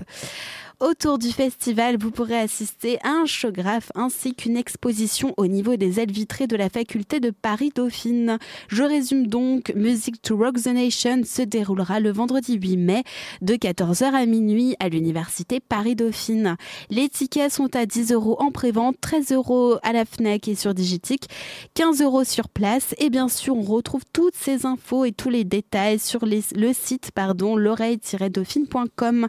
Autour 0.83 1.18
du 1.18 1.30
festival, 1.30 1.97
vous 1.97 2.11
pourrez 2.11 2.37
assister 2.37 2.99
à 3.05 3.11
un 3.11 3.24
showgraphe 3.24 3.93
ainsi 3.95 4.35
qu'une 4.35 4.57
exposition 4.57 5.33
au 5.37 5.47
niveau 5.47 5.76
des 5.76 6.01
ailes 6.01 6.11
vitrées 6.11 6.49
de 6.49 6.57
la 6.57 6.68
faculté 6.68 7.20
de 7.20 7.30
Paris-Dauphine. 7.30 8.39
Je 8.66 8.83
résume 8.83 9.28
donc, 9.28 9.72
Music 9.76 10.20
to 10.20 10.37
Rock 10.37 10.61
the 10.61 10.66
Nation 10.66 11.22
se 11.24 11.43
déroulera 11.43 12.01
le 12.01 12.11
vendredi 12.11 12.55
8 12.55 12.76
mai 12.78 13.05
de 13.43 13.55
14h 13.55 14.12
à 14.12 14.26
minuit 14.26 14.74
à 14.80 14.89
l'université 14.89 15.61
Paris-Dauphine. 15.61 16.57
Les 16.91 17.09
tickets 17.09 17.53
sont 17.53 17.76
à 17.76 17.87
10 17.87 18.11
euros 18.11 18.37
en 18.41 18.51
prévente, 18.51 18.97
13 19.01 19.30
euros 19.30 19.76
à 19.85 19.93
la 19.93 20.05
FNAC 20.05 20.49
et 20.49 20.57
sur 20.57 20.74
Digitique, 20.74 21.28
15 21.74 22.03
euros 22.03 22.24
sur 22.24 22.49
place 22.49 22.97
et 22.99 23.09
bien 23.09 23.28
sûr 23.28 23.57
on 23.57 23.62
retrouve 23.62 24.03
toutes 24.12 24.35
ces 24.35 24.66
infos 24.66 25.05
et 25.05 25.12
tous 25.12 25.30
les 25.30 25.45
détails 25.45 26.01
sur 26.01 26.26
le 26.26 26.72
site 26.72 27.12
l'oreille-dauphine.com. 27.57 29.28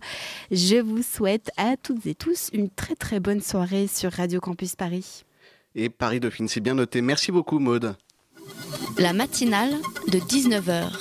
Je 0.49 0.77
vous 0.77 1.03
souhaite 1.03 1.42
à 1.57 1.77
toutes 1.77 2.05
et 2.05 2.15
tous 2.15 2.49
une 2.53 2.69
très 2.69 2.95
très 2.95 3.19
bonne 3.19 3.41
soirée 3.41 3.87
sur 3.87 4.11
Radio 4.11 4.39
Campus 4.39 4.75
Paris. 4.75 5.23
Et 5.75 5.89
Paris 5.89 6.19
Dauphine, 6.19 6.47
c'est 6.47 6.59
bien 6.59 6.75
noté. 6.75 7.01
Merci 7.01 7.31
beaucoup 7.31 7.59
Maude. 7.59 7.95
La 8.97 9.13
matinale 9.13 9.73
de 10.07 10.19
19h 10.19 10.91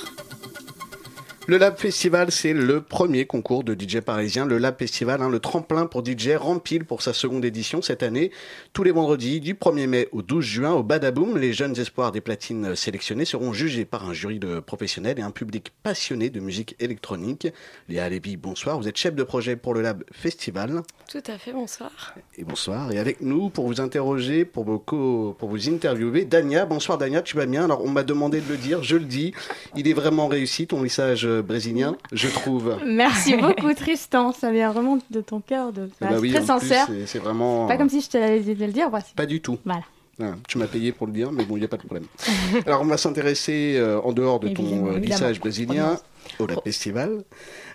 Le 1.45 1.57
Lab 1.57 1.77
Festival, 1.77 2.31
c'est 2.31 2.53
le 2.53 2.79
premier 2.79 3.25
concours 3.25 3.65
de 3.65 3.73
DJ 3.77 3.99
parisien. 3.99 4.45
Le 4.45 4.57
Lab 4.57 4.79
Festival, 4.79 5.21
hein, 5.21 5.29
le 5.29 5.39
tremplin 5.39 5.87
pour 5.87 6.01
DJ, 6.05 6.29
rempile 6.37 6.85
pour 6.85 7.01
sa 7.01 7.11
seconde 7.11 7.43
édition 7.43 7.81
cette 7.81 8.01
année. 8.01 8.31
Tous 8.71 8.83
les 8.83 8.91
vendredis, 8.91 9.41
du 9.41 9.53
1er 9.53 9.87
mai 9.87 10.07
au 10.13 10.21
12 10.21 10.45
juin, 10.45 10.71
au 10.71 10.83
Badaboom, 10.83 11.37
les 11.37 11.51
jeunes 11.51 11.77
espoirs 11.77 12.13
des 12.13 12.21
platines 12.21 12.77
sélectionnés 12.77 13.25
seront 13.25 13.51
jugés 13.51 13.83
par 13.83 14.07
un 14.07 14.13
jury 14.13 14.39
de 14.39 14.61
professionnels 14.61 15.19
et 15.19 15.21
un 15.21 15.31
public 15.31 15.73
passionné 15.83 16.29
de 16.29 16.39
musique 16.39 16.77
électronique. 16.79 17.49
Léa 17.89 18.07
Lévy, 18.07 18.37
bonsoir. 18.37 18.79
Vous 18.79 18.87
êtes 18.87 18.95
chef 18.97 19.13
de 19.13 19.23
projet 19.23 19.57
pour 19.57 19.73
le 19.73 19.81
Lab 19.81 20.01
Festival. 20.13 20.81
Tout 21.11 21.23
à 21.27 21.37
fait, 21.37 21.51
bonsoir. 21.51 22.15
Et 22.37 22.45
bonsoir. 22.45 22.89
Et 22.93 22.99
avec 22.99 23.19
nous, 23.19 23.49
pour 23.49 23.67
vous 23.67 23.81
interroger, 23.81 24.45
pour 24.45 24.85
co- 24.85 25.35
pour 25.37 25.49
vous 25.49 25.69
interviewer, 25.69 26.23
Dania. 26.23 26.65
Bonsoir 26.65 26.97
Dania, 26.97 27.21
tu 27.21 27.35
vas 27.35 27.45
bien? 27.45 27.65
Alors, 27.65 27.83
on 27.83 27.89
m'a 27.89 28.03
demandé 28.03 28.39
de 28.39 28.49
le 28.49 28.55
dire, 28.55 28.81
je 28.81 28.95
le 28.95 29.03
dis. 29.03 29.33
Il 29.75 29.89
est 29.89 29.93
vraiment 29.93 30.29
réussi, 30.29 30.67
ton 30.67 30.79
message 30.79 31.27
brésilien, 31.41 31.95
je 32.11 32.27
trouve. 32.27 32.77
Merci 32.85 33.35
beaucoup 33.37 33.73
Tristan, 33.73 34.31
ça 34.33 34.51
vient 34.51 34.71
vraiment 34.71 34.99
de 35.09 35.21
ton 35.21 35.39
cœur, 35.39 35.71
de... 35.73 35.89
Bah 36.01 36.09
oui, 36.19 36.31
très 36.33 36.45
sincère. 36.45 36.87
c'est- 37.05 37.19
vraiment. 37.19 37.67
Pas 37.67 37.77
comme 37.77 37.89
si 37.89 38.01
je 38.01 38.09
te 38.09 38.17
l'avais 38.17 38.39
dit 38.41 38.55
de 38.55 38.65
le 38.65 38.71
dire. 38.71 38.89
c'est- 39.05 39.15
Pas 39.15 39.25
du 39.25 39.41
tout. 39.41 39.57
Voilà. 39.65 39.81
Voilà, 40.19 40.35
tu 40.47 40.59
m'as 40.59 40.67
payé 40.67 40.91
pour 40.91 41.07
le 41.07 41.13
dire, 41.13 41.31
mais 41.31 41.43
bon, 41.43 41.57
il 41.57 41.61
n'y 41.61 41.65
a 41.65 41.67
pas 41.67 41.77
de 41.77 41.81
problème. 41.81 42.05
Alors, 42.67 42.81
on 42.81 42.85
va 42.85 42.97
s'intéresser, 42.97 43.75
euh, 43.77 43.99
en 44.01 44.13
dehors 44.13 44.39
de 44.39 44.49
ton 44.49 44.87
euh, 44.93 44.99
lissage 44.99 45.39
brésilien, 45.39 45.97
au 46.37 46.45
Lab 46.45 46.59
Festival. 46.63 47.23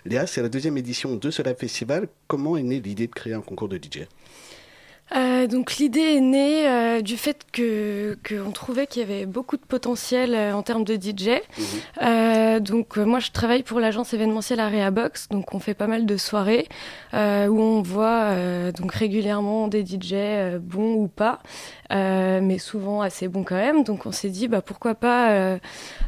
Léa, 0.05 0.25
c'est 0.25 0.41
la 0.41 0.47
deuxième 0.47 0.77
édition 0.77 1.17
de 1.17 1.31
ce 1.31 1.41
Lab 1.41 1.57
Festival. 1.57 2.07
Comment 2.27 2.55
est 2.55 2.63
née 2.63 2.79
l'idée 2.79 3.07
de 3.07 3.11
créer 3.13 3.33
un 3.33 3.41
concours 3.41 3.67
de 3.67 3.75
DJ 3.75 4.07
Euh, 5.15 5.47
donc 5.47 5.77
l'idée 5.77 6.15
est 6.15 6.19
née 6.19 6.67
euh, 6.67 7.01
du 7.01 7.17
fait 7.17 7.45
que 7.51 8.17
qu'on 8.27 8.51
trouvait 8.51 8.87
qu'il 8.87 9.01
y 9.01 9.05
avait 9.05 9.25
beaucoup 9.25 9.57
de 9.57 9.65
potentiel 9.65 10.35
euh, 10.35 10.53
en 10.53 10.61
termes 10.61 10.83
de 10.83 10.95
DJ. 10.95 11.41
Euh, 12.01 12.59
donc 12.59 12.97
moi 12.97 13.19
je 13.19 13.31
travaille 13.31 13.63
pour 13.63 13.79
l'agence 13.79 14.13
événementielle 14.13 14.59
Area 14.59 14.91
Box, 14.91 15.27
donc 15.29 15.53
on 15.53 15.59
fait 15.59 15.73
pas 15.73 15.87
mal 15.87 16.05
de 16.05 16.17
soirées 16.17 16.67
euh, 17.13 17.47
où 17.47 17.59
on 17.59 17.81
voit 17.81 18.31
euh, 18.31 18.71
donc 18.71 18.93
régulièrement 18.93 19.67
des 19.67 19.85
DJ 19.85 20.13
euh, 20.13 20.59
bons 20.59 20.93
ou 20.93 21.07
pas, 21.07 21.39
mais 21.91 22.57
souvent 22.59 23.01
assez 23.01 23.27
bons 23.27 23.43
quand 23.43 23.55
même. 23.55 23.83
Donc 23.83 24.05
on 24.05 24.11
s'est 24.11 24.29
dit 24.29 24.47
bah 24.47 24.61
pourquoi 24.61 24.95
pas 24.95 25.31
euh, 25.31 25.57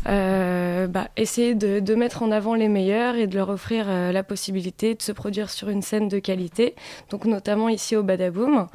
euh, 0.08 0.88
bah, 0.88 1.08
essayer 1.18 1.56
de, 1.56 1.80
de 1.80 1.96
mettre 1.96 2.24
en 2.24 2.32
avant 2.32 2.54
les 2.56 2.68
meilleurs 2.68 3.16
et 3.16 3.28
de 3.28 3.36
leur 3.36 3.50
offrir 3.50 3.86
euh, 3.88 4.12
la 4.12 4.24
possibilité 4.24 4.96
de 4.96 5.02
se 5.02 5.12
produire 5.12 5.50
sur 5.50 5.70
une 5.70 5.82
scène 5.82 6.08
de 6.08 6.20
qualité. 6.20 6.76
Donc 7.10 7.26
notamment 7.26 7.70
ici 7.70 7.96
au 7.96 8.04
Badaboom. 8.04 8.68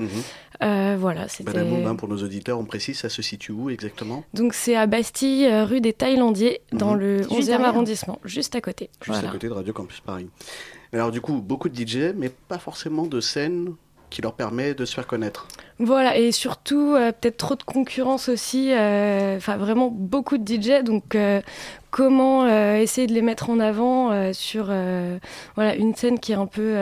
Euh, 0.62 0.96
voilà, 0.98 1.28
c'était. 1.28 1.52
Badaboum, 1.52 1.86
hein, 1.86 1.96
pour 1.96 2.09
nos 2.09 2.16
auditeurs, 2.22 2.59
on 2.59 2.64
précise, 2.64 2.98
ça 2.98 3.09
se 3.09 3.20
situe 3.22 3.52
où 3.52 3.68
exactement? 3.70 4.24
Donc 4.34 4.54
c'est 4.54 4.74
à 4.76 4.86
Bastille, 4.86 5.46
euh, 5.46 5.64
rue 5.64 5.80
des 5.80 5.92
Thaïlandiers, 5.92 6.61
dans 6.72 6.94
Mhm. 6.94 6.98
le 7.00 7.18
Juste 7.18 7.30
11e 7.30 7.46
derrière. 7.46 7.68
arrondissement, 7.68 8.18
juste 8.24 8.54
à 8.57 8.61
côté. 8.61 8.88
Juste 9.02 9.18
Voilà. 9.18 9.28
à 9.28 9.32
côté 9.32 9.48
de 9.48 9.52
Radio 9.52 9.72
Campus 9.72 10.00
Paris. 10.00 10.28
Alors, 10.92 11.11
du 11.11 11.20
coup, 11.20 11.42
beaucoup 11.42 11.68
de 11.68 11.74
DJ, 11.76 12.14
mais 12.16 12.30
pas 12.30 12.59
forcément 12.59 13.07
de 13.07 13.20
scène 13.20 13.74
qui 14.11 14.22
leur 14.22 14.34
permet 14.34 14.74
de 14.74 14.84
se 14.84 14.94
faire 14.94 15.07
connaître. 15.07 15.46
Voilà, 15.78 16.16
et 16.16 16.32
surtout, 16.32 16.94
euh, 16.94 17.12
peut-être 17.12 17.36
trop 17.36 17.54
de 17.54 17.62
concurrence 17.62 18.28
aussi, 18.30 18.72
euh, 18.72 19.36
enfin 19.36 19.59
vraiment 19.59 19.90
beaucoup 19.90 20.38
de 20.38 20.46
DJ, 20.46 20.82
donc 20.82 21.14
euh, 21.14 21.42
comment 21.90 22.46
essayer 22.76 23.07
de 23.07 23.12
les 23.12 23.22
mettre 23.22 23.50
en 23.50 23.59
avant 23.59 24.32
sur 24.32 24.66
voilà, 25.54 25.74
une 25.76 25.94
scène 25.94 26.18
qui 26.18 26.32
est 26.32 26.36
un 26.36 26.46
peu 26.46 26.74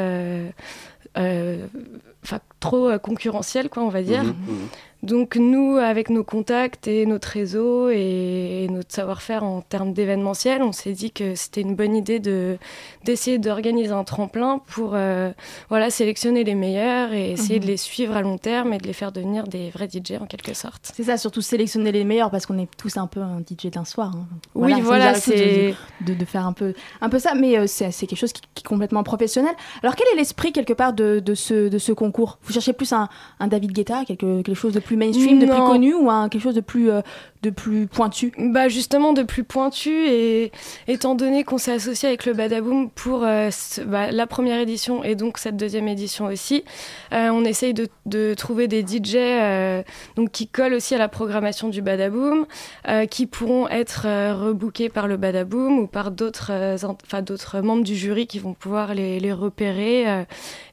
trop 2.61 2.99
concurrentielle, 2.99 3.68
quoi, 3.68 3.85
on 3.85 3.91
va 3.91 4.03
dire. 4.03 4.25
Mhm, 4.25 4.35
mhm. 4.47 4.68
Donc 5.05 5.37
nous, 5.37 5.77
avec 5.77 6.09
nos 6.09 6.25
contacts 6.25 6.89
et 6.89 7.05
notre 7.05 7.29
réseau 7.29 7.91
et, 7.91 8.67
notre 8.71 8.91
savoir-faire 8.93 9.45
en 9.45 9.61
termes 9.61 9.93
d'événementiel, 9.93 10.63
on 10.63 10.73
s'est 10.73 10.93
dit 10.93 11.11
que 11.11 11.35
c'était 11.35 11.61
une 11.61 11.75
bonne 11.77 11.95
idée 11.95 12.19
de 12.21 12.57
d'essayer 13.05 13.39
d'organiser 13.39 13.93
un 13.93 14.03
tremplin 14.05 14.61
pour 14.67 14.93
euh, 14.95 15.31
voilà 15.69 15.91
sélectionner 15.91 16.43
les 16.43 16.55
meilleurs 16.55 17.13
et 17.13 17.33
essayer 17.33 17.59
Mhm. 17.59 17.65
de 17.65 17.67
les 17.67 17.77
suivre 17.77 18.17
à 18.17 18.23
long 18.23 18.39
terme 18.39 18.73
et 18.73 18.79
de 18.79 18.87
les 18.87 18.95
faire 18.95 19.13
devenir 19.13 19.47
des 19.47 19.69
vrais 19.71 19.89
DJ 19.89 20.13
en 20.21 20.25
quelque 20.27 20.55
sorte. 20.55 20.93
C'est 20.97 21.03
ça, 21.05 21.19
surtout 21.19 21.43
sélectionner 21.43 21.93
les 21.93 22.05
meilleurs 22.05 22.31
parce 22.31 22.47
qu'on 22.47 22.59
est 22.59 22.69
tous 22.79 22.97
un 22.97 23.07
peu 23.07 23.21
un 23.21 23.41
DJ 23.41 23.71
d'un 23.71 23.85
soir. 23.85 24.13
hein. 24.17 24.27
Oui, 24.55 24.73
voilà, 24.81 25.15
c'est- 25.15 25.75
de, 26.01 26.15
de 26.15 26.25
faire 26.25 26.47
un 26.47 26.55
peu, 26.55 26.73
un 27.03 27.11
peu 27.11 27.19
ça, 27.19 27.35
mais 27.35 27.59
euh, 27.59 27.67
c'est 27.67 27.91
c'est 27.91 28.07
quelque 28.07 28.19
chose 28.19 28.33
qui, 28.33 28.41
qui 28.55 28.63
est 28.65 28.69
complètement 28.69 29.03
professionnel. 29.03 29.53
Alors 29.83 29.97
quel 29.97 30.07
est 30.15 30.17
l'esprit 30.17 30.53
quelque 30.53 30.73
part 30.73 30.95
de, 30.95 31.21
de 31.21 31.35
ce, 31.35 31.69
de 31.69 31.79
ce 31.79 31.93
concours? 31.93 32.39
Vous 32.43 32.53
cherchez 32.55 32.73
plus 32.73 32.93
un, 32.95 33.09
un 33.39 33.47
David 33.49 33.73
Guetta, 33.73 34.05
quelque, 34.07 34.41
quelque 34.43 34.55
chose 34.55 34.73
de 34.73 34.81
plus 34.81 34.93
mainstream, 34.97 35.38
de 35.38 35.47
plus 35.47 35.57
connu 35.57 35.95
ou 35.95 36.11
un, 36.11 36.28
quelque 36.28 36.42
chose 36.42 36.55
de 36.55 36.61
plus, 36.61 36.90
euh, 36.90 37.01
de 37.45 37.51
plus 37.51 37.86
pointu 37.86 38.32
Bah 38.38 38.68
justement 38.68 39.12
de 39.12 39.22
plus 39.22 39.45
pointu 39.45 39.90
et 40.09 40.51
étant 40.88 41.14
donné 41.14 41.45
qu'on 41.45 41.59
s'est 41.59 41.72
associé 41.72 42.09
avec 42.09 42.24
le 42.24 42.32
Badaboom 42.32 42.88
pour 42.90 43.22
euh, 43.22 43.51
ce- 43.51 43.82
bah, 43.82 44.11
la 44.11 44.26
première 44.26 44.59
édition 44.61 45.05
et 45.05 45.14
donc 45.14 45.36
cette 45.36 45.57
deuxième 45.59 45.86
édition 45.86 46.24
aussi, 46.26 46.64
euh, 47.12 47.28
on 47.28 47.45
essaye 47.45 47.74
de, 47.74 47.88
de 48.07 48.32
trouver 48.34 48.66
des 48.66 48.80
DJ 48.82 49.16
euh, 49.16 49.82
donc 50.16 50.30
qui 50.30 50.49
collent 50.49 50.72
aussi 50.74 50.95
à 50.95 50.99
la 50.99 51.09
programmation 51.09 51.68
du 51.68 51.82
Badaboom, 51.82 52.47
euh, 52.88 53.05
qui 53.07 53.26
pourront 53.26 53.68
être 53.68 54.07
euh, 54.07 54.34
rebookés 54.34 54.88
par 54.88 55.07
le 55.07 55.16
Badaboom 55.18 55.78
ou 55.80 55.86
par 55.86 56.11
d'autres 56.11 56.51
euh, 56.51 56.76
enfin 57.05 57.20
d'autres 57.20 57.61
membres 57.61 57.84
du 57.84 57.95
jury 57.95 58.26
qui 58.26 58.38
vont 58.38 58.55
pouvoir 58.55 58.95
les, 58.95 59.20
les 59.20 59.32
repérer. 59.32 60.09
euh, 60.09 60.24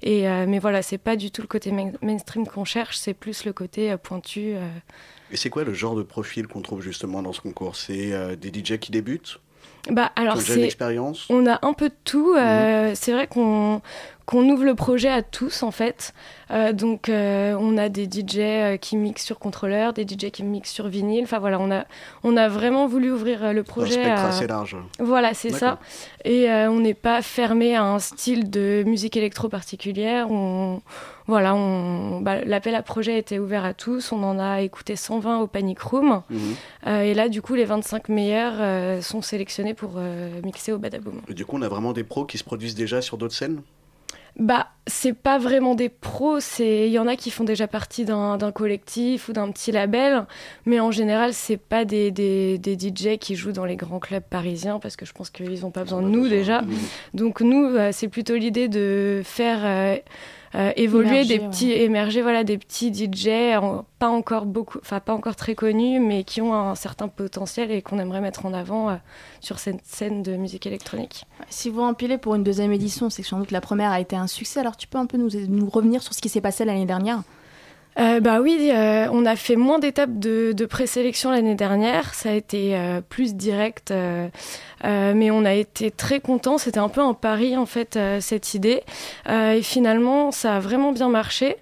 et 0.04 0.28
euh, 0.30 0.46
mais 0.48 0.60
voilà, 0.60 0.82
c'est 0.82 0.98
pas 0.98 1.18
du 1.18 1.32
tout 1.32 1.42
le 1.42 1.48
côté 1.48 1.72
main- 1.72 1.92
mainstream 2.02 2.48
qu'on 2.48 2.64
cherche, 2.66 2.98
c'est 2.98 3.14
plus 3.14 3.44
le 3.44 3.52
côté 3.54 3.92
euh, 3.92 3.98
pointu. 3.98 4.54
euh, 4.56 4.68
Et 5.32 5.38
c'est 5.38 5.50
quoi 5.50 5.64
le 5.64 5.74
genre 5.74 5.96
de 5.96 6.04
profil 6.04 6.48
qu'on 6.48 6.61
trouve 6.62 6.82
justement 6.82 7.22
dans 7.22 7.34
ce 7.34 7.42
concours 7.42 7.76
C'est 7.76 8.14
euh, 8.14 8.36
des 8.36 8.50
DJ 8.50 8.78
qui 8.78 8.92
débutent 8.92 9.40
Bah 9.90 10.12
alors 10.16 10.36
c'est 10.42 10.70
on 11.30 11.46
a 11.48 11.60
un 11.66 11.74
peu 11.74 11.90
de 11.90 11.96
tout. 12.04 12.34
euh, 12.38 12.92
C'est 12.96 13.12
vrai 13.14 13.28
qu'on 13.28 13.82
qu'on 14.32 14.48
ouvre 14.50 14.64
le 14.64 14.76
projet 14.76 15.10
à 15.10 15.22
tous 15.22 15.62
en 15.62 15.72
fait. 15.72 16.14
Euh, 16.52 16.72
donc 16.72 17.10
euh, 17.10 17.54
on 17.60 17.78
a 17.78 17.90
des 17.90 18.06
DJ 18.06 18.38
euh, 18.40 18.78
qui 18.78 18.96
mixent 18.96 19.26
sur 19.26 19.40
contrôleur, 19.40 19.92
des 19.92 20.04
DJ 20.04 20.32
qui 20.32 20.44
mixent 20.44 20.72
sur 20.72 20.88
vinyle. 20.88 21.24
Enfin 21.26 21.40
voilà, 21.40 21.60
on 21.60 21.70
a 21.70 21.84
on 22.24 22.38
a 22.38 22.48
vraiment 22.48 22.88
voulu 22.88 23.12
ouvrir 23.12 23.52
le 23.54 23.60
Un 23.60 23.64
projet. 23.64 23.94
spectre 23.94 24.22
à- 24.22 24.28
assez 24.30 24.48
large. 24.48 24.78
Voilà, 25.00 25.34
c'est 25.34 25.50
ça. 25.50 25.80
Et 26.24 26.50
euh, 26.50 26.72
on 26.72 26.80
n'est 26.80 26.94
pas 26.94 27.22
fermé 27.22 27.76
à 27.76 27.84
un 27.84 28.00
style 28.00 28.50
de 28.50 28.84
musique 28.86 29.18
électro 29.18 29.50
particulière. 29.50 30.32
On 30.32 30.82
voilà, 31.28 31.54
on 31.54 32.22
bah, 32.22 32.44
l'appel 32.46 32.76
à 32.76 32.82
projet 32.84 33.18
était 33.18 33.38
ouvert 33.40 33.66
à 33.66 33.74
tous. 33.74 34.14
On 34.14 34.24
en 34.24 34.40
a 34.40 34.62
écouté 34.62 34.96
120 34.96 35.40
au 35.40 35.48
Panic 35.48 35.80
Room. 35.82 36.22
Mhm. 36.30 36.40
Euh, 36.88 37.02
et 37.02 37.14
là, 37.14 37.28
du 37.28 37.42
coup, 37.42 37.56
les 37.56 37.66
25 37.66 38.08
meilleurs 38.10 38.54
euh, 38.60 39.02
sont 39.02 39.22
sélectionnés 39.22 39.74
pour 39.74 39.94
euh, 39.98 40.30
mixer 40.44 40.72
au 40.72 40.78
Badaboom. 40.78 41.22
Et 41.30 41.34
du 41.34 41.46
coup, 41.46 41.58
on 41.58 41.62
a 41.62 41.68
vraiment 41.70 41.92
des 41.94 42.04
pros 42.06 42.26
qui 42.26 42.38
se 42.38 42.44
produisent 42.46 42.76
déjà 42.76 43.02
sur 43.02 43.18
d'autres 43.18 43.36
scènes? 43.36 43.62
Bah, 44.40 44.68
c'est 44.88 45.14
pas 45.14 45.38
vraiment 45.38 45.76
des 45.76 45.90
pros, 45.90 46.40
c'est 46.40 46.88
il 46.88 46.92
y 46.92 47.00
en 47.00 47.08
a 47.08 47.16
qui 47.16 47.32
font 47.32 47.44
déjà 47.44 47.68
partie 47.68 48.06
d'un 48.06 48.52
collectif 48.54 49.30
ou 49.30 49.34
d'un 49.34 49.52
petit 49.52 49.72
label, 49.72 50.26
mais 50.66 50.80
en 50.80 50.92
général, 50.92 51.34
c'est 51.34 51.58
pas 51.58 51.86
des, 51.86 52.12
des, 52.12 52.58
des 52.58 52.78
DJ 52.78 53.18
qui 53.20 53.36
jouent 53.36 53.52
dans 53.52 53.66
les 53.66 53.76
grands 53.76 54.00
clubs 54.00 54.24
parisiens 54.24 54.80
parce 54.80 54.96
que 54.96 55.06
je 55.06 55.14
pense 55.14 55.30
qu'ils 55.30 55.66
ont 55.66 55.72
pas 55.72 55.84
besoin 55.84 56.02
de 56.02 56.08
nous 56.08 56.28
déjà. 56.28 56.62
Donc 57.14 57.42
nous, 57.42 57.66
euh, 57.66 57.90
c'est 57.92 58.08
plutôt 58.08 58.36
l'idée 58.36 58.68
de 58.68 59.22
faire 59.24 60.00
euh, 60.56 60.72
évoluer 60.76 61.10
Émerger, 61.22 61.38
des 61.38 61.48
petits 61.48 61.72
émerger 61.72 62.22
voilà 62.22 62.44
des 62.44 62.58
petits 62.58 62.92
DJ 62.94 63.56
en- 63.62 63.86
pas 64.00 64.10
encore 64.10 64.46
beaucoup 64.46 64.80
enfin 64.82 65.00
pas 65.00 65.14
encore 65.14 65.36
très 65.36 65.56
connus 65.56 66.00
mais 66.00 66.24
qui 66.24 66.42
ont 66.42 66.54
un 66.54 66.76
certain 66.76 67.08
potentiel 67.08 67.72
et 67.72 67.82
qu'on 67.82 68.00
aimerait 68.00 68.22
mettre 68.22 68.46
en 68.46 68.54
avant 68.54 68.90
euh, 68.90 68.96
sur 69.40 69.60
cette 69.60 69.86
scène 69.86 70.24
de 70.24 70.36
musique 70.36 70.66
électronique. 70.68 71.26
Si 71.50 71.70
vous 71.70 71.82
empilez 71.82 72.18
pour 72.18 72.36
une 72.36 72.44
deuxième 72.44 72.72
édition, 72.74 73.10
c'est 73.10 73.22
que 73.22 73.28
sans 73.28 73.40
doute 73.40 73.52
la 73.52 73.62
première 73.62 73.92
a 73.92 74.00
été 74.02 74.16
un 74.16 74.28
succès. 74.28 74.60
Alors 74.60 74.76
tu 74.78 74.88
peux 74.88 74.98
un 74.98 75.06
peu 75.06 75.18
nous, 75.18 75.30
nous 75.48 75.70
revenir 75.70 76.04
sur 76.04 76.14
ce 76.14 76.22
qui 76.22 76.30
s'est 76.30 76.42
passé 76.42 76.66
l'année 76.66 76.86
dernière? 76.86 77.22
Euh, 78.00 78.22
bah 78.22 78.40
oui, 78.40 78.72
euh, 78.74 79.08
on 79.12 79.26
a 79.26 79.36
fait 79.36 79.58
moins 79.58 79.78
d'étapes 79.78 80.18
de, 80.18 80.54
de 80.54 80.66
présélection 80.66 81.30
l'année 81.30 81.56
dernière. 81.56 82.14
Ça 82.14 82.30
a 82.30 82.34
été 82.34 82.78
euh, 82.78 83.02
plus 83.02 83.36
direct, 83.36 83.92
euh, 83.92 84.30
euh, 84.86 85.14
mais 85.14 85.30
on 85.30 85.44
a 85.44 85.54
été 85.54 85.92
très 85.92 86.22
contents. 86.22 86.58
C'était 86.58 86.80
un 86.80 86.88
peu 86.90 87.02
un 87.02 87.14
pari 87.14 87.58
en 87.58 87.66
fait 87.66 87.98
euh, 87.98 88.22
cette 88.22 88.54
idée, 88.54 88.84
Euh, 89.28 89.54
et 89.54 89.62
finalement 89.62 90.32
ça 90.32 90.56
a 90.56 90.60
vraiment 90.60 90.94
bien 90.94 91.10
marché. 91.10 91.58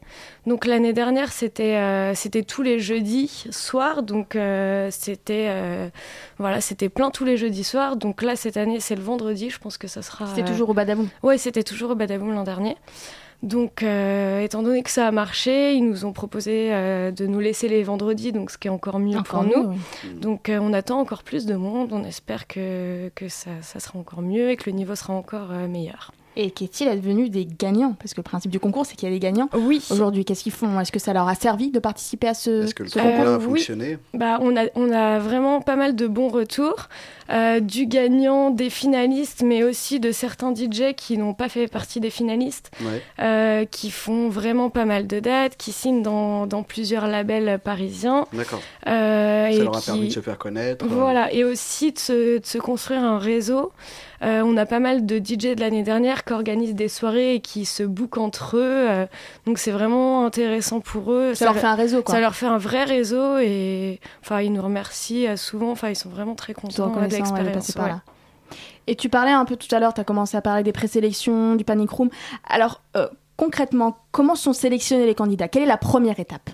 Donc 0.45 0.65
l'année 0.65 0.93
dernière 0.93 1.31
c'était 1.31 1.75
euh, 1.75 2.13
c'était 2.15 2.43
tous 2.43 2.61
les 2.61 2.79
jeudis 2.79 3.45
soirs, 3.51 4.03
donc 4.03 4.35
euh, 4.35 4.87
c'était 4.91 5.47
euh, 5.49 5.89
voilà 6.37 6.61
c'était 6.61 6.89
plein 6.89 7.11
tous 7.11 7.25
les 7.25 7.37
jeudis 7.37 7.63
soirs. 7.63 7.95
Donc 7.97 8.21
là 8.21 8.35
cette 8.35 8.57
année 8.57 8.79
c'est 8.79 8.95
le 8.95 9.01
vendredi. 9.01 9.49
Je 9.49 9.59
pense 9.59 9.77
que 9.77 9.87
ça 9.87 10.01
sera. 10.01 10.27
C'était 10.27 10.49
toujours 10.49 10.69
au 10.69 10.73
Badaboum 10.73 11.09
Ouais, 11.23 11.37
c'était 11.37 11.63
toujours 11.63 11.91
au 11.91 11.95
Badaboum 11.95 12.33
l'an 12.33 12.43
dernier. 12.43 12.77
Donc, 13.41 13.83
euh, 13.83 14.41
étant 14.41 14.63
donné 14.63 14.83
que 14.83 14.89
ça 14.89 15.07
a 15.07 15.11
marché, 15.11 15.73
ils 15.73 15.85
nous 15.85 16.03
ont 16.03 16.11
proposé 16.11 16.73
euh, 16.73 17.11
de 17.11 17.25
nous 17.25 17.39
laisser 17.39 17.69
les 17.69 17.83
vendredis, 17.83 18.33
donc 18.33 18.51
ce 18.51 18.57
qui 18.57 18.67
est 18.67 18.71
encore 18.71 18.99
mieux 18.99 19.17
Encore 19.17 19.45
pour 19.45 19.57
nous. 19.57 19.69
oui. 19.69 20.13
Donc, 20.19 20.49
euh, 20.49 20.59
on 20.61 20.73
attend 20.73 20.99
encore 20.99 21.23
plus 21.23 21.45
de 21.45 21.55
monde. 21.55 21.93
On 21.93 22.03
espère 22.03 22.47
que, 22.47 23.09
que 23.15 23.29
ça, 23.29 23.51
ça 23.61 23.79
sera 23.79 23.97
encore 23.97 24.21
mieux 24.21 24.49
et 24.49 24.57
que 24.57 24.69
le 24.69 24.75
niveau 24.75 24.93
sera 24.95 25.13
encore 25.13 25.51
euh, 25.51 25.67
meilleur. 25.67 26.11
Et 26.35 26.51
qu'est-il 26.51 26.87
advenu 26.87 27.29
des 27.29 27.45
gagnants? 27.45 27.93
Parce 27.99 28.13
que 28.13 28.19
le 28.19 28.23
principe 28.23 28.51
du 28.51 28.59
concours, 28.59 28.85
c'est 28.85 28.95
qu'il 28.95 29.09
y 29.09 29.11
a 29.11 29.13
des 29.13 29.19
gagnants. 29.19 29.49
Oui. 29.53 29.81
Aujourd'hui, 29.89 30.23
qu'est-ce 30.23 30.43
qu'ils 30.43 30.51
font? 30.53 30.79
Est-ce 30.79 30.91
que 30.91 30.99
ça 30.99 31.11
leur 31.11 31.27
a 31.27 31.35
servi 31.35 31.69
de 31.71 31.79
participer 31.79 32.27
à 32.27 32.33
ce, 32.33 32.63
Est-ce 32.63 32.75
que 32.75 32.83
le 32.83 32.89
ce 32.89 32.97
tremplin 32.99 33.17
concours? 33.25 33.33
a 33.35 33.39
fonctionné 33.39 33.97
bah, 34.13 34.37
on, 34.41 34.55
a, 34.55 34.65
on 34.75 34.91
a 34.91 35.19
vraiment 35.19 35.59
pas 35.61 35.75
mal 35.75 35.95
de 35.95 36.07
bons 36.07 36.29
retours, 36.29 36.87
euh, 37.29 37.59
du 37.59 37.87
gagnant, 37.87 38.51
des 38.51 38.69
finalistes, 38.69 39.41
mais 39.43 39.63
aussi 39.63 39.99
de 39.99 40.11
certains 40.11 40.53
DJ 40.55 40.93
qui 40.95 41.17
n'ont 41.17 41.33
pas 41.33 41.49
fait 41.49 41.67
partie 41.67 41.99
des 41.99 42.09
finalistes, 42.09 42.71
Ouais. 42.81 43.01
euh, 43.19 43.65
qui 43.65 43.91
font 43.91 44.29
vraiment 44.29 44.69
pas 44.69 44.85
mal 44.85 45.07
de 45.07 45.19
dates, 45.19 45.57
qui 45.57 45.71
signent 45.71 46.03
dans, 46.03 46.45
dans 46.47 46.63
plusieurs 46.63 47.07
labels 47.07 47.59
parisiens. 47.61 48.25
D'accord. 48.33 48.61
Euh, 48.87 49.45
Ça 49.45 49.51
et 49.51 49.59
leur 49.59 49.75
a 49.75 49.79
qui- 49.79 49.85
permis 49.87 50.07
de 50.07 50.13
se 50.13 50.19
faire 50.21 50.37
connaître. 50.37 50.85
euh, 50.85 50.89
Voilà, 50.89 51.33
et 51.33 51.43
aussi 51.43 51.91
de 51.91 51.99
se, 51.99 52.37
de 52.39 52.45
se 52.45 52.57
construire 52.59 53.03
un 53.03 53.17
réseau. 53.19 53.73
Euh, 54.21 54.41
on 54.45 54.57
a 54.57 54.65
pas 54.65 54.79
mal 54.79 55.05
de 55.05 55.17
DJ 55.17 55.55
de 55.55 55.59
l'année 55.61 55.83
dernière 55.83 56.23
qui 56.25 56.33
organisent 56.33 56.75
des 56.75 56.89
soirées 56.89 57.35
et 57.35 57.39
qui 57.39 57.65
se 57.65 57.83
bookent 57.83 58.17
entre 58.17 58.57
eux. 58.57 58.61
euh, 58.89 59.05
donc 59.45 59.57
c'est 59.57 59.71
vraiment 59.71 60.25
intéressant 60.25 60.79
pour 60.81 61.13
eux. 61.13 61.33
Ça 61.35 61.45
leur 61.45 61.55
fait 61.57 61.67
un 61.67 61.75
réseau, 61.75 62.01
quoi. 62.03 62.15
Ça 62.15 62.21
leur 62.21 62.35
fait 62.35 62.45
un 62.47 62.57
vrai 62.57 62.83
réseau 62.83 63.37
et 63.37 63.99
enfin 64.21 64.41
ils 64.41 64.51
nous 64.51 64.61
remercient 64.61 65.27
euh, 65.27 65.37
souvent. 65.37 65.71
Enfin 65.71 65.89
ils 65.89 65.95
sont 65.95 66.09
vraiment 66.09 66.35
très 66.35 66.53
contents 66.53 66.87
de 66.87 66.89
reconnaissant, 66.91 67.33
ouais, 67.33 67.43
de 67.43 67.49
l'expérience. 67.49 67.75
ouais. 67.75 68.57
Et 68.87 68.95
tu 68.95 69.07
parlais 69.07 69.31
un 69.31 69.45
peu 69.45 69.55
tout 69.55 69.73
à 69.73 69.79
l'heure, 69.79 69.93
tu 69.93 70.01
as 70.01 70.03
commencé 70.03 70.35
à 70.35 70.41
parler 70.41 70.63
des 70.63 70.71
présélections, 70.71 71.55
du 71.55 71.63
panic 71.63 71.91
room. 71.91 72.09
Alors, 72.47 72.81
euh, 72.97 73.07
concrètement, 73.39 73.95
comment 74.11 74.35
sont 74.35 74.51
sélectionnés 74.51 75.05
les 75.05 75.15
candidats? 75.15 75.47
Quelle 75.47 75.63
est 75.63 75.65
la 75.65 75.77
première 75.77 76.19
étape? 76.19 76.49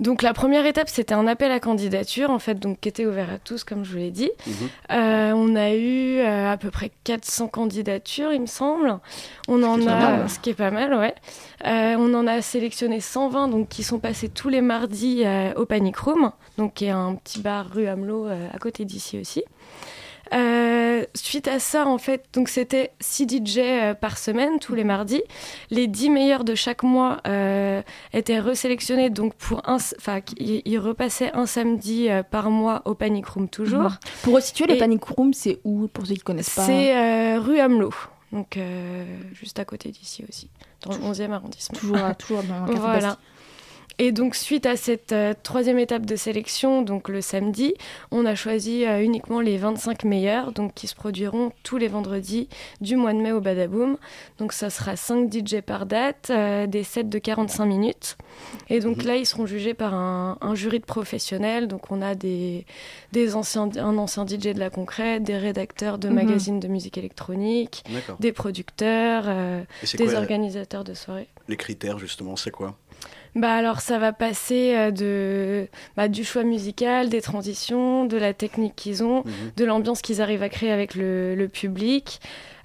Donc 0.00 0.20
la 0.20 0.34
première 0.34 0.66
étape, 0.66 0.88
c'était 0.88 1.14
un 1.14 1.28
appel 1.28 1.52
à 1.52 1.60
candidature, 1.60 2.30
en 2.30 2.40
fait, 2.40 2.56
donc 2.56 2.80
qui 2.80 2.88
était 2.88 3.06
ouvert 3.06 3.30
à 3.32 3.38
tous, 3.38 3.62
comme 3.62 3.84
je 3.84 3.92
vous 3.92 3.98
l'ai 3.98 4.10
dit. 4.10 4.32
Mhm. 4.44 4.54
Euh, 4.90 5.32
on 5.36 5.54
a 5.54 5.70
eu 5.74 6.18
euh, 6.18 6.50
à 6.50 6.56
peu 6.56 6.72
près 6.72 6.90
400 7.04 7.46
candidatures, 7.46 8.32
il 8.32 8.40
me 8.40 8.46
semble. 8.46 8.98
On 9.46 9.62
en 9.62 9.78
pas 9.78 9.92
a, 9.92 10.16
mal, 10.16 10.28
ce 10.28 10.40
qui 10.40 10.50
est 10.50 10.54
pas 10.54 10.72
mal, 10.72 10.92
ouais. 10.94 11.14
Euh, 11.66 11.94
on 11.96 12.12
en 12.14 12.26
a 12.26 12.42
sélectionné 12.42 12.98
120, 12.98 13.46
donc 13.46 13.68
qui 13.68 13.84
sont 13.84 14.00
passés 14.00 14.28
tous 14.28 14.48
les 14.48 14.60
mardis 14.60 15.22
euh, 15.24 15.54
au 15.54 15.66
Panic 15.66 15.96
Room, 15.98 16.32
donc 16.58 16.74
qui 16.74 16.86
est 16.86 16.90
un 16.90 17.14
petit 17.14 17.40
bar 17.40 17.70
rue 17.72 17.86
Hamelot 17.86 18.26
euh, 18.26 18.48
à 18.52 18.58
côté 18.58 18.84
d'ici 18.84 19.20
aussi. 19.20 19.44
Euh, 20.32 21.04
suite 21.14 21.48
à 21.48 21.58
ça, 21.58 21.86
en 21.86 21.98
fait, 21.98 22.24
donc 22.32 22.48
c'était 22.48 22.92
6 23.00 23.26
DJ 23.28 23.58
euh, 23.58 23.94
par 23.94 24.18
semaine, 24.18 24.58
tous 24.58 24.74
les 24.74 24.84
mardis. 24.84 25.22
Les 25.70 25.86
10 25.86 26.10
meilleurs 26.10 26.44
de 26.44 26.54
chaque 26.54 26.82
mois 26.82 27.18
euh, 27.26 27.82
étaient 28.12 28.40
resélectionnés, 28.40 29.10
donc 29.10 29.34
pour 29.34 29.68
un, 29.68 29.76
enfin, 29.76 30.20
ils 30.38 30.78
repassaient 30.78 31.32
un 31.34 31.46
samedi 31.46 32.08
par 32.30 32.50
mois 32.50 32.82
au 32.84 32.94
Panic 32.94 33.26
Room 33.26 33.48
toujours. 33.48 33.92
Pour 34.22 34.34
resituer, 34.34 34.66
les 34.66 34.74
Et 34.74 34.78
panic 34.78 35.04
rooms, 35.04 35.34
c'est 35.34 35.60
où 35.64 35.88
Pour 35.88 36.06
ceux 36.06 36.14
qui 36.14 36.20
ne 36.20 36.24
connaissent 36.24 36.54
pas? 36.54 36.66
C'est 36.66 36.96
euh, 36.96 37.40
rue 37.40 37.58
Hamelot, 37.58 37.94
donc 38.32 38.58
juste 39.32 39.58
à 39.58 39.64
côté 39.64 39.90
d'ici 39.90 40.24
aussi, 40.28 40.48
dans 40.82 40.92
le 40.92 40.98
11e 41.12 41.32
arrondissement. 41.32 41.78
Toujours, 41.78 42.16
toujours 42.16 42.42
dans 42.44 42.66
le 42.66 42.74
Voilà. 42.78 43.18
Et 43.98 44.10
donc 44.12 44.34
suite 44.34 44.66
à 44.66 44.76
cette 44.76 45.12
euh, 45.12 45.34
troisième 45.42 45.78
étape 45.78 46.04
de 46.04 46.16
sélection, 46.16 46.82
donc 46.82 47.08
le 47.08 47.20
samedi, 47.20 47.74
on 48.10 48.26
a 48.26 48.34
choisi 48.34 48.84
euh, 48.84 49.00
uniquement 49.02 49.40
les 49.40 49.56
25 49.56 50.04
meilleurs, 50.04 50.52
donc 50.52 50.74
qui 50.74 50.88
se 50.88 50.94
produiront 50.96 51.52
tous 51.62 51.76
les 51.76 51.86
vendredis 51.88 52.48
du 52.80 52.96
mois 52.96 53.12
de 53.12 53.18
mai 53.18 53.30
au 53.32 53.40
Badaboom. 53.40 53.96
Donc 54.38 54.52
ça 54.52 54.68
sera 54.70 54.96
5 54.96 55.32
DJ 55.32 55.60
par 55.60 55.86
date, 55.86 56.28
euh, 56.30 56.66
des 56.66 56.82
sets 56.82 57.04
de 57.04 57.18
45 57.18 57.66
minutes. 57.66 58.16
Et 58.68 58.80
donc 58.80 59.04
là, 59.04 59.16
ils 59.16 59.26
seront 59.26 59.46
jugés 59.46 59.74
par 59.74 59.94
un, 59.94 60.38
un 60.40 60.54
jury 60.56 60.80
de 60.80 60.84
professionnels. 60.84 61.68
Donc 61.68 61.92
on 61.92 62.02
a 62.02 62.14
des, 62.16 62.66
des 63.12 63.36
anciens, 63.36 63.68
un 63.76 63.96
ancien 63.98 64.26
DJ 64.26 64.54
de 64.54 64.58
la 64.58 64.70
concrète, 64.70 65.22
des 65.22 65.36
rédacteurs 65.36 65.98
de 65.98 66.08
Mhm. 66.08 66.14
magazines 66.14 66.60
de 66.60 66.68
musique 66.68 66.98
électronique, 66.98 67.84
des 68.20 68.32
producteurs, 68.32 69.24
euh, 69.26 69.62
des 69.96 70.04
quoi, 70.06 70.14
organisateurs 70.16 70.84
de 70.84 70.94
soirées. 70.94 71.28
Les 71.48 71.56
critères, 71.56 71.98
justement, 71.98 72.36
c'est 72.36 72.50
quoi? 72.50 72.76
Bah 73.34 73.52
alors 73.54 73.80
ça 73.80 73.98
va 73.98 74.12
passer 74.12 74.74
euh, 74.76 74.90
de 74.92 75.66
bah, 75.96 76.06
du 76.08 76.22
choix 76.24 76.44
musical, 76.44 77.08
des 77.08 77.20
transitions, 77.20 78.04
de 78.04 78.16
la 78.16 78.32
technique 78.32 78.76
qu'ils 78.76 79.02
ont, 79.02 79.24
Mhm. 79.24 79.32
de 79.56 79.64
l'ambiance 79.64 80.02
qu'ils 80.02 80.20
arrivent 80.22 80.42
à 80.44 80.48
créer 80.48 80.70
avec 80.70 80.94
le, 80.94 81.34
le 81.34 81.48
public. 81.48 82.20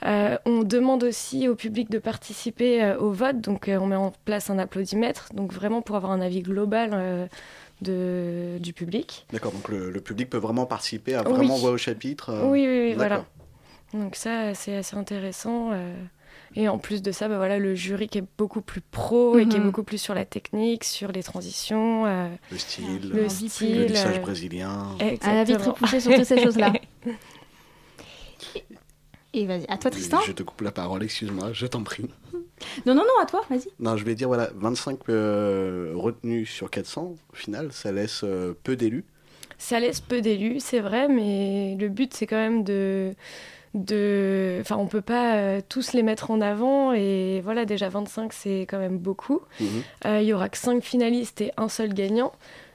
Euh, 0.06 0.38
on 0.46 0.64
demande 0.64 1.04
aussi 1.04 1.48
au 1.50 1.56
public 1.56 1.90
de 1.90 1.98
participer 1.98 2.84
euh, 2.84 2.98
au 3.00 3.12
vote, 3.12 3.42
donc 3.42 3.68
euh, 3.68 3.78
on 3.80 3.88
met 3.88 3.96
en 3.96 4.14
place 4.26 4.50
un 4.50 4.60
applaudimètre, 4.60 5.30
donc 5.34 5.52
vraiment 5.52 5.82
pour 5.82 5.96
avoir 5.96 6.12
un 6.12 6.22
avis 6.22 6.42
global 6.42 7.30
de, 7.82 8.58
du 8.60 8.72
public. 8.74 9.26
D'accord, 9.34 9.52
donc 9.52 9.70
le, 9.70 9.90
le 9.90 10.02
public 10.02 10.30
peut 10.30 10.38
vraiment 10.38 10.66
participer 10.66 11.16
à 11.16 11.24
Oui. 11.28 11.34
vraiment 11.36 11.56
voir 11.58 11.74
au 11.74 11.78
chapitre. 11.78 12.32
Oui, 12.46 12.66
oui, 12.68 12.80
oui, 12.90 12.94
voilà. 12.94 13.26
Donc 13.94 14.16
ça, 14.16 14.54
c'est 14.54 14.76
assez 14.76 14.96
intéressant. 14.96 15.72
Et 16.56 16.68
en 16.68 16.78
plus 16.80 17.02
de 17.02 17.12
ça, 17.12 17.28
bah 17.28 17.38
voilà, 17.38 17.60
le 17.60 17.76
jury 17.76 18.08
qui 18.08 18.18
est 18.18 18.24
beaucoup 18.38 18.62
plus 18.62 18.82
pro 18.82 19.38
et 19.38 19.48
qui 19.48 19.58
est 19.58 19.60
Mhm. 19.60 19.66
beaucoup 19.68 19.84
plus 19.84 19.98
sur 20.00 20.14
la 20.16 20.26
technique, 20.26 20.84
sur 20.84 21.12
les 21.12 21.22
transitions. 21.24 22.06
euh, 22.08 22.28
Le 22.52 22.58
style, 22.58 23.10
le 23.12 23.24
le 23.24 23.30
style, 23.30 23.84
lissage 23.86 24.18
euh, 24.18 24.22
brésilien. 24.22 24.70
Un 24.72 24.78
avis 24.80 24.98
très 24.98 25.12
Exactement. 25.54 25.74
poussé 25.74 26.00
sur 26.00 26.14
toutes 26.16 26.26
ces 26.26 26.40
choses-là. 26.44 26.74
Et 29.34 29.46
vas-y, 29.46 29.66
à 29.68 29.78
toi 29.78 29.92
Tristan 29.92 30.18
Je 30.26 30.32
te 30.32 30.42
coupe 30.42 30.62
la 30.62 30.72
parole, 30.72 31.04
excuse-moi, 31.04 31.54
je 31.54 31.68
t'en 31.68 31.84
prie. 31.84 32.06
Non, 32.86 32.96
non, 32.96 33.04
non, 33.04 33.22
à 33.22 33.26
toi, 33.28 33.42
vas-y. 33.50 33.68
Non, 33.80 33.96
je 33.96 34.04
vais 34.04 34.16
dire, 34.16 34.28
voilà, 34.28 34.50
25 34.56 35.08
euh, 35.10 35.92
retenus 35.96 36.50
sur 36.50 36.70
400, 36.72 37.16
au 37.32 37.36
final, 37.36 37.72
ça 37.72 37.92
laisse 37.92 38.22
euh, 38.24 38.58
peu 38.64 38.76
d'élus. 38.76 39.06
Ça 39.60 39.80
laisse 39.80 40.00
peu 40.02 40.22
d'élus, 40.22 40.60
c'est 40.62 40.80
vrai, 40.80 41.08
mais 41.08 41.76
le 41.80 41.90
but 41.90 42.14
c'est 42.14 42.26
quand 42.26 42.38
même 42.38 42.64
de, 42.64 43.14
de, 43.74 44.58
enfin 44.62 44.78
on 44.78 44.88
peut 44.88 45.02
pas 45.02 45.36
euh, 45.36 45.62
tous 45.68 45.94
les 45.94 46.04
mettre 46.04 46.32
en 46.32 46.42
avant 46.42 46.94
et 46.94 47.42
voilà 47.44 47.66
déjà 47.66 47.90
25 47.90 48.34
c'est 48.34 48.62
quand 48.62 48.80
même 48.80 48.98
beaucoup. 48.98 49.42
Mhm. 49.60 49.68
Euh, 50.06 50.22
Il 50.22 50.28
y 50.28 50.34
aura 50.34 50.50
que 50.50 50.58
5 50.58 50.84
finalistes 50.84 51.42
et 51.42 51.52
un 51.58 51.70
seul 51.70 51.94
gagnant. 51.94 52.32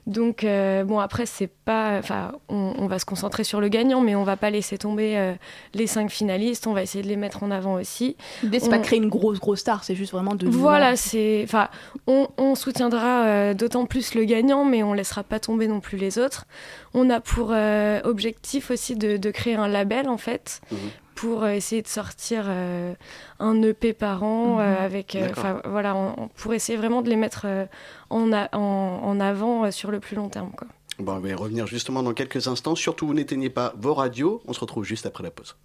Donc 0.06 0.44
euh, 0.44 0.84
bon 0.84 0.98
après 0.98 1.24
c'est 1.24 1.46
pas, 1.46 1.96
enfin 1.98 2.32
on, 2.50 2.74
on 2.78 2.86
va 2.88 2.98
se 2.98 3.06
concentrer 3.06 3.42
sur 3.42 3.60
le 3.60 3.68
gagnant, 3.68 4.02
mais 4.02 4.14
on 4.14 4.22
va 4.24 4.36
pas 4.36 4.50
laisser 4.50 4.76
tomber 4.76 5.16
euh, 5.16 5.32
les 5.72 5.86
5 5.86 6.10
finalistes. 6.10 6.66
On 6.66 6.74
va 6.74 6.82
essayer 6.82 7.02
de 7.02 7.08
les 7.08 7.16
mettre 7.16 7.42
en 7.42 7.50
avant 7.50 7.74
aussi. 7.74 8.16
L'idée, 8.42 8.60
c'est 8.60 8.66
On- 8.66 8.70
pas 8.70 8.78
de 8.78 8.84
créer 8.84 8.98
une 8.98 9.08
grosse, 9.08 9.40
grosse 9.40 9.60
star, 9.60 9.82
c'est 9.82 9.94
juste 9.94 10.12
vraiment 10.12 10.34
de. 10.34 10.46
Voilà, 10.46 10.96
c'est, 10.96 11.40
enfin, 11.44 11.68
on, 12.06 12.28
on 12.36 12.54
soutiendra 12.54 13.24
euh, 13.24 13.54
d'autant 13.54 13.86
plus 13.86 14.14
le 14.14 14.24
gagnant, 14.24 14.64
mais 14.66 14.82
on 14.82 14.92
laissera 14.92 15.22
pas 15.22 15.40
tomber 15.40 15.68
non 15.68 15.80
plus 15.80 15.96
les 15.96 16.18
autres. 16.18 16.44
On 16.92 17.08
a 17.08 17.20
pour 17.20 17.48
euh, 17.52 18.00
objectif 18.04 18.70
aussi 18.70 18.96
de, 18.96 19.16
de 19.16 19.30
créer 19.30 19.54
un 19.56 19.68
label 19.68 20.08
en 20.08 20.18
fait. 20.18 20.60
Mhm. 20.70 20.78
Pour 21.14 21.44
euh, 21.44 21.50
essayer 21.50 21.82
de 21.82 21.88
sortir 21.88 22.44
euh, 22.48 22.94
un 23.38 23.62
EP 23.62 23.92
par 23.92 24.22
an 24.22 24.58
euh, 24.60 24.72
Mhm. 24.72 24.76
avec, 24.84 25.14
euh, 25.14 25.20
D'accord. 25.28 25.44
enfin 25.44 25.60
voilà, 25.64 25.94
on- 25.94 26.14
on- 26.24 26.28
pour 26.28 26.54
essayer 26.54 26.76
vraiment 26.76 27.02
de 27.02 27.08
les 27.10 27.16
mettre 27.16 27.42
euh, 27.46 27.66
en, 28.10 28.32
a- 28.32 28.48
en, 28.56 29.00
en 29.02 29.20
avant 29.20 29.64
euh, 29.64 29.70
sur 29.70 29.90
le 29.90 30.00
plus 30.00 30.16
long 30.16 30.28
terme. 30.28 30.50
Quoi. 30.56 30.66
Bon, 30.98 31.14
on 31.14 31.18
va 31.20 31.28
y 31.28 31.34
revenir 31.34 31.66
justement 31.66 32.02
dans 32.02 32.14
quelques 32.14 32.46
instants. 32.48 32.74
Surtout, 32.74 33.06
vous 33.06 33.14
n'éteignez 33.14 33.50
pas 33.50 33.74
vos 33.78 33.94
radios. 33.94 34.42
On 34.46 34.52
se 34.52 34.60
retrouve 34.60 34.84
juste 34.84 35.06
après 35.06 35.22
la 35.24 35.30
pause. 35.30 35.56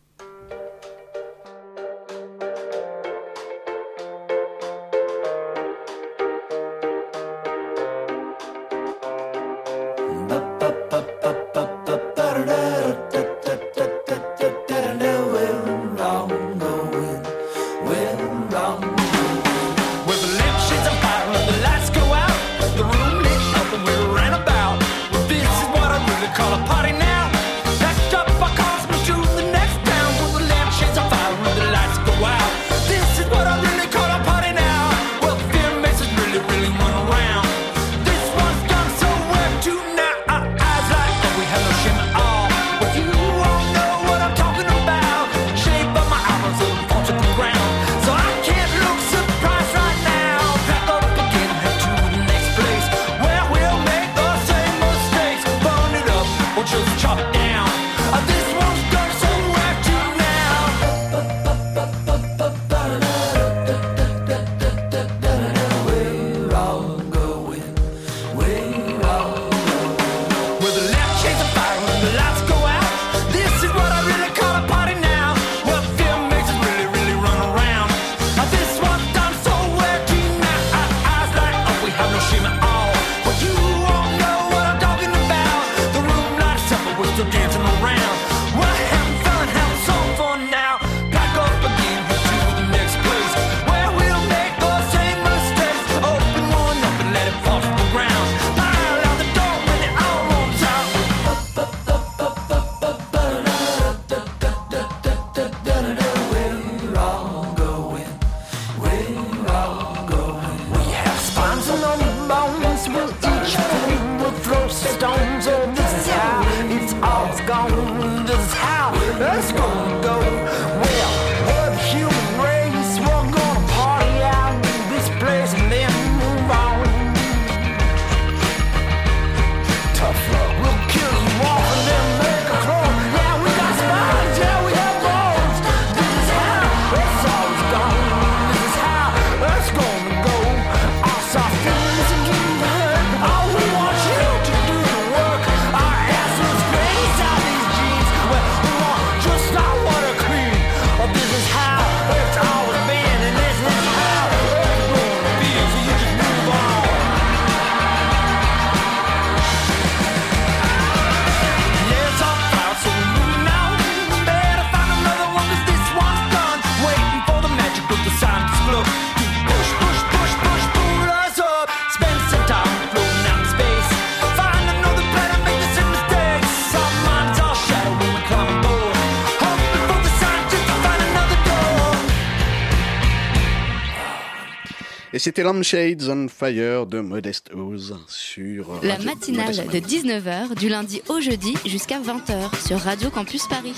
Et 185.19 185.21
c'était 185.21 185.43
Lampshades 185.43 186.03
on 186.07 186.29
Fire 186.29 186.85
de 186.85 187.01
Modest 187.01 187.51
Oz 187.53 187.97
sur 188.07 188.79
La 188.81 188.93
Radio 188.93 189.05
matinale 189.05 189.47
Modeste 189.47 189.73
de 189.73 189.79
19h 189.79 190.55
du 190.55 190.69
lundi 190.69 191.01
au 191.09 191.19
jeudi 191.19 191.55
jusqu'à 191.65 191.99
20h 191.99 192.65
sur 192.65 192.79
Radio 192.79 193.09
Campus 193.09 193.45
Paris. 193.47 193.75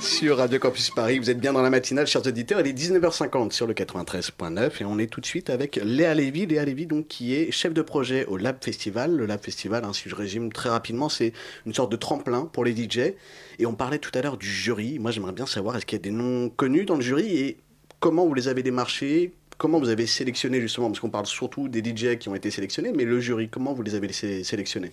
Sur 0.00 0.38
Radio 0.38 0.58
Campus 0.58 0.88
Paris, 0.88 1.18
vous 1.18 1.28
êtes 1.28 1.40
bien 1.40 1.52
dans 1.52 1.60
la 1.60 1.68
matinale, 1.68 2.06
chers 2.06 2.26
auditeurs. 2.26 2.60
Il 2.60 2.68
est 2.68 2.72
19h50 2.72 3.52
sur 3.52 3.66
le 3.66 3.74
93.9 3.74 4.80
et 4.80 4.84
on 4.86 4.98
est 4.98 5.08
tout 5.08 5.20
de 5.20 5.26
suite 5.26 5.50
avec 5.50 5.78
Léa 5.84 6.14
Lévy. 6.14 6.46
Léa 6.46 6.64
Lévy, 6.64 6.86
donc, 6.86 7.06
qui 7.06 7.34
est 7.34 7.50
chef 7.50 7.74
de 7.74 7.82
projet 7.82 8.24
au 8.24 8.38
Lab 8.38 8.56
Festival. 8.64 9.14
Le 9.14 9.26
Lab 9.26 9.42
Festival, 9.42 9.84
hein, 9.84 9.92
si 9.92 10.08
je 10.08 10.14
résume 10.14 10.54
très 10.54 10.70
rapidement, 10.70 11.10
c'est 11.10 11.34
une 11.66 11.74
sorte 11.74 11.92
de 11.92 11.96
tremplin 11.96 12.48
pour 12.50 12.64
les 12.64 12.74
DJ. 12.74 13.12
Et 13.58 13.66
on 13.66 13.74
parlait 13.74 13.98
tout 13.98 14.12
à 14.14 14.22
l'heure 14.22 14.38
du 14.38 14.48
jury. 14.48 14.98
Moi, 14.98 15.10
j'aimerais 15.10 15.32
bien 15.32 15.44
savoir, 15.44 15.76
est-ce 15.76 15.84
qu'il 15.84 15.98
y 15.98 16.00
a 16.00 16.02
des 16.02 16.12
noms 16.12 16.48
connus 16.48 16.86
dans 16.86 16.94
le 16.94 17.02
jury 17.02 17.36
et 17.36 17.58
comment 18.00 18.26
vous 18.26 18.32
les 18.32 18.48
avez 18.48 18.62
démarchés? 18.62 19.34
Comment 19.58 19.78
vous 19.78 19.88
avez 19.90 20.06
sélectionné 20.06 20.60
justement 20.60 20.88
Parce 20.88 21.00
qu'on 21.00 21.10
parle 21.10 21.26
surtout 21.26 21.68
des 21.68 21.80
DJ 21.84 22.16
qui 22.18 22.28
ont 22.28 22.34
été 22.34 22.50
sélectionnés, 22.50 22.92
mais 22.94 23.04
le 23.04 23.20
jury, 23.20 23.48
comment 23.48 23.72
vous 23.74 23.82
les 23.82 23.94
avez 23.94 24.12
sé- 24.12 24.42
sélectionnés? 24.44 24.90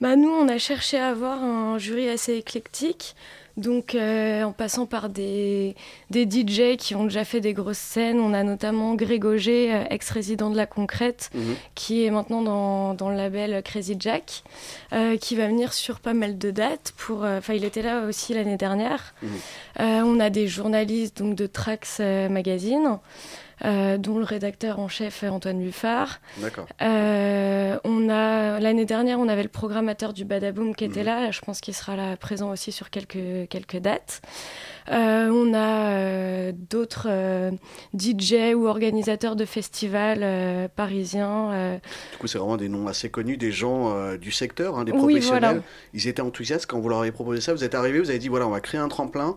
Bah, 0.00 0.16
nous, 0.16 0.30
on 0.30 0.48
a 0.48 0.58
cherché 0.58 0.98
à 0.98 1.08
avoir 1.08 1.42
un 1.42 1.78
jury 1.78 2.08
assez 2.08 2.34
éclectique. 2.34 3.14
Donc, 3.58 3.94
euh, 3.94 4.44
en 4.44 4.52
passant 4.52 4.86
par 4.86 5.10
des, 5.10 5.76
des 6.08 6.24
DJ 6.24 6.78
qui 6.78 6.94
ont 6.94 7.04
déjà 7.04 7.22
fait 7.22 7.40
des 7.42 7.52
grosses 7.52 7.76
scènes, 7.76 8.18
on 8.18 8.32
a 8.32 8.42
notamment 8.44 8.94
Greg 8.94 9.26
Auger, 9.26 9.74
euh, 9.74 9.84
ex-résident 9.90 10.48
de 10.48 10.56
La 10.56 10.64
Concrète, 10.64 11.28
Mhm. 11.34 11.54
qui 11.74 12.02
est 12.06 12.10
maintenant 12.10 12.40
dans, 12.40 12.94
dans 12.94 13.10
le 13.10 13.16
label 13.16 13.62
Crazy 13.62 13.96
Jack, 14.00 14.42
euh, 14.94 15.18
qui 15.18 15.36
va 15.36 15.48
venir 15.48 15.74
sur 15.74 16.00
pas 16.00 16.14
mal 16.14 16.38
de 16.38 16.50
dates. 16.50 16.94
Pour, 16.96 17.24
euh, 17.24 17.38
Enfin, 17.38 17.52
il 17.52 17.64
était 17.66 17.82
là 17.82 18.06
aussi 18.06 18.32
l'année 18.32 18.56
dernière. 18.56 19.14
Euh, 19.22 20.00
on 20.02 20.18
a 20.18 20.30
des 20.30 20.48
journalistes 20.48 21.18
donc, 21.18 21.34
de 21.34 21.46
Trax 21.46 22.00
Magazine, 22.00 22.98
euh, 23.64 23.96
dont 23.98 24.18
le 24.18 24.24
rédacteur 24.24 24.78
en 24.80 24.88
chef 24.88 25.22
est 25.22 25.28
Antoine 25.28 25.60
Buffard. 25.60 26.20
Euh, 26.80 27.78
on 27.84 28.08
a 28.08 28.58
l'année 28.60 28.84
dernière, 28.84 29.20
on 29.20 29.28
avait 29.28 29.42
le 29.42 29.48
programmateur 29.48 30.12
du 30.12 30.24
Badaboom 30.24 30.74
qui 30.74 30.84
était 30.84 31.04
là. 31.04 31.20
Là, 31.20 31.30
je 31.30 31.40
pense 31.40 31.60
qu'il 31.60 31.74
sera 31.74 31.96
là 31.96 32.16
présent 32.16 32.50
aussi 32.50 32.72
sur 32.72 32.90
quelques 32.90 33.48
quelques 33.48 33.76
dates. 33.78 34.22
Euh, 34.90 35.28
on 35.30 35.54
a 35.54 36.50
d'autres 36.52 37.08
DJ 37.96 38.54
ou 38.56 38.66
organisateurs 38.66 39.36
de 39.36 39.44
festivals 39.44 40.68
parisiens. 40.74 41.78
Du 42.12 42.18
coup, 42.18 42.26
c'est 42.26 42.38
vraiment 42.38 42.56
des 42.56 42.68
noms 42.68 42.88
assez 42.88 43.10
connus, 43.10 43.36
des 43.36 43.52
gens 43.52 44.14
du 44.16 44.32
secteur, 44.32 44.76
hein, 44.76 44.84
des 44.84 44.92
Oui, 44.92 44.98
professionnels. 44.98 45.40
voilà. 45.40 45.60
Ils 45.94 46.08
étaient 46.08 46.22
enthousiastes 46.22 46.66
quand 46.66 46.80
vous 46.80 46.88
leur 46.88 47.00
avez 47.00 47.12
proposé 47.12 47.40
ça. 47.40 47.54
Vous 47.54 47.64
êtes 47.64 47.74
arrivé, 47.74 48.00
vous 48.00 48.10
avez 48.10 48.18
dit 48.18 48.28
voilà, 48.28 48.46
on 48.46 48.50
va 48.50 48.60
créer 48.60 48.80
un 48.80 48.88
tremplin. 48.88 49.36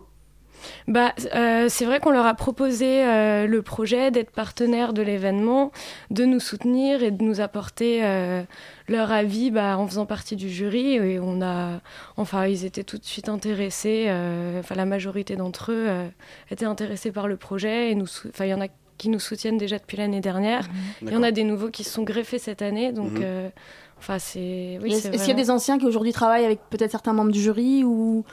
Bah, 0.88 1.12
euh, 1.34 1.66
c'est 1.68 1.84
vrai 1.84 2.00
qu'on 2.00 2.10
leur 2.10 2.26
a 2.26 2.34
proposé 2.34 3.04
euh, 3.04 3.46
le 3.46 3.62
projet 3.62 4.10
d'être 4.10 4.30
partenaire 4.30 4.92
de 4.92 5.02
l'événement, 5.02 5.72
de 6.10 6.24
nous 6.24 6.40
soutenir 6.40 7.02
et 7.02 7.10
de 7.10 7.22
nous 7.22 7.40
apporter 7.40 8.00
euh, 8.04 8.42
leur 8.88 9.10
avis 9.12 9.50
bah, 9.50 9.78
en 9.78 9.86
faisant 9.86 10.06
partie 10.06 10.36
du 10.36 10.48
jury. 10.50 10.94
Et 10.94 11.18
on 11.20 11.42
a, 11.42 11.80
enfin, 12.16 12.46
ils 12.46 12.64
étaient 12.64 12.84
tout 12.84 12.98
de 12.98 13.04
suite 13.04 13.28
intéressés. 13.28 14.06
euh, 14.08 14.60
Enfin, 14.60 14.74
la 14.74 14.84
majorité 14.86 15.36
d'entre 15.36 15.72
eux 15.72 15.86
euh, 15.88 16.08
étaient 16.50 16.64
intéressés 16.64 17.12
par 17.12 17.28
le 17.28 17.36
projet. 17.36 17.90
Et 17.90 17.94
nous, 17.94 18.06
sou- 18.06 18.28
enfin, 18.28 18.44
il 18.44 18.50
y 18.50 18.54
en 18.54 18.60
a 18.60 18.68
qui 18.98 19.08
nous 19.10 19.20
soutiennent 19.20 19.58
déjà 19.58 19.78
depuis 19.78 19.98
l'année 19.98 20.20
dernière. 20.22 20.66
Il 21.02 21.12
y 21.12 21.16
en 21.16 21.22
a 21.22 21.30
des 21.30 21.44
nouveaux 21.44 21.68
qui 21.68 21.84
se 21.84 21.90
sont 21.90 22.02
greffés 22.02 22.38
cette 22.38 22.62
année. 22.62 22.92
Donc, 22.92 23.20
euh, 23.20 23.50
enfin, 23.98 24.18
c'est. 24.18 24.78
Oui, 24.82 24.94
Est-ce 24.94 25.10
qu'il 25.10 25.28
y 25.28 25.30
a 25.32 25.34
des 25.34 25.50
anciens 25.50 25.78
qui 25.78 25.84
aujourd'hui 25.84 26.12
travaillent 26.12 26.46
avec 26.46 26.60
peut-être 26.70 26.92
certains 26.92 27.12
membres 27.12 27.30
du 27.32 27.40
jury 27.42 27.84
ou 27.84 28.24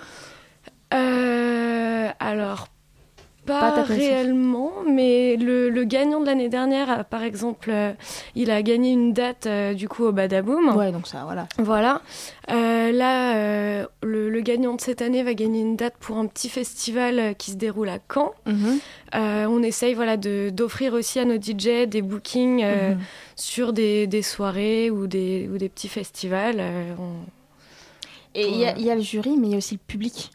Euh, 0.93 2.09
alors, 2.19 2.67
Pas 3.45 3.71
pas, 3.71 3.83
réellement, 3.83 4.71
mais 4.89 5.35
le, 5.35 5.69
le 5.69 5.83
gagnant 5.83 6.21
de 6.21 6.25
l'année 6.27 6.47
dernière, 6.47 6.89
a, 6.89 7.03
par 7.03 7.23
exemple, 7.23 7.71
euh, 7.71 7.91
il 8.35 8.49
a 8.51 8.61
gagné 8.61 8.91
une 8.91 9.11
date 9.11 9.47
euh, 9.47 9.73
du 9.73 9.89
coup 9.89 10.05
au 10.05 10.11
Badaboom. 10.13 10.77
Ouais, 10.77 10.91
donc 10.93 11.07
ça, 11.07 11.23
voilà. 11.25 11.47
Voilà. 11.57 12.01
Euh, 12.51 12.91
là, 12.93 13.35
euh, 13.35 13.85
le, 14.01 14.29
le 14.29 14.41
gagnant 14.41 14.75
de 14.75 14.81
cette 14.81 15.01
année 15.01 15.23
va 15.23 15.33
gagner 15.33 15.59
une 15.59 15.75
date 15.75 15.95
pour 15.99 16.17
un 16.17 16.27
petit 16.27 16.47
festival 16.47 17.19
euh, 17.19 17.33
qui 17.33 17.51
se 17.51 17.57
déroule 17.57 17.89
à 17.89 17.97
Caen. 18.13 18.31
Mhm. 18.45 18.79
Euh, 19.15 19.45
on 19.49 19.61
essaye 19.61 19.93
voilà, 19.93 20.15
d'offrir 20.15 20.93
aussi 20.93 21.19
à 21.19 21.25
nos 21.25 21.35
DJ 21.35 21.85
des 21.87 22.01
bookings 22.01 22.61
euh, 22.63 22.91
Mhm. 22.95 22.99
sur 23.35 23.73
des, 23.73 24.07
des 24.07 24.21
soirées 24.21 24.89
ou 24.89 25.05
des, 25.07 25.49
ou 25.53 25.57
des 25.57 25.67
petits 25.69 25.89
festivals. 25.89 26.57
euh, 26.59 26.93
on- 26.97 27.25
Et 28.35 28.47
il 28.47 28.57
y, 28.57 28.65
a- 28.65 28.75
il 28.77 28.83
y 28.85 28.89
a 28.89 28.95
le 28.95 29.01
jury, 29.01 29.35
mais 29.37 29.47
il 29.47 29.51
y 29.51 29.55
a 29.55 29.57
aussi 29.57 29.75
le 29.75 29.79
public. 29.85 30.31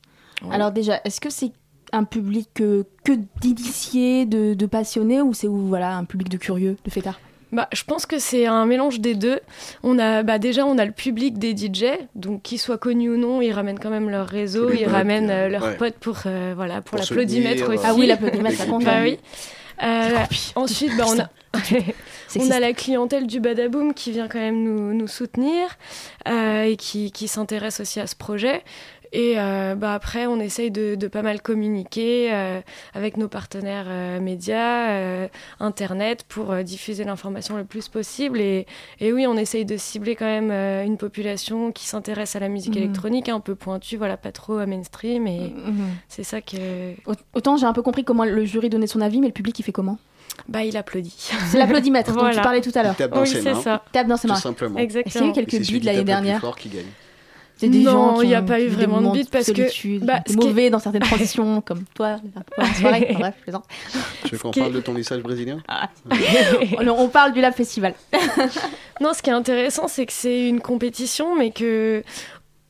Alors 0.51 0.73
déjà, 0.73 1.01
est-ce 1.05 1.21
que 1.21 1.31
c'est 1.31 1.53
un 1.93 2.05
public 2.05 2.61
euh, 2.61 2.85
que 3.05 3.13
d'initiés, 3.41 4.27
de, 4.27 4.55
de 4.55 4.67
passionnés, 4.67 5.23
ou 5.23 5.35
c'est 5.35 5.49
ou, 5.49 5.67
voilà, 5.67 5.97
un 5.97 6.05
public 6.05 6.29
de 6.29 6.37
curieux, 6.37 6.77
de 6.85 6.91
fêtards? 6.91 7.19
Bah, 7.51 7.67
je 7.73 7.83
pense 7.85 8.05
que 8.05 8.19
c'est 8.19 8.47
un 8.47 8.67
mélange 8.67 9.01
des 9.01 9.15
deux. 9.15 9.41
On 9.83 9.99
a, 9.99 10.23
bah, 10.23 10.39
déjà, 10.39 10.67
on 10.67 10.77
a 10.77 10.85
le 10.85 10.93
public 10.93 11.39
des 11.39 11.57
DJ, 11.57 11.85
donc 12.15 12.43
qu'ils 12.43 12.59
soient 12.59 12.77
connus 12.77 13.11
ou 13.11 13.17
non, 13.17 13.41
ils 13.41 13.53
ramènent 13.53 13.79
quand 13.79 13.91
même 13.91 14.11
leur 14.11 14.27
réseau, 14.27 14.71
ils 14.71 14.85
potes, 14.85 14.93
ramènent 14.93 15.31
euh, 15.31 15.47
euh, 15.47 15.49
leurs 15.49 15.63
ouais. 15.63 15.77
potes 15.77 15.95
pour, 15.95 16.19
euh, 16.27 16.53
voilà, 16.55 16.83
pour, 16.83 16.99
l'applaudimètre 16.99 17.57
dire, 17.57 17.69
aussi. 17.71 17.85
Ah 17.87 17.95
oui, 17.95 18.07
l'applaudimètre, 18.07 18.59
ça 18.59 18.67
compte, 18.67 18.85
Bah 18.85 18.97
hein. 18.97 19.03
oui. 19.03 19.19
Euh, 19.83 20.19
ensuite, 20.57 20.97
bah, 20.97 21.05
on 21.09 21.19
a, 21.19 21.29
on 22.39 22.51
a 22.51 22.61
la 22.61 22.73
clientèle 22.73 23.27
du 23.27 23.41
Badaboom 23.41 23.95
qui 23.95 24.11
vient 24.11 24.29
quand 24.29 24.39
même 24.39 24.63
nous, 24.63 24.93
nous 24.93 25.09
soutenir 25.09 25.79
euh, 26.29 26.63
et 26.63 26.77
qui, 26.77 27.13
qui 27.13 27.29
s'intéresse 27.29 27.81
aussi 27.81 28.01
à 28.01 28.07
ce 28.07 28.17
projet. 28.17 28.63
Et 29.13 29.35
euh, 29.39 29.75
bah 29.75 29.95
après, 29.95 30.27
on 30.27 30.39
essaye 30.39 30.71
de, 30.71 30.95
de 30.95 31.09
pas 31.09 31.23
mal 31.23 31.41
communiquer 31.41 32.33
euh, 32.33 32.61
avec 32.95 33.17
nos 33.17 33.29
partenaires 33.29 33.87
euh, 33.89 34.21
médias, 34.21 34.91
euh, 34.91 35.29
Internet, 35.61 36.25
pour 36.29 36.51
euh, 36.53 36.63
diffuser 36.63 37.05
l'information 37.05 37.57
le 37.57 37.65
plus 37.65 37.89
possible. 37.89 38.41
Et, 38.41 38.67
et 39.01 39.13
oui, 39.13 39.27
on 39.27 39.37
essaye 39.37 39.65
de 39.65 39.77
cibler 39.77 40.15
quand 40.15 40.27
même 40.27 40.51
euh, 40.51 40.85
une 40.85 40.97
population 40.99 41.73
qui 41.73 41.87
s'intéresse 41.87 42.37
à 42.37 42.41
la 42.41 42.49
musique 42.49 42.75
Mhm. 42.77 42.83
électronique, 42.83 43.29
un 43.29 43.41
peu 43.41 43.55
pointue, 43.55 43.97
voilà, 43.97 44.17
pas 44.17 44.33
trop 44.33 44.59
euh, 44.59 44.67
mainstream. 44.67 45.27
Et 45.27 45.55
Mhm. 45.55 45.89
c'est 46.09 46.25
ça 46.25 46.41
que... 46.41 46.93
Autant 47.35 47.57
j'ai 47.57 47.67
un 47.67 47.73
peu 47.73 47.83
compris 47.83 48.05
comment 48.05 48.25
le 48.25 48.45
jury 48.45 48.69
donnait 48.69 48.87
son 48.87 49.01
avis, 49.01 49.21
mais 49.21 49.29
le 49.29 49.33
public 49.33 49.59
il 49.59 49.63
fait 49.63 49.73
comment? 49.73 49.99
Bah, 50.49 50.63
il 50.65 50.77
applaudit. 50.77 51.31
C'est 51.51 51.59
l'applaudimètre 51.59 52.11
dont 52.13 52.19
tu 52.19 52.25
Voilà. 52.25 52.43
parlais 52.43 52.61
tout 52.61 52.71
à 52.75 52.83
l'heure. 52.83 52.93
Il 52.95 52.97
tape 52.99 53.13
dans 53.13 53.23
Oui, 53.23 53.27
ses 53.29 53.43
mains. 53.43 53.61
ça. 53.61 53.83
Tape 53.93 54.07
dans 54.07 54.17
ses 54.17 54.29
Tout 54.29 54.35
mains. 54.35 54.41
simplement. 54.41 54.79
Est-ce 54.79 54.87
qu'il 54.89 54.95
y 54.97 54.99
a 54.99 55.01
eu 55.01 55.03
Exactement. 55.09 55.33
Quelques 55.33 55.63
qui 55.65 55.81
l'année 55.81 56.05
dernière? 56.05 56.41
fort 56.41 56.57
qui 56.57 56.69
gagne. 56.69 56.85
Des 57.61 57.69
Non, 57.69 57.91
gens 57.91 58.15
qui 58.19 58.27
il 58.27 58.31
y 58.31 58.35
a 58.35 58.43
pas 58.43 58.61
eu 58.61 58.69
vraiment 58.69 59.01
de 59.13 59.19
bide 59.19 59.31
parce 59.31 59.53
que- 59.53 60.05
bah, 60.05 60.21
ce 60.27 60.33
qui 60.33 60.39
est- 60.39 60.47
mauvais 60.47 60.71
dans 60.71 60.79
certaines 60.79 61.03
transitions, 61.03 61.61
comme 61.67 61.83
toi, 61.95 62.19
toi 62.55 62.65
en 62.65 62.75
soirée. 62.75 63.07
Enfin, 63.11 63.19
bref, 63.19 63.35
je 63.39 63.43
plaisante. 63.43 63.65
Tu 64.25 64.35
veux 64.35 64.39
qu'on 64.39 64.51
parle 64.53 64.73
de 64.73 64.81
ton 64.81 64.95
lissage 64.95 65.23
brésilien? 65.23 65.59
On, 66.79 66.89
on 66.89 67.09
parle 67.09 67.33
du 67.33 67.41
Lab 67.41 67.55
Festival. 67.55 67.95
Non, 69.01 69.13
ce 69.15 69.23
qui 69.23 69.31
est 69.31 69.33
intéressant, 69.35 69.89
c'est 69.89 70.07
que 70.07 70.13
c'est 70.13 70.49
une 70.49 70.61
compétition, 70.61 71.37
mais 71.37 71.51
que 71.51 72.03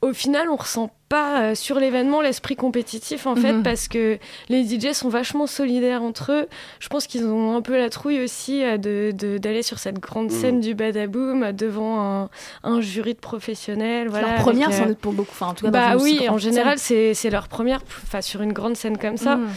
au 0.01 0.13
final, 0.13 0.49
on 0.49 0.57
ressent 0.57 0.91
pas 1.09 1.41
euh, 1.41 1.55
sur 1.55 1.81
l'événement 1.81 2.21
l'esprit 2.21 2.55
compétitif 2.55 3.27
en 3.27 3.35
fait, 3.35 3.53
Mhm. 3.55 3.63
parce 3.63 3.89
que 3.89 4.19
les 4.49 4.63
DJ 4.65 4.93
sont 4.93 5.09
vachement 5.09 5.47
solidaires 5.47 6.03
entre 6.03 6.33
eux. 6.33 6.47
Je 6.81 6.89
pense 6.89 7.07
qu'ils 7.07 7.25
ont 7.27 7.57
un 7.57 7.63
peu 7.63 7.77
la 7.79 7.89
trouille 7.91 8.23
aussi 8.23 8.63
euh, 8.63 8.77
de 8.77 9.13
de- 9.17 9.39
d'aller 9.39 9.63
sur 9.63 9.79
cette 9.79 9.99
grande 9.99 10.27
Mhm. 10.31 10.39
scène 10.41 10.61
du 10.61 10.75
Badaboom 10.75 11.43
euh, 11.43 11.53
devant 11.53 12.01
un, 12.01 12.31
un 12.63 12.81
jury 12.81 13.15
de 13.15 13.19
professionnels. 13.21 14.09
Voilà, 14.09 14.29
leur 14.35 14.37
première, 14.43 14.69
avec, 14.69 14.79
sans 14.81 14.87
doute 14.87 14.99
pour 14.99 15.13
beaucoup. 15.15 15.31
Enfin, 15.33 15.47
en 15.49 15.55
tout 15.55 15.65
cas, 15.65 15.71
bah 15.71 15.97
oui, 15.99 16.29
en 16.29 16.39
général, 16.39 16.79
c'est 16.79 17.31
leur 17.31 17.49
première, 17.49 17.81
enfin 18.05 18.21
sur 18.21 18.43
une 18.43 18.53
grande 18.53 18.77
scène 18.77 18.99
comme 18.99 19.17
ça. 19.17 19.37
Mhm. 19.37 19.49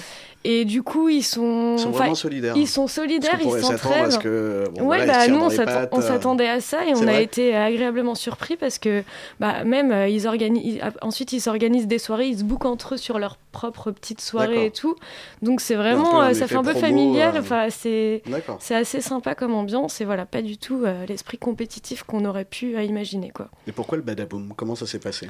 Et 0.44 0.66
du 0.66 0.82
coup, 0.82 1.08
ils 1.10 1.22
sont, 1.24 1.76
Ils 1.78 1.82
sont 1.82 1.92
vraiment 1.92 2.16
solidaires. 2.16 2.56
Ils 2.58 2.68
sont 2.68 2.88
solidaires, 2.88 3.40
ils 3.44 3.62
s'entraident. 3.62 4.12
ce 4.12 4.18
que, 4.18 4.64
bon, 4.74 4.88
ouais, 4.88 4.98
voilà, 4.98 5.14
bah 5.14 5.28
nous, 5.28 5.40
on 5.40 5.52
euh. 5.52 6.02
s'attendait 6.02 6.50
à 6.50 6.60
ça 6.62 6.86
et 6.86 6.96
on 6.96 7.08
a 7.08 7.22
été 7.22 7.56
agréablement 7.56 8.16
surpris 8.16 8.58
parce 8.58 8.80
que 8.80 9.04
bah, 9.40 9.64
même 9.64 9.92
euh, 9.92 10.08
ils 10.08 10.28
organisent, 10.28 10.80
ensuite 11.02 11.32
ils 11.34 11.42
s'organisent 11.42 11.86
des 11.88 12.00
soirées, 12.00 12.28
ils 12.28 12.40
se 12.40 12.44
bookent 12.44 12.66
entre 12.66 12.96
eux 12.96 12.98
sur 12.98 13.20
leurs 13.20 13.38
propres 13.52 13.92
petites 13.92 14.22
soirées 14.22 14.66
et 14.66 14.72
tout. 14.72 14.96
Donc 15.44 15.62
c'est 15.62 15.76
vraiment, 15.76 16.22
euh, 16.22 16.34
ça 16.34 16.48
fait 16.48 16.56
un 16.56 16.64
peu 16.64 16.72
promo, 16.72 16.88
familial. 16.88 17.36
euh, 17.36 17.40
Enfin, 17.40 17.68
c'est 17.70 18.24
c'est 18.60 18.76
assez 18.76 19.02
sympa 19.02 19.36
comme 19.36 19.54
ambiance 19.54 20.02
et 20.02 20.06
voilà, 20.06 20.26
pas 20.26 20.42
du 20.42 20.58
tout 20.58 20.86
l'esprit 21.08 21.38
compétitif 21.38 22.04
qu'on 22.04 22.26
aurait 22.26 22.46
pu 22.46 22.82
imaginer 22.84 23.30
quoi. 23.30 23.50
Et 23.68 23.72
pourquoi 23.72 23.98
le 23.98 24.04
badaboom 24.04 24.54
Comment 24.56 24.76
ça 24.76 24.88
s'est 24.88 25.00
passé? 25.00 25.30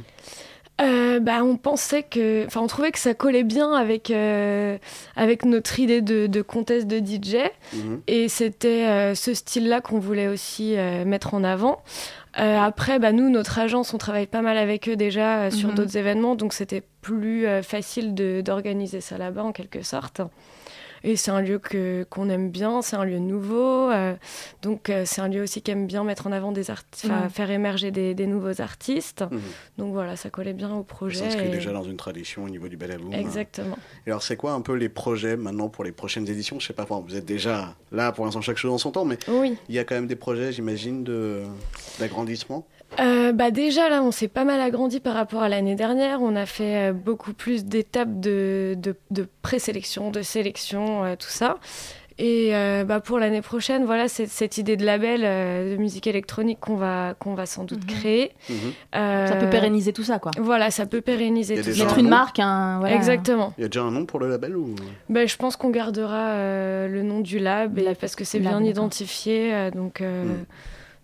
Euh, 0.82 1.20
bah, 1.20 1.44
on 1.44 1.58
pensait 1.58 2.04
que, 2.04 2.46
enfin, 2.48 2.62
on 2.62 2.68
trouvait 2.68 2.92
que 2.92 2.98
ça 3.00 3.14
collait 3.14 3.44
bien 3.44 3.72
avec 3.74 4.10
euh, 4.10 4.78
avec 5.16 5.46
notre 5.46 5.80
idée 5.80 6.02
de, 6.02 6.28
de 6.28 6.42
contest 6.42 6.88
de 6.88 6.98
DJ, 7.00 7.36
Mhm. 7.74 8.02
et 8.08 8.28
c'était 8.30 8.86
euh, 8.88 9.14
ce 9.16 9.34
style-là 9.34 9.82
qu'on 9.82 10.00
voulait 10.00 10.28
aussi 10.28 10.76
euh, 10.78 11.06
mettre 11.06 11.34
en 11.34 11.44
avant. 11.44 11.82
Euh, 12.40 12.58
après, 12.60 12.98
bah, 12.98 13.12
nous, 13.12 13.30
notre 13.30 13.60
agence, 13.60 13.94
on 13.94 13.98
travaille 13.98 14.26
pas 14.28 14.42
mal 14.42 14.58
avec 14.58 14.88
eux 14.90 14.96
déjà 14.96 15.42
euh, 15.44 15.52
sur 15.52 15.70
Mhm. 15.70 15.76
d'autres 15.76 15.98
événements, 15.98 16.36
donc 16.36 16.54
c'était 16.54 16.82
plus 17.02 17.46
euh, 17.46 17.62
facile 17.62 18.16
de- 18.16 18.42
d'organiser 18.42 19.02
ça 19.02 19.18
là-bas 19.18 19.44
en 19.44 19.52
quelque 19.52 19.82
sorte. 19.84 20.22
Et 21.04 21.16
c'est 21.16 21.32
un 21.32 21.41
lieu 21.41 21.60
que 21.60 22.06
qu'on 22.10 22.30
aime 22.30 22.49
bien, 22.52 22.82
c'est 22.82 22.95
un 22.95 23.04
lieu 23.06 23.20
nouveau, 23.20 23.89
euh, 23.91 24.14
donc 24.62 24.89
euh, 24.89 25.04
c'est 25.06 25.22
un 25.22 25.28
lieu 25.28 25.41
aussi 25.43 25.62
qui 25.62 25.72
aime 25.72 25.88
bien 25.88 26.04
mettre 26.04 26.28
en 26.28 26.32
avant 26.32 26.52
des 26.52 26.70
artistes, 26.72 27.12
Mhm. 27.12 27.30
faire 27.30 27.52
émerger 27.52 27.91
des, 27.91 28.14
des 28.14 28.28
nouveaux 28.28 28.62
artistes. 28.62 29.24
Mhm. 29.32 29.39
Donc 29.78 29.93
voilà, 29.93 30.16
ça 30.16 30.30
collait 30.30 30.54
bien 30.54 30.72
au 30.74 30.80
Ça 30.80 30.84
projet. 30.88 31.20
s'inscrit 31.20 31.47
et- 31.47 31.49
déjà 31.49 31.72
dans 31.72 31.84
une 31.84 31.97
tradition 31.97 32.43
au 32.43 32.49
niveau 32.49 32.68
du 32.68 32.78
badaboom. 32.78 33.14
Exactement. 33.14 33.78
Et 34.06 34.10
alors, 34.12 34.24
c'est 34.24 34.36
quoi 34.36 34.54
un 34.54 34.62
peu 34.62 34.74
les 34.74 34.89
projets 34.89 35.38
maintenant 35.38 35.70
pour 35.70 35.84
les 35.84 35.91
prochaines 35.91 36.28
éditions? 36.30 36.60
Je 36.60 36.68
sais 36.68 36.74
pas, 36.74 36.86
vous 36.86 37.16
êtes 37.16 37.26
déjà 37.26 37.76
là 37.91 38.12
pour 38.12 38.26
l'instant, 38.26 38.41
chaque 38.41 38.58
chose 38.58 38.72
en 38.72 38.78
son 38.78 38.91
temps, 38.91 39.06
mais 39.06 39.18
Oui. 39.28 39.56
il 39.70 39.76
y 39.76 39.80
a 39.80 39.84
quand 39.84 39.95
même 39.95 40.08
des 40.08 40.16
projets, 40.16 40.52
j'imagine, 40.52 41.04
de- 41.04 41.43
d'agrandissement? 41.99 42.66
Euh, 43.00 43.32
bah 43.32 43.52
déjà 43.52 43.89
là 43.89 44.04
on 44.04 44.12
s'est 44.12 44.28
pas 44.28 44.44
mal 44.44 44.60
agrandi 44.60 45.00
par 45.00 45.14
rapport 45.14 45.42
à 45.44 45.50
l'année 45.50 45.76
dernière. 45.76 46.22
On 46.22 46.36
a 46.36 46.46
fait 46.46 46.89
euh, 46.89 46.94
beaucoup 46.94 47.34
plus 47.34 47.66
d'étapes 47.66 48.20
de, 48.20 48.76
de, 48.78 48.96
de 49.12 49.28
présélection, 49.42 50.12
de 50.12 50.22
sélection, 50.22 51.06
euh, 51.06 51.16
tout 51.18 51.30
ça. 51.30 51.58
Et 52.18 52.54
euh, 52.54 52.84
bah, 52.84 53.00
pour 53.00 53.18
l'année 53.18 53.42
prochaine, 53.42 53.84
voilà, 53.86 54.08
c'est 54.08 54.28
cette 54.28 54.60
idée 54.60 54.76
de 54.78 54.86
label 54.86 55.22
euh, 55.24 55.72
de 55.76 55.78
musique 55.82 56.06
électronique 56.06 56.60
qu'on 56.60 56.76
va, 56.76 57.16
qu'on 57.18 57.34
va 57.34 57.48
sans 57.48 57.64
doute 57.64 57.84
créer. 57.88 58.32
Ça 58.48 59.00
Euh, 59.00 59.39
peut 59.39 59.50
pérenniser 59.50 59.92
tout 59.92 60.04
ça, 60.04 60.20
quoi. 60.20 60.32
Voilà, 60.38 60.70
ça 60.70 60.86
peut 60.86 61.02
pérenniser 61.02 61.56
tout 61.56 61.64
ça. 61.64 61.82
un 61.82 61.86
Mettre 61.86 61.98
une 61.98 62.04
nom 62.04 62.10
marque, 62.12 62.38
un- 62.39 62.78
voilà. 62.80 62.94
Exactement. 62.96 63.54
Il 63.58 63.62
y 63.62 63.66
a 63.66 63.70
déjà 63.70 63.82
un 63.82 63.89
nom 63.92 64.06
pour 64.06 64.20
le 64.20 64.30
label 64.30 64.56
ou? 64.56 64.76
Ben, 65.10 65.28
je 65.28 65.36
pense 65.38 65.56
qu'on 65.56 65.72
gardera 65.72 66.32
euh, 66.34 66.88
le 66.88 67.02
nom 67.02 67.22
du 67.22 67.39
lab 67.39 67.80
et 67.80 67.96
parce 67.96 68.16
que 68.16 68.26
c'est 68.26 68.39
bien 68.39 68.62
identifié. 68.64 69.52
euh, 69.56 69.72
donc, 69.72 70.02
euh, 70.02 70.26
Mm. 70.26 70.46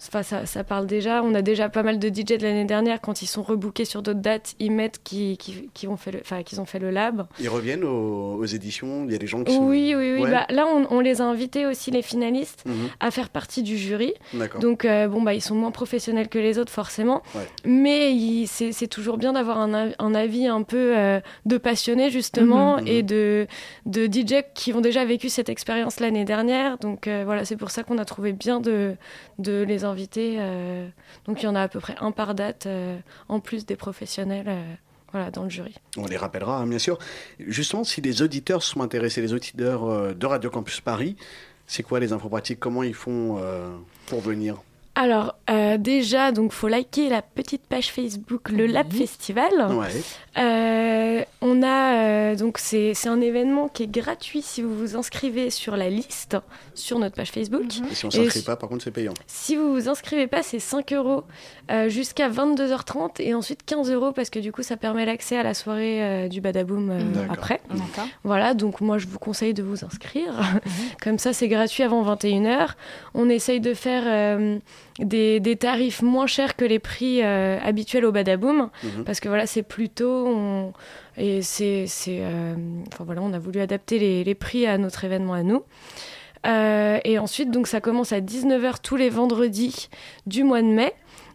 Enfin, 0.02 0.24
ça, 0.24 0.46
ça 0.46 0.64
parle 0.64 0.86
déjà. 0.88 1.24
On 1.24 1.34
a 1.34 1.42
déjà 1.42 1.70
pas 1.70 1.84
mal 1.84 2.00
de 2.00 2.08
DJ 2.10 2.38
de 2.38 2.44
l'année 2.44 2.66
dernière. 2.66 3.02
Quand 3.02 3.22
ils 3.22 3.28
sont 3.28 3.44
rebookés 3.44 3.86
sur 3.86 4.02
d'autres 4.02 4.20
dates, 4.22 4.56
ils 4.60 4.72
mettent 4.72 5.02
qui, 5.04 5.38
qui, 5.38 5.70
qui 5.74 5.88
ont 5.88 5.98
fait 5.98 6.12
le, 6.12 6.20
enfin, 6.22 6.44
qu'ils 6.44 6.62
ont 6.62 6.66
fait 6.66 6.80
le 6.80 6.90
lab. 6.92 7.28
Ils 7.40 7.50
reviennent 7.50 7.84
aux, 7.84 8.36
aux 8.36 8.46
éditions 8.46 9.06
Il 9.06 9.12
y 9.12 9.16
a 9.16 9.18
des 9.18 9.28
gens 9.28 9.44
qui 9.44 9.54
sont... 9.54 9.64
Oui, 9.66 9.94
oui, 9.96 10.14
oui. 10.16 10.22
Ouais. 10.24 10.32
Bah, 10.32 10.46
là, 10.50 10.66
on, 10.68 10.88
on 10.90 11.00
les 11.00 11.22
a 11.22 11.26
invités 11.26 11.66
aussi, 11.66 11.92
les 11.92 12.02
finalistes, 12.02 12.64
Mhm. 12.66 12.90
à 13.00 13.12
faire 13.12 13.30
partie 13.30 13.64
du 13.64 13.78
jury. 13.78 14.14
Donc, 14.60 14.86
euh, 14.86 15.08
bon, 15.08 15.22
bah, 15.22 15.34
ils 15.34 15.42
sont 15.42 15.56
moins 15.56 15.72
professionnels 15.72 16.28
que 16.30 16.40
les 16.40 16.60
autres, 16.60 16.72
forcément. 16.72 17.22
Ouais. 17.36 17.48
Mais 17.66 18.46
c'est 18.48 18.88
toujours 18.88 19.18
bien 19.18 19.34
d'avoir 19.34 19.58
un, 19.60 19.92
un 19.98 20.16
avis 20.16 20.48
un 20.48 20.64
peu 20.64 20.98
euh, 20.98 21.20
de 21.46 21.58
passionnés, 21.58 22.10
justement, 22.10 22.78
Mhm. 22.78 22.88
et 22.88 23.04
de, 23.04 23.48
de 23.86 24.06
DJ 24.06 24.44
qui 24.54 24.74
ont 24.74 24.82
déjà 24.82 25.06
vécu 25.06 25.30
cette 25.30 25.50
expérience 25.50 26.00
l'année 26.00 26.26
dernière. 26.26 26.78
Donc, 26.78 27.08
euh, 27.08 27.24
voilà, 27.26 27.46
c'est 27.46 27.58
pour 27.58 27.72
ça 27.72 27.84
qu'on 27.84 27.98
a 27.98 28.06
trouvé 28.06 28.34
bien 28.34 28.60
de, 28.60 28.96
de 29.40 29.64
les 29.64 29.86
inviter. 29.88 30.36
euh. 30.40 30.88
donc, 31.26 31.42
il 31.42 31.46
y 31.46 31.48
en 31.48 31.56
a 31.56 31.62
à 31.62 31.68
peu 31.68 31.80
près 31.80 31.96
un 32.00 32.12
par 32.12 32.36
date, 32.36 32.66
euh, 32.66 32.98
en 33.30 33.40
plus 33.40 33.66
des 33.66 33.76
professionnels. 33.76 34.48
euh, 34.48 34.74
voilà, 35.14 35.32
dans 35.32 35.44
le 35.44 35.50
jury. 35.50 35.74
On 35.96 36.06
les 36.06 36.18
rappellera, 36.18 36.58
hein, 36.58 36.68
bien 36.68 36.80
sûr. 36.80 37.00
Justement, 37.40 37.86
si 37.86 38.02
les 38.02 38.22
auditeurs 38.22 38.62
sont 38.62 38.82
intéressés, 38.82 39.22
les 39.22 39.32
auditeurs 39.34 40.14
de 40.14 40.26
Radio 40.26 40.50
Campus 40.50 40.82
Paris, 40.82 41.16
c'est 41.66 41.82
quoi 41.82 42.02
les 42.02 42.12
infos 42.12 42.28
pratiques? 42.28 42.60
Comment 42.60 42.84
ils 42.84 42.94
font 42.94 43.42
pour 44.08 44.20
venir? 44.20 44.58
Alors, 45.00 45.36
euh, 45.52 45.78
déjà, 45.78 46.32
donc, 46.32 46.52
faut 46.52 46.68
liker 46.68 47.08
la 47.08 47.22
petite 47.22 47.62
page 47.68 47.92
Facebook 47.92 48.50
Le 48.50 48.66
Lab 48.66 48.92
Festival. 48.92 49.52
Ouais. 49.70 49.90
Euh, 50.40 51.24
on 51.42 51.62
a 51.62 51.94
euh, 51.98 52.36
donc 52.36 52.58
c'est 52.58 52.94
c'est 52.94 53.10
un 53.10 53.22
événement 53.22 53.68
qui 53.68 53.84
est 53.84 53.92
gratuit 53.92 54.42
si 54.42 54.62
vous 54.62 54.76
vous 54.76 54.96
inscrivez 54.96 55.52
sur 55.52 55.78
la 55.78 55.90
liste 55.90 56.38
sur 56.74 56.98
notre 56.98 57.16
page 57.16 57.32
Facebook. 57.32 57.66
Et 57.92 57.94
si 57.96 58.06
on 58.06 58.12
s'inscrit 58.12 58.42
pas, 58.42 58.56
par 58.56 58.70
contre, 58.70 58.84
c'est 58.84 58.92
payant. 58.92 59.14
si 59.28 59.56
vous 59.56 59.72
vous 59.72 59.88
inscrivez 59.88 60.26
pas, 60.26 60.42
c'est 60.42 60.60
5 60.60 60.94
euros 60.94 61.24
euh, 61.70 61.90
jusqu'à 61.90 62.30
22h30 62.30 63.22
et 63.22 63.34
ensuite 63.34 63.64
15 63.66 63.92
euros 63.92 64.12
parce 64.14 64.30
que 64.30 64.40
du 64.40 64.52
coup 64.52 64.64
ça 64.64 64.78
permet 64.78 65.06
l'accès 65.06 65.38
à 65.38 65.44
la 65.44 65.54
soirée 65.54 66.04
euh, 66.04 66.28
du 66.28 66.40
Badaboom 66.40 66.90
euh, 66.90 67.00
D'accord. 67.04 67.34
après. 67.34 67.62
D'accord. 67.70 68.08
Voilà, 68.24 68.54
donc 68.54 68.82
moi 68.82 68.98
je 68.98 69.08
vous 69.08 69.20
conseille 69.20 69.54
de 69.54 69.64
vous 69.64 69.84
inscrire. 69.84 70.34
Comme 71.02 71.20
ça 71.20 71.34
c'est 71.34 71.48
gratuit 71.48 71.84
avant 71.84 72.04
21h. 72.16 72.70
On 73.14 73.30
essaye 73.30 73.60
de 73.60 73.74
faire 73.74 74.04
euh, 74.06 74.60
des, 75.00 75.40
des 75.40 75.56
tarifs 75.56 76.02
moins 76.02 76.28
chers 76.28 76.56
que 76.56 76.66
les 76.66 76.80
prix 76.80 77.22
euh, 77.24 77.60
habituels 77.64 78.06
au 78.06 78.12
Badaboom 78.12 78.70
Mhm. 78.84 79.04
parce 79.06 79.20
que 79.20 79.28
voilà 79.30 79.46
c'est 79.46 79.64
plus 79.64 79.90
tôt 79.90 80.26
on- 80.28 80.74
et 81.18 81.42
c'est 81.42 81.86
c'est, 81.88 82.20
euh, 82.22 82.56
enfin 82.92 83.04
voilà 83.04 83.22
on 83.22 83.34
a 83.34 83.40
voulu 83.40 83.60
adapter 83.60 84.00
les, 84.00 84.24
les 84.24 84.36
prix 84.36 84.66
à 84.66 84.78
notre 84.78 85.04
événement 85.04 85.34
à 85.34 85.44
nous. 85.44 85.64
Euh, 86.46 87.00
et 87.04 87.18
ensuite, 87.20 87.52
donc, 87.52 87.68
ça 87.68 87.82
commence 87.82 88.14
à 88.14 88.22
19h 88.22 88.80
tous 88.82 88.96
les 88.96 89.10
vendredis 89.10 89.90
du 90.28 90.44
mois 90.44 90.62
de 90.62 90.68
mai. 90.68 90.94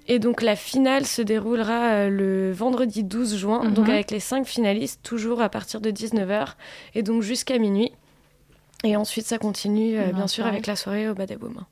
Et 0.08 0.18
donc, 0.18 0.40
la 0.42 0.56
finale 0.56 1.04
se 1.04 1.20
déroulera 1.20 1.90
euh, 1.92 2.08
le 2.08 2.50
vendredi 2.52 3.02
12 3.04 3.36
juin, 3.36 3.68
donc 3.68 3.86
Mhm. 3.88 3.92
avec 3.94 4.10
les 4.10 4.20
cinq 4.20 4.46
finalistes, 4.46 5.00
toujours 5.02 5.42
à 5.42 5.48
partir 5.48 5.80
de 5.80 5.90
19h, 5.90 6.56
et 6.94 7.02
donc 7.02 7.22
jusqu'à 7.22 7.58
minuit. 7.58 7.92
Et 8.84 8.96
ensuite, 8.96 9.26
ça 9.26 9.38
continue, 9.38 9.98
euh, 9.98 10.12
bien 10.12 10.26
sûr, 10.28 10.46
avec 10.46 10.66
la 10.66 10.76
soirée 10.76 11.08
au 11.08 11.14
Badaboom. 11.14 11.64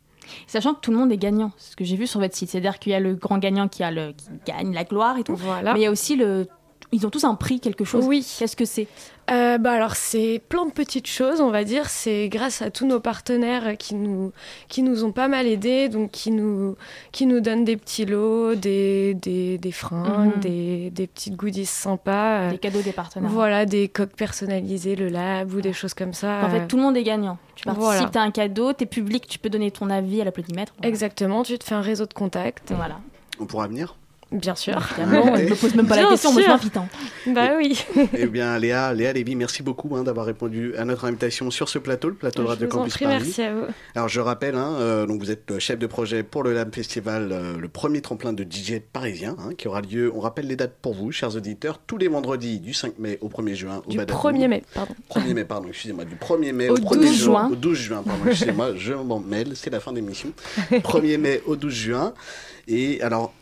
Sachant 0.47 0.75
que 0.75 0.81
tout 0.81 0.91
le 0.91 0.97
monde 0.97 1.13
est 1.13 1.19
gagnant, 1.19 1.53
c'est 1.57 1.73
ce 1.73 1.77
que 1.77 1.85
j'ai 1.85 1.97
vu 1.97 2.07
sur 2.07 2.21
votre 2.21 2.35
site. 2.35 2.51
C'est-à-dire 2.51 2.79
qu'il 2.79 2.93
y 2.93 2.95
a 2.95 3.01
le 3.01 3.15
grand 3.15 3.39
gagnant 3.39 3.69
qui, 3.69 3.83
a 3.83 3.91
le, 3.91 4.13
qui 4.13 4.29
gagne 4.47 4.73
la 4.73 4.85
gloire 4.85 5.19
et 5.19 5.25
tout. 5.25 5.37
Voilà. 5.37 5.73
Mais 5.75 5.81
il 5.81 5.83
y 5.83 5.87
a 5.87 5.91
aussi 5.91 6.17
le. 6.17 6.47
Ils 6.93 7.07
ont 7.07 7.11
tous 7.11 7.23
un 7.25 7.37
prix, 7.37 7.61
quelque 7.61 7.85
chose. 7.85 8.05
Oui. 8.07 8.27
Qu'est-ce 8.39 8.57
que 8.57 8.65
c'est? 8.65 8.89
Euh, 9.31 9.59
bah 9.59 9.71
alors 9.71 9.95
c'est 9.95 10.43
plein 10.49 10.67
de 10.67 10.73
petites 10.73 11.07
choses, 11.07 11.41
on 11.41 11.51
va 11.51 11.63
dire. 11.63 11.89
C'est 11.89 12.29
grâce 12.29 12.63
à 12.63 12.71
tous 12.73 12.85
nos 12.85 12.99
partenaires 12.99 13.77
qui 13.79 13.95
nous 13.95 14.33
qui 14.69 14.83
nous 14.83 15.05
ont 15.05 15.13
pas 15.13 15.29
mal 15.29 15.47
aidés, 15.47 15.89
donc 15.89 16.11
qui 16.11 16.33
nous 16.33 16.75
qui 17.13 17.27
nous 17.27 17.39
donnent 17.41 17.65
des 17.65 17.77
petits 17.77 18.07
lots, 18.07 18.57
des 18.57 19.15
des, 19.15 19.57
des 19.59 19.71
fringues, 19.73 20.35
Mhm. 20.35 20.41
des, 20.41 20.91
des 20.91 21.07
petites 21.07 21.37
goodies 21.37 21.65
sympas, 21.67 22.41
euh, 22.41 22.51
Des 22.51 22.59
cadeaux 22.59 22.83
des 22.83 22.93
partenaires. 22.93 23.31
Voilà, 23.31 23.67
des 23.67 23.87
coques 23.87 24.17
personnalisées, 24.17 24.97
le 24.97 25.09
lab 25.11 25.55
ou 25.55 25.61
des 25.61 25.73
choses 25.73 25.95
comme 25.95 26.13
ça. 26.13 26.41
En 26.45 26.51
fait, 26.51 26.67
tout 26.67 26.77
le 26.77 26.83
monde 26.83 26.97
est 26.97 27.05
gagnant. 27.05 27.39
Tu 27.55 27.63
participes, 27.65 27.85
Voilà. 27.85 28.09
t'as 28.11 28.23
un 28.23 28.33
cadeau, 28.33 28.73
t'es 28.73 28.87
public, 28.87 29.29
tu 29.29 29.39
peux 29.39 29.49
donner 29.51 29.71
ton 29.71 29.91
avis 29.91 30.21
à 30.21 30.25
l'applaudimètre. 30.25 30.73
Exactement, 30.83 31.45
tu 31.45 31.57
te 31.57 31.63
fais 31.63 31.75
un 31.77 31.83
réseau 31.83 32.07
de 32.07 32.15
contacts. 32.15 32.73
Voilà. 32.73 32.99
On 33.39 33.47
pourra 33.47 33.69
venir 33.69 33.95
Bien 34.33 34.55
sûr. 34.55 34.79
Évidemment, 34.99 35.37
je 35.37 35.43
me 35.43 35.55
pose 35.57 35.75
même 35.75 35.87
pas 35.89 35.97
la 35.97 36.09
question, 36.09 36.33
moi 36.33 36.41
je 36.41 36.45
sûr. 36.47 36.55
m'invite. 36.55 36.77
hein. 36.77 36.89
Bah 37.29 37.49
oui. 37.57 37.85
Eh 38.17 38.27
bien, 38.27 38.57
Léa, 38.59 38.95
Léa 38.95 39.13
Lévy, 39.13 39.35
merci 39.35 39.63
beaucoup 39.63 39.97
hein, 39.97 40.05
d'avoir 40.05 40.25
répondu 40.25 40.73
à 40.77 40.85
notre 40.85 41.05
invitation 41.05 41.51
sur 41.51 41.69
ce 41.69 41.79
plateau, 41.81 42.09
le 42.09 42.15
plateau 42.15 42.43
de 42.43 42.49
Radio 42.49 42.69
vous 42.69 42.75
en 42.75 42.79
Campus 42.79 42.95
prie, 42.95 43.05
Paris. 43.07 43.19
merci 43.25 43.43
à 43.43 43.53
vous. 43.55 43.65
Alors, 43.97 44.09
je 44.09 44.21
rappelle, 44.21 44.55
hein, 44.55 44.75
euh, 44.79 45.07
donc 45.07 45.21
vous 45.21 45.31
êtes 45.33 45.59
chef 45.59 45.79
de 45.81 45.87
projet 45.89 46.23
pour 46.23 46.43
le 46.45 46.55
Lab 46.55 46.73
Festival, 46.75 47.31
euh, 47.33 47.59
le 47.59 47.69
premier 47.69 48.01
tremplin 48.03 48.33
de 48.33 48.45
DJ 48.45 48.81
parisien, 48.93 49.35
hein, 49.41 49.51
qui 49.59 49.67
aura 49.67 49.81
lieu, 49.81 50.13
on 50.15 50.21
rappelle 50.21 50.47
les 50.47 50.57
dates 50.57 50.77
pour 50.81 50.95
vous, 50.95 51.11
chers 51.11 51.35
auditeurs, 51.35 51.81
tous 51.85 51.99
les 51.99 52.07
vendredis 52.09 52.61
du 52.61 52.73
5 52.73 52.99
mai 53.01 53.19
au 53.23 53.29
1er 53.29 53.55
juin 53.55 53.83
au 53.85 53.91
Du 53.91 53.97
Badaboum. 53.97 54.33
1er 54.33 54.47
mai, 54.49 54.63
pardon. 54.73 54.95
1er 55.13 55.35
mai, 55.35 55.45
pardon, 55.45 55.69
excusez-moi, 55.69 56.05
du 56.05 56.15
1er 56.15 56.53
mai 56.53 56.69
Au 56.69 56.75
au, 56.75 56.77
1er 56.79 57.01
12 57.01 57.15
juin. 57.17 57.49
Au 57.51 57.57
12 57.57 57.79
juin, 57.79 58.03
pardon, 58.07 58.23
excusez-moi, 58.29 58.77
je 58.77 58.93
m'en 58.95 59.19
mêle, 59.19 59.53
c'est 59.55 59.71
la 59.71 59.81
fin 59.81 59.93
d'émission. 59.93 60.29
1er 60.71 61.19
mai 61.19 61.43
au 61.47 61.57
12 61.57 61.75
juin. 61.75 62.15
Et 62.69 63.01
alors, 63.03 63.33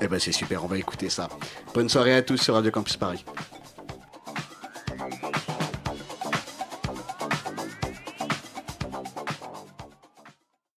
Eh 0.00 0.06
ben 0.06 0.20
c'est 0.20 0.30
super, 0.32 0.64
on 0.64 0.68
va 0.68 0.78
écouter 0.78 1.10
ça. 1.10 1.28
Bonne 1.74 1.88
soirée 1.88 2.14
à 2.14 2.22
tous 2.22 2.36
sur 2.36 2.54
Radio 2.54 2.70
Campus 2.70 2.96
Paris. 2.96 3.24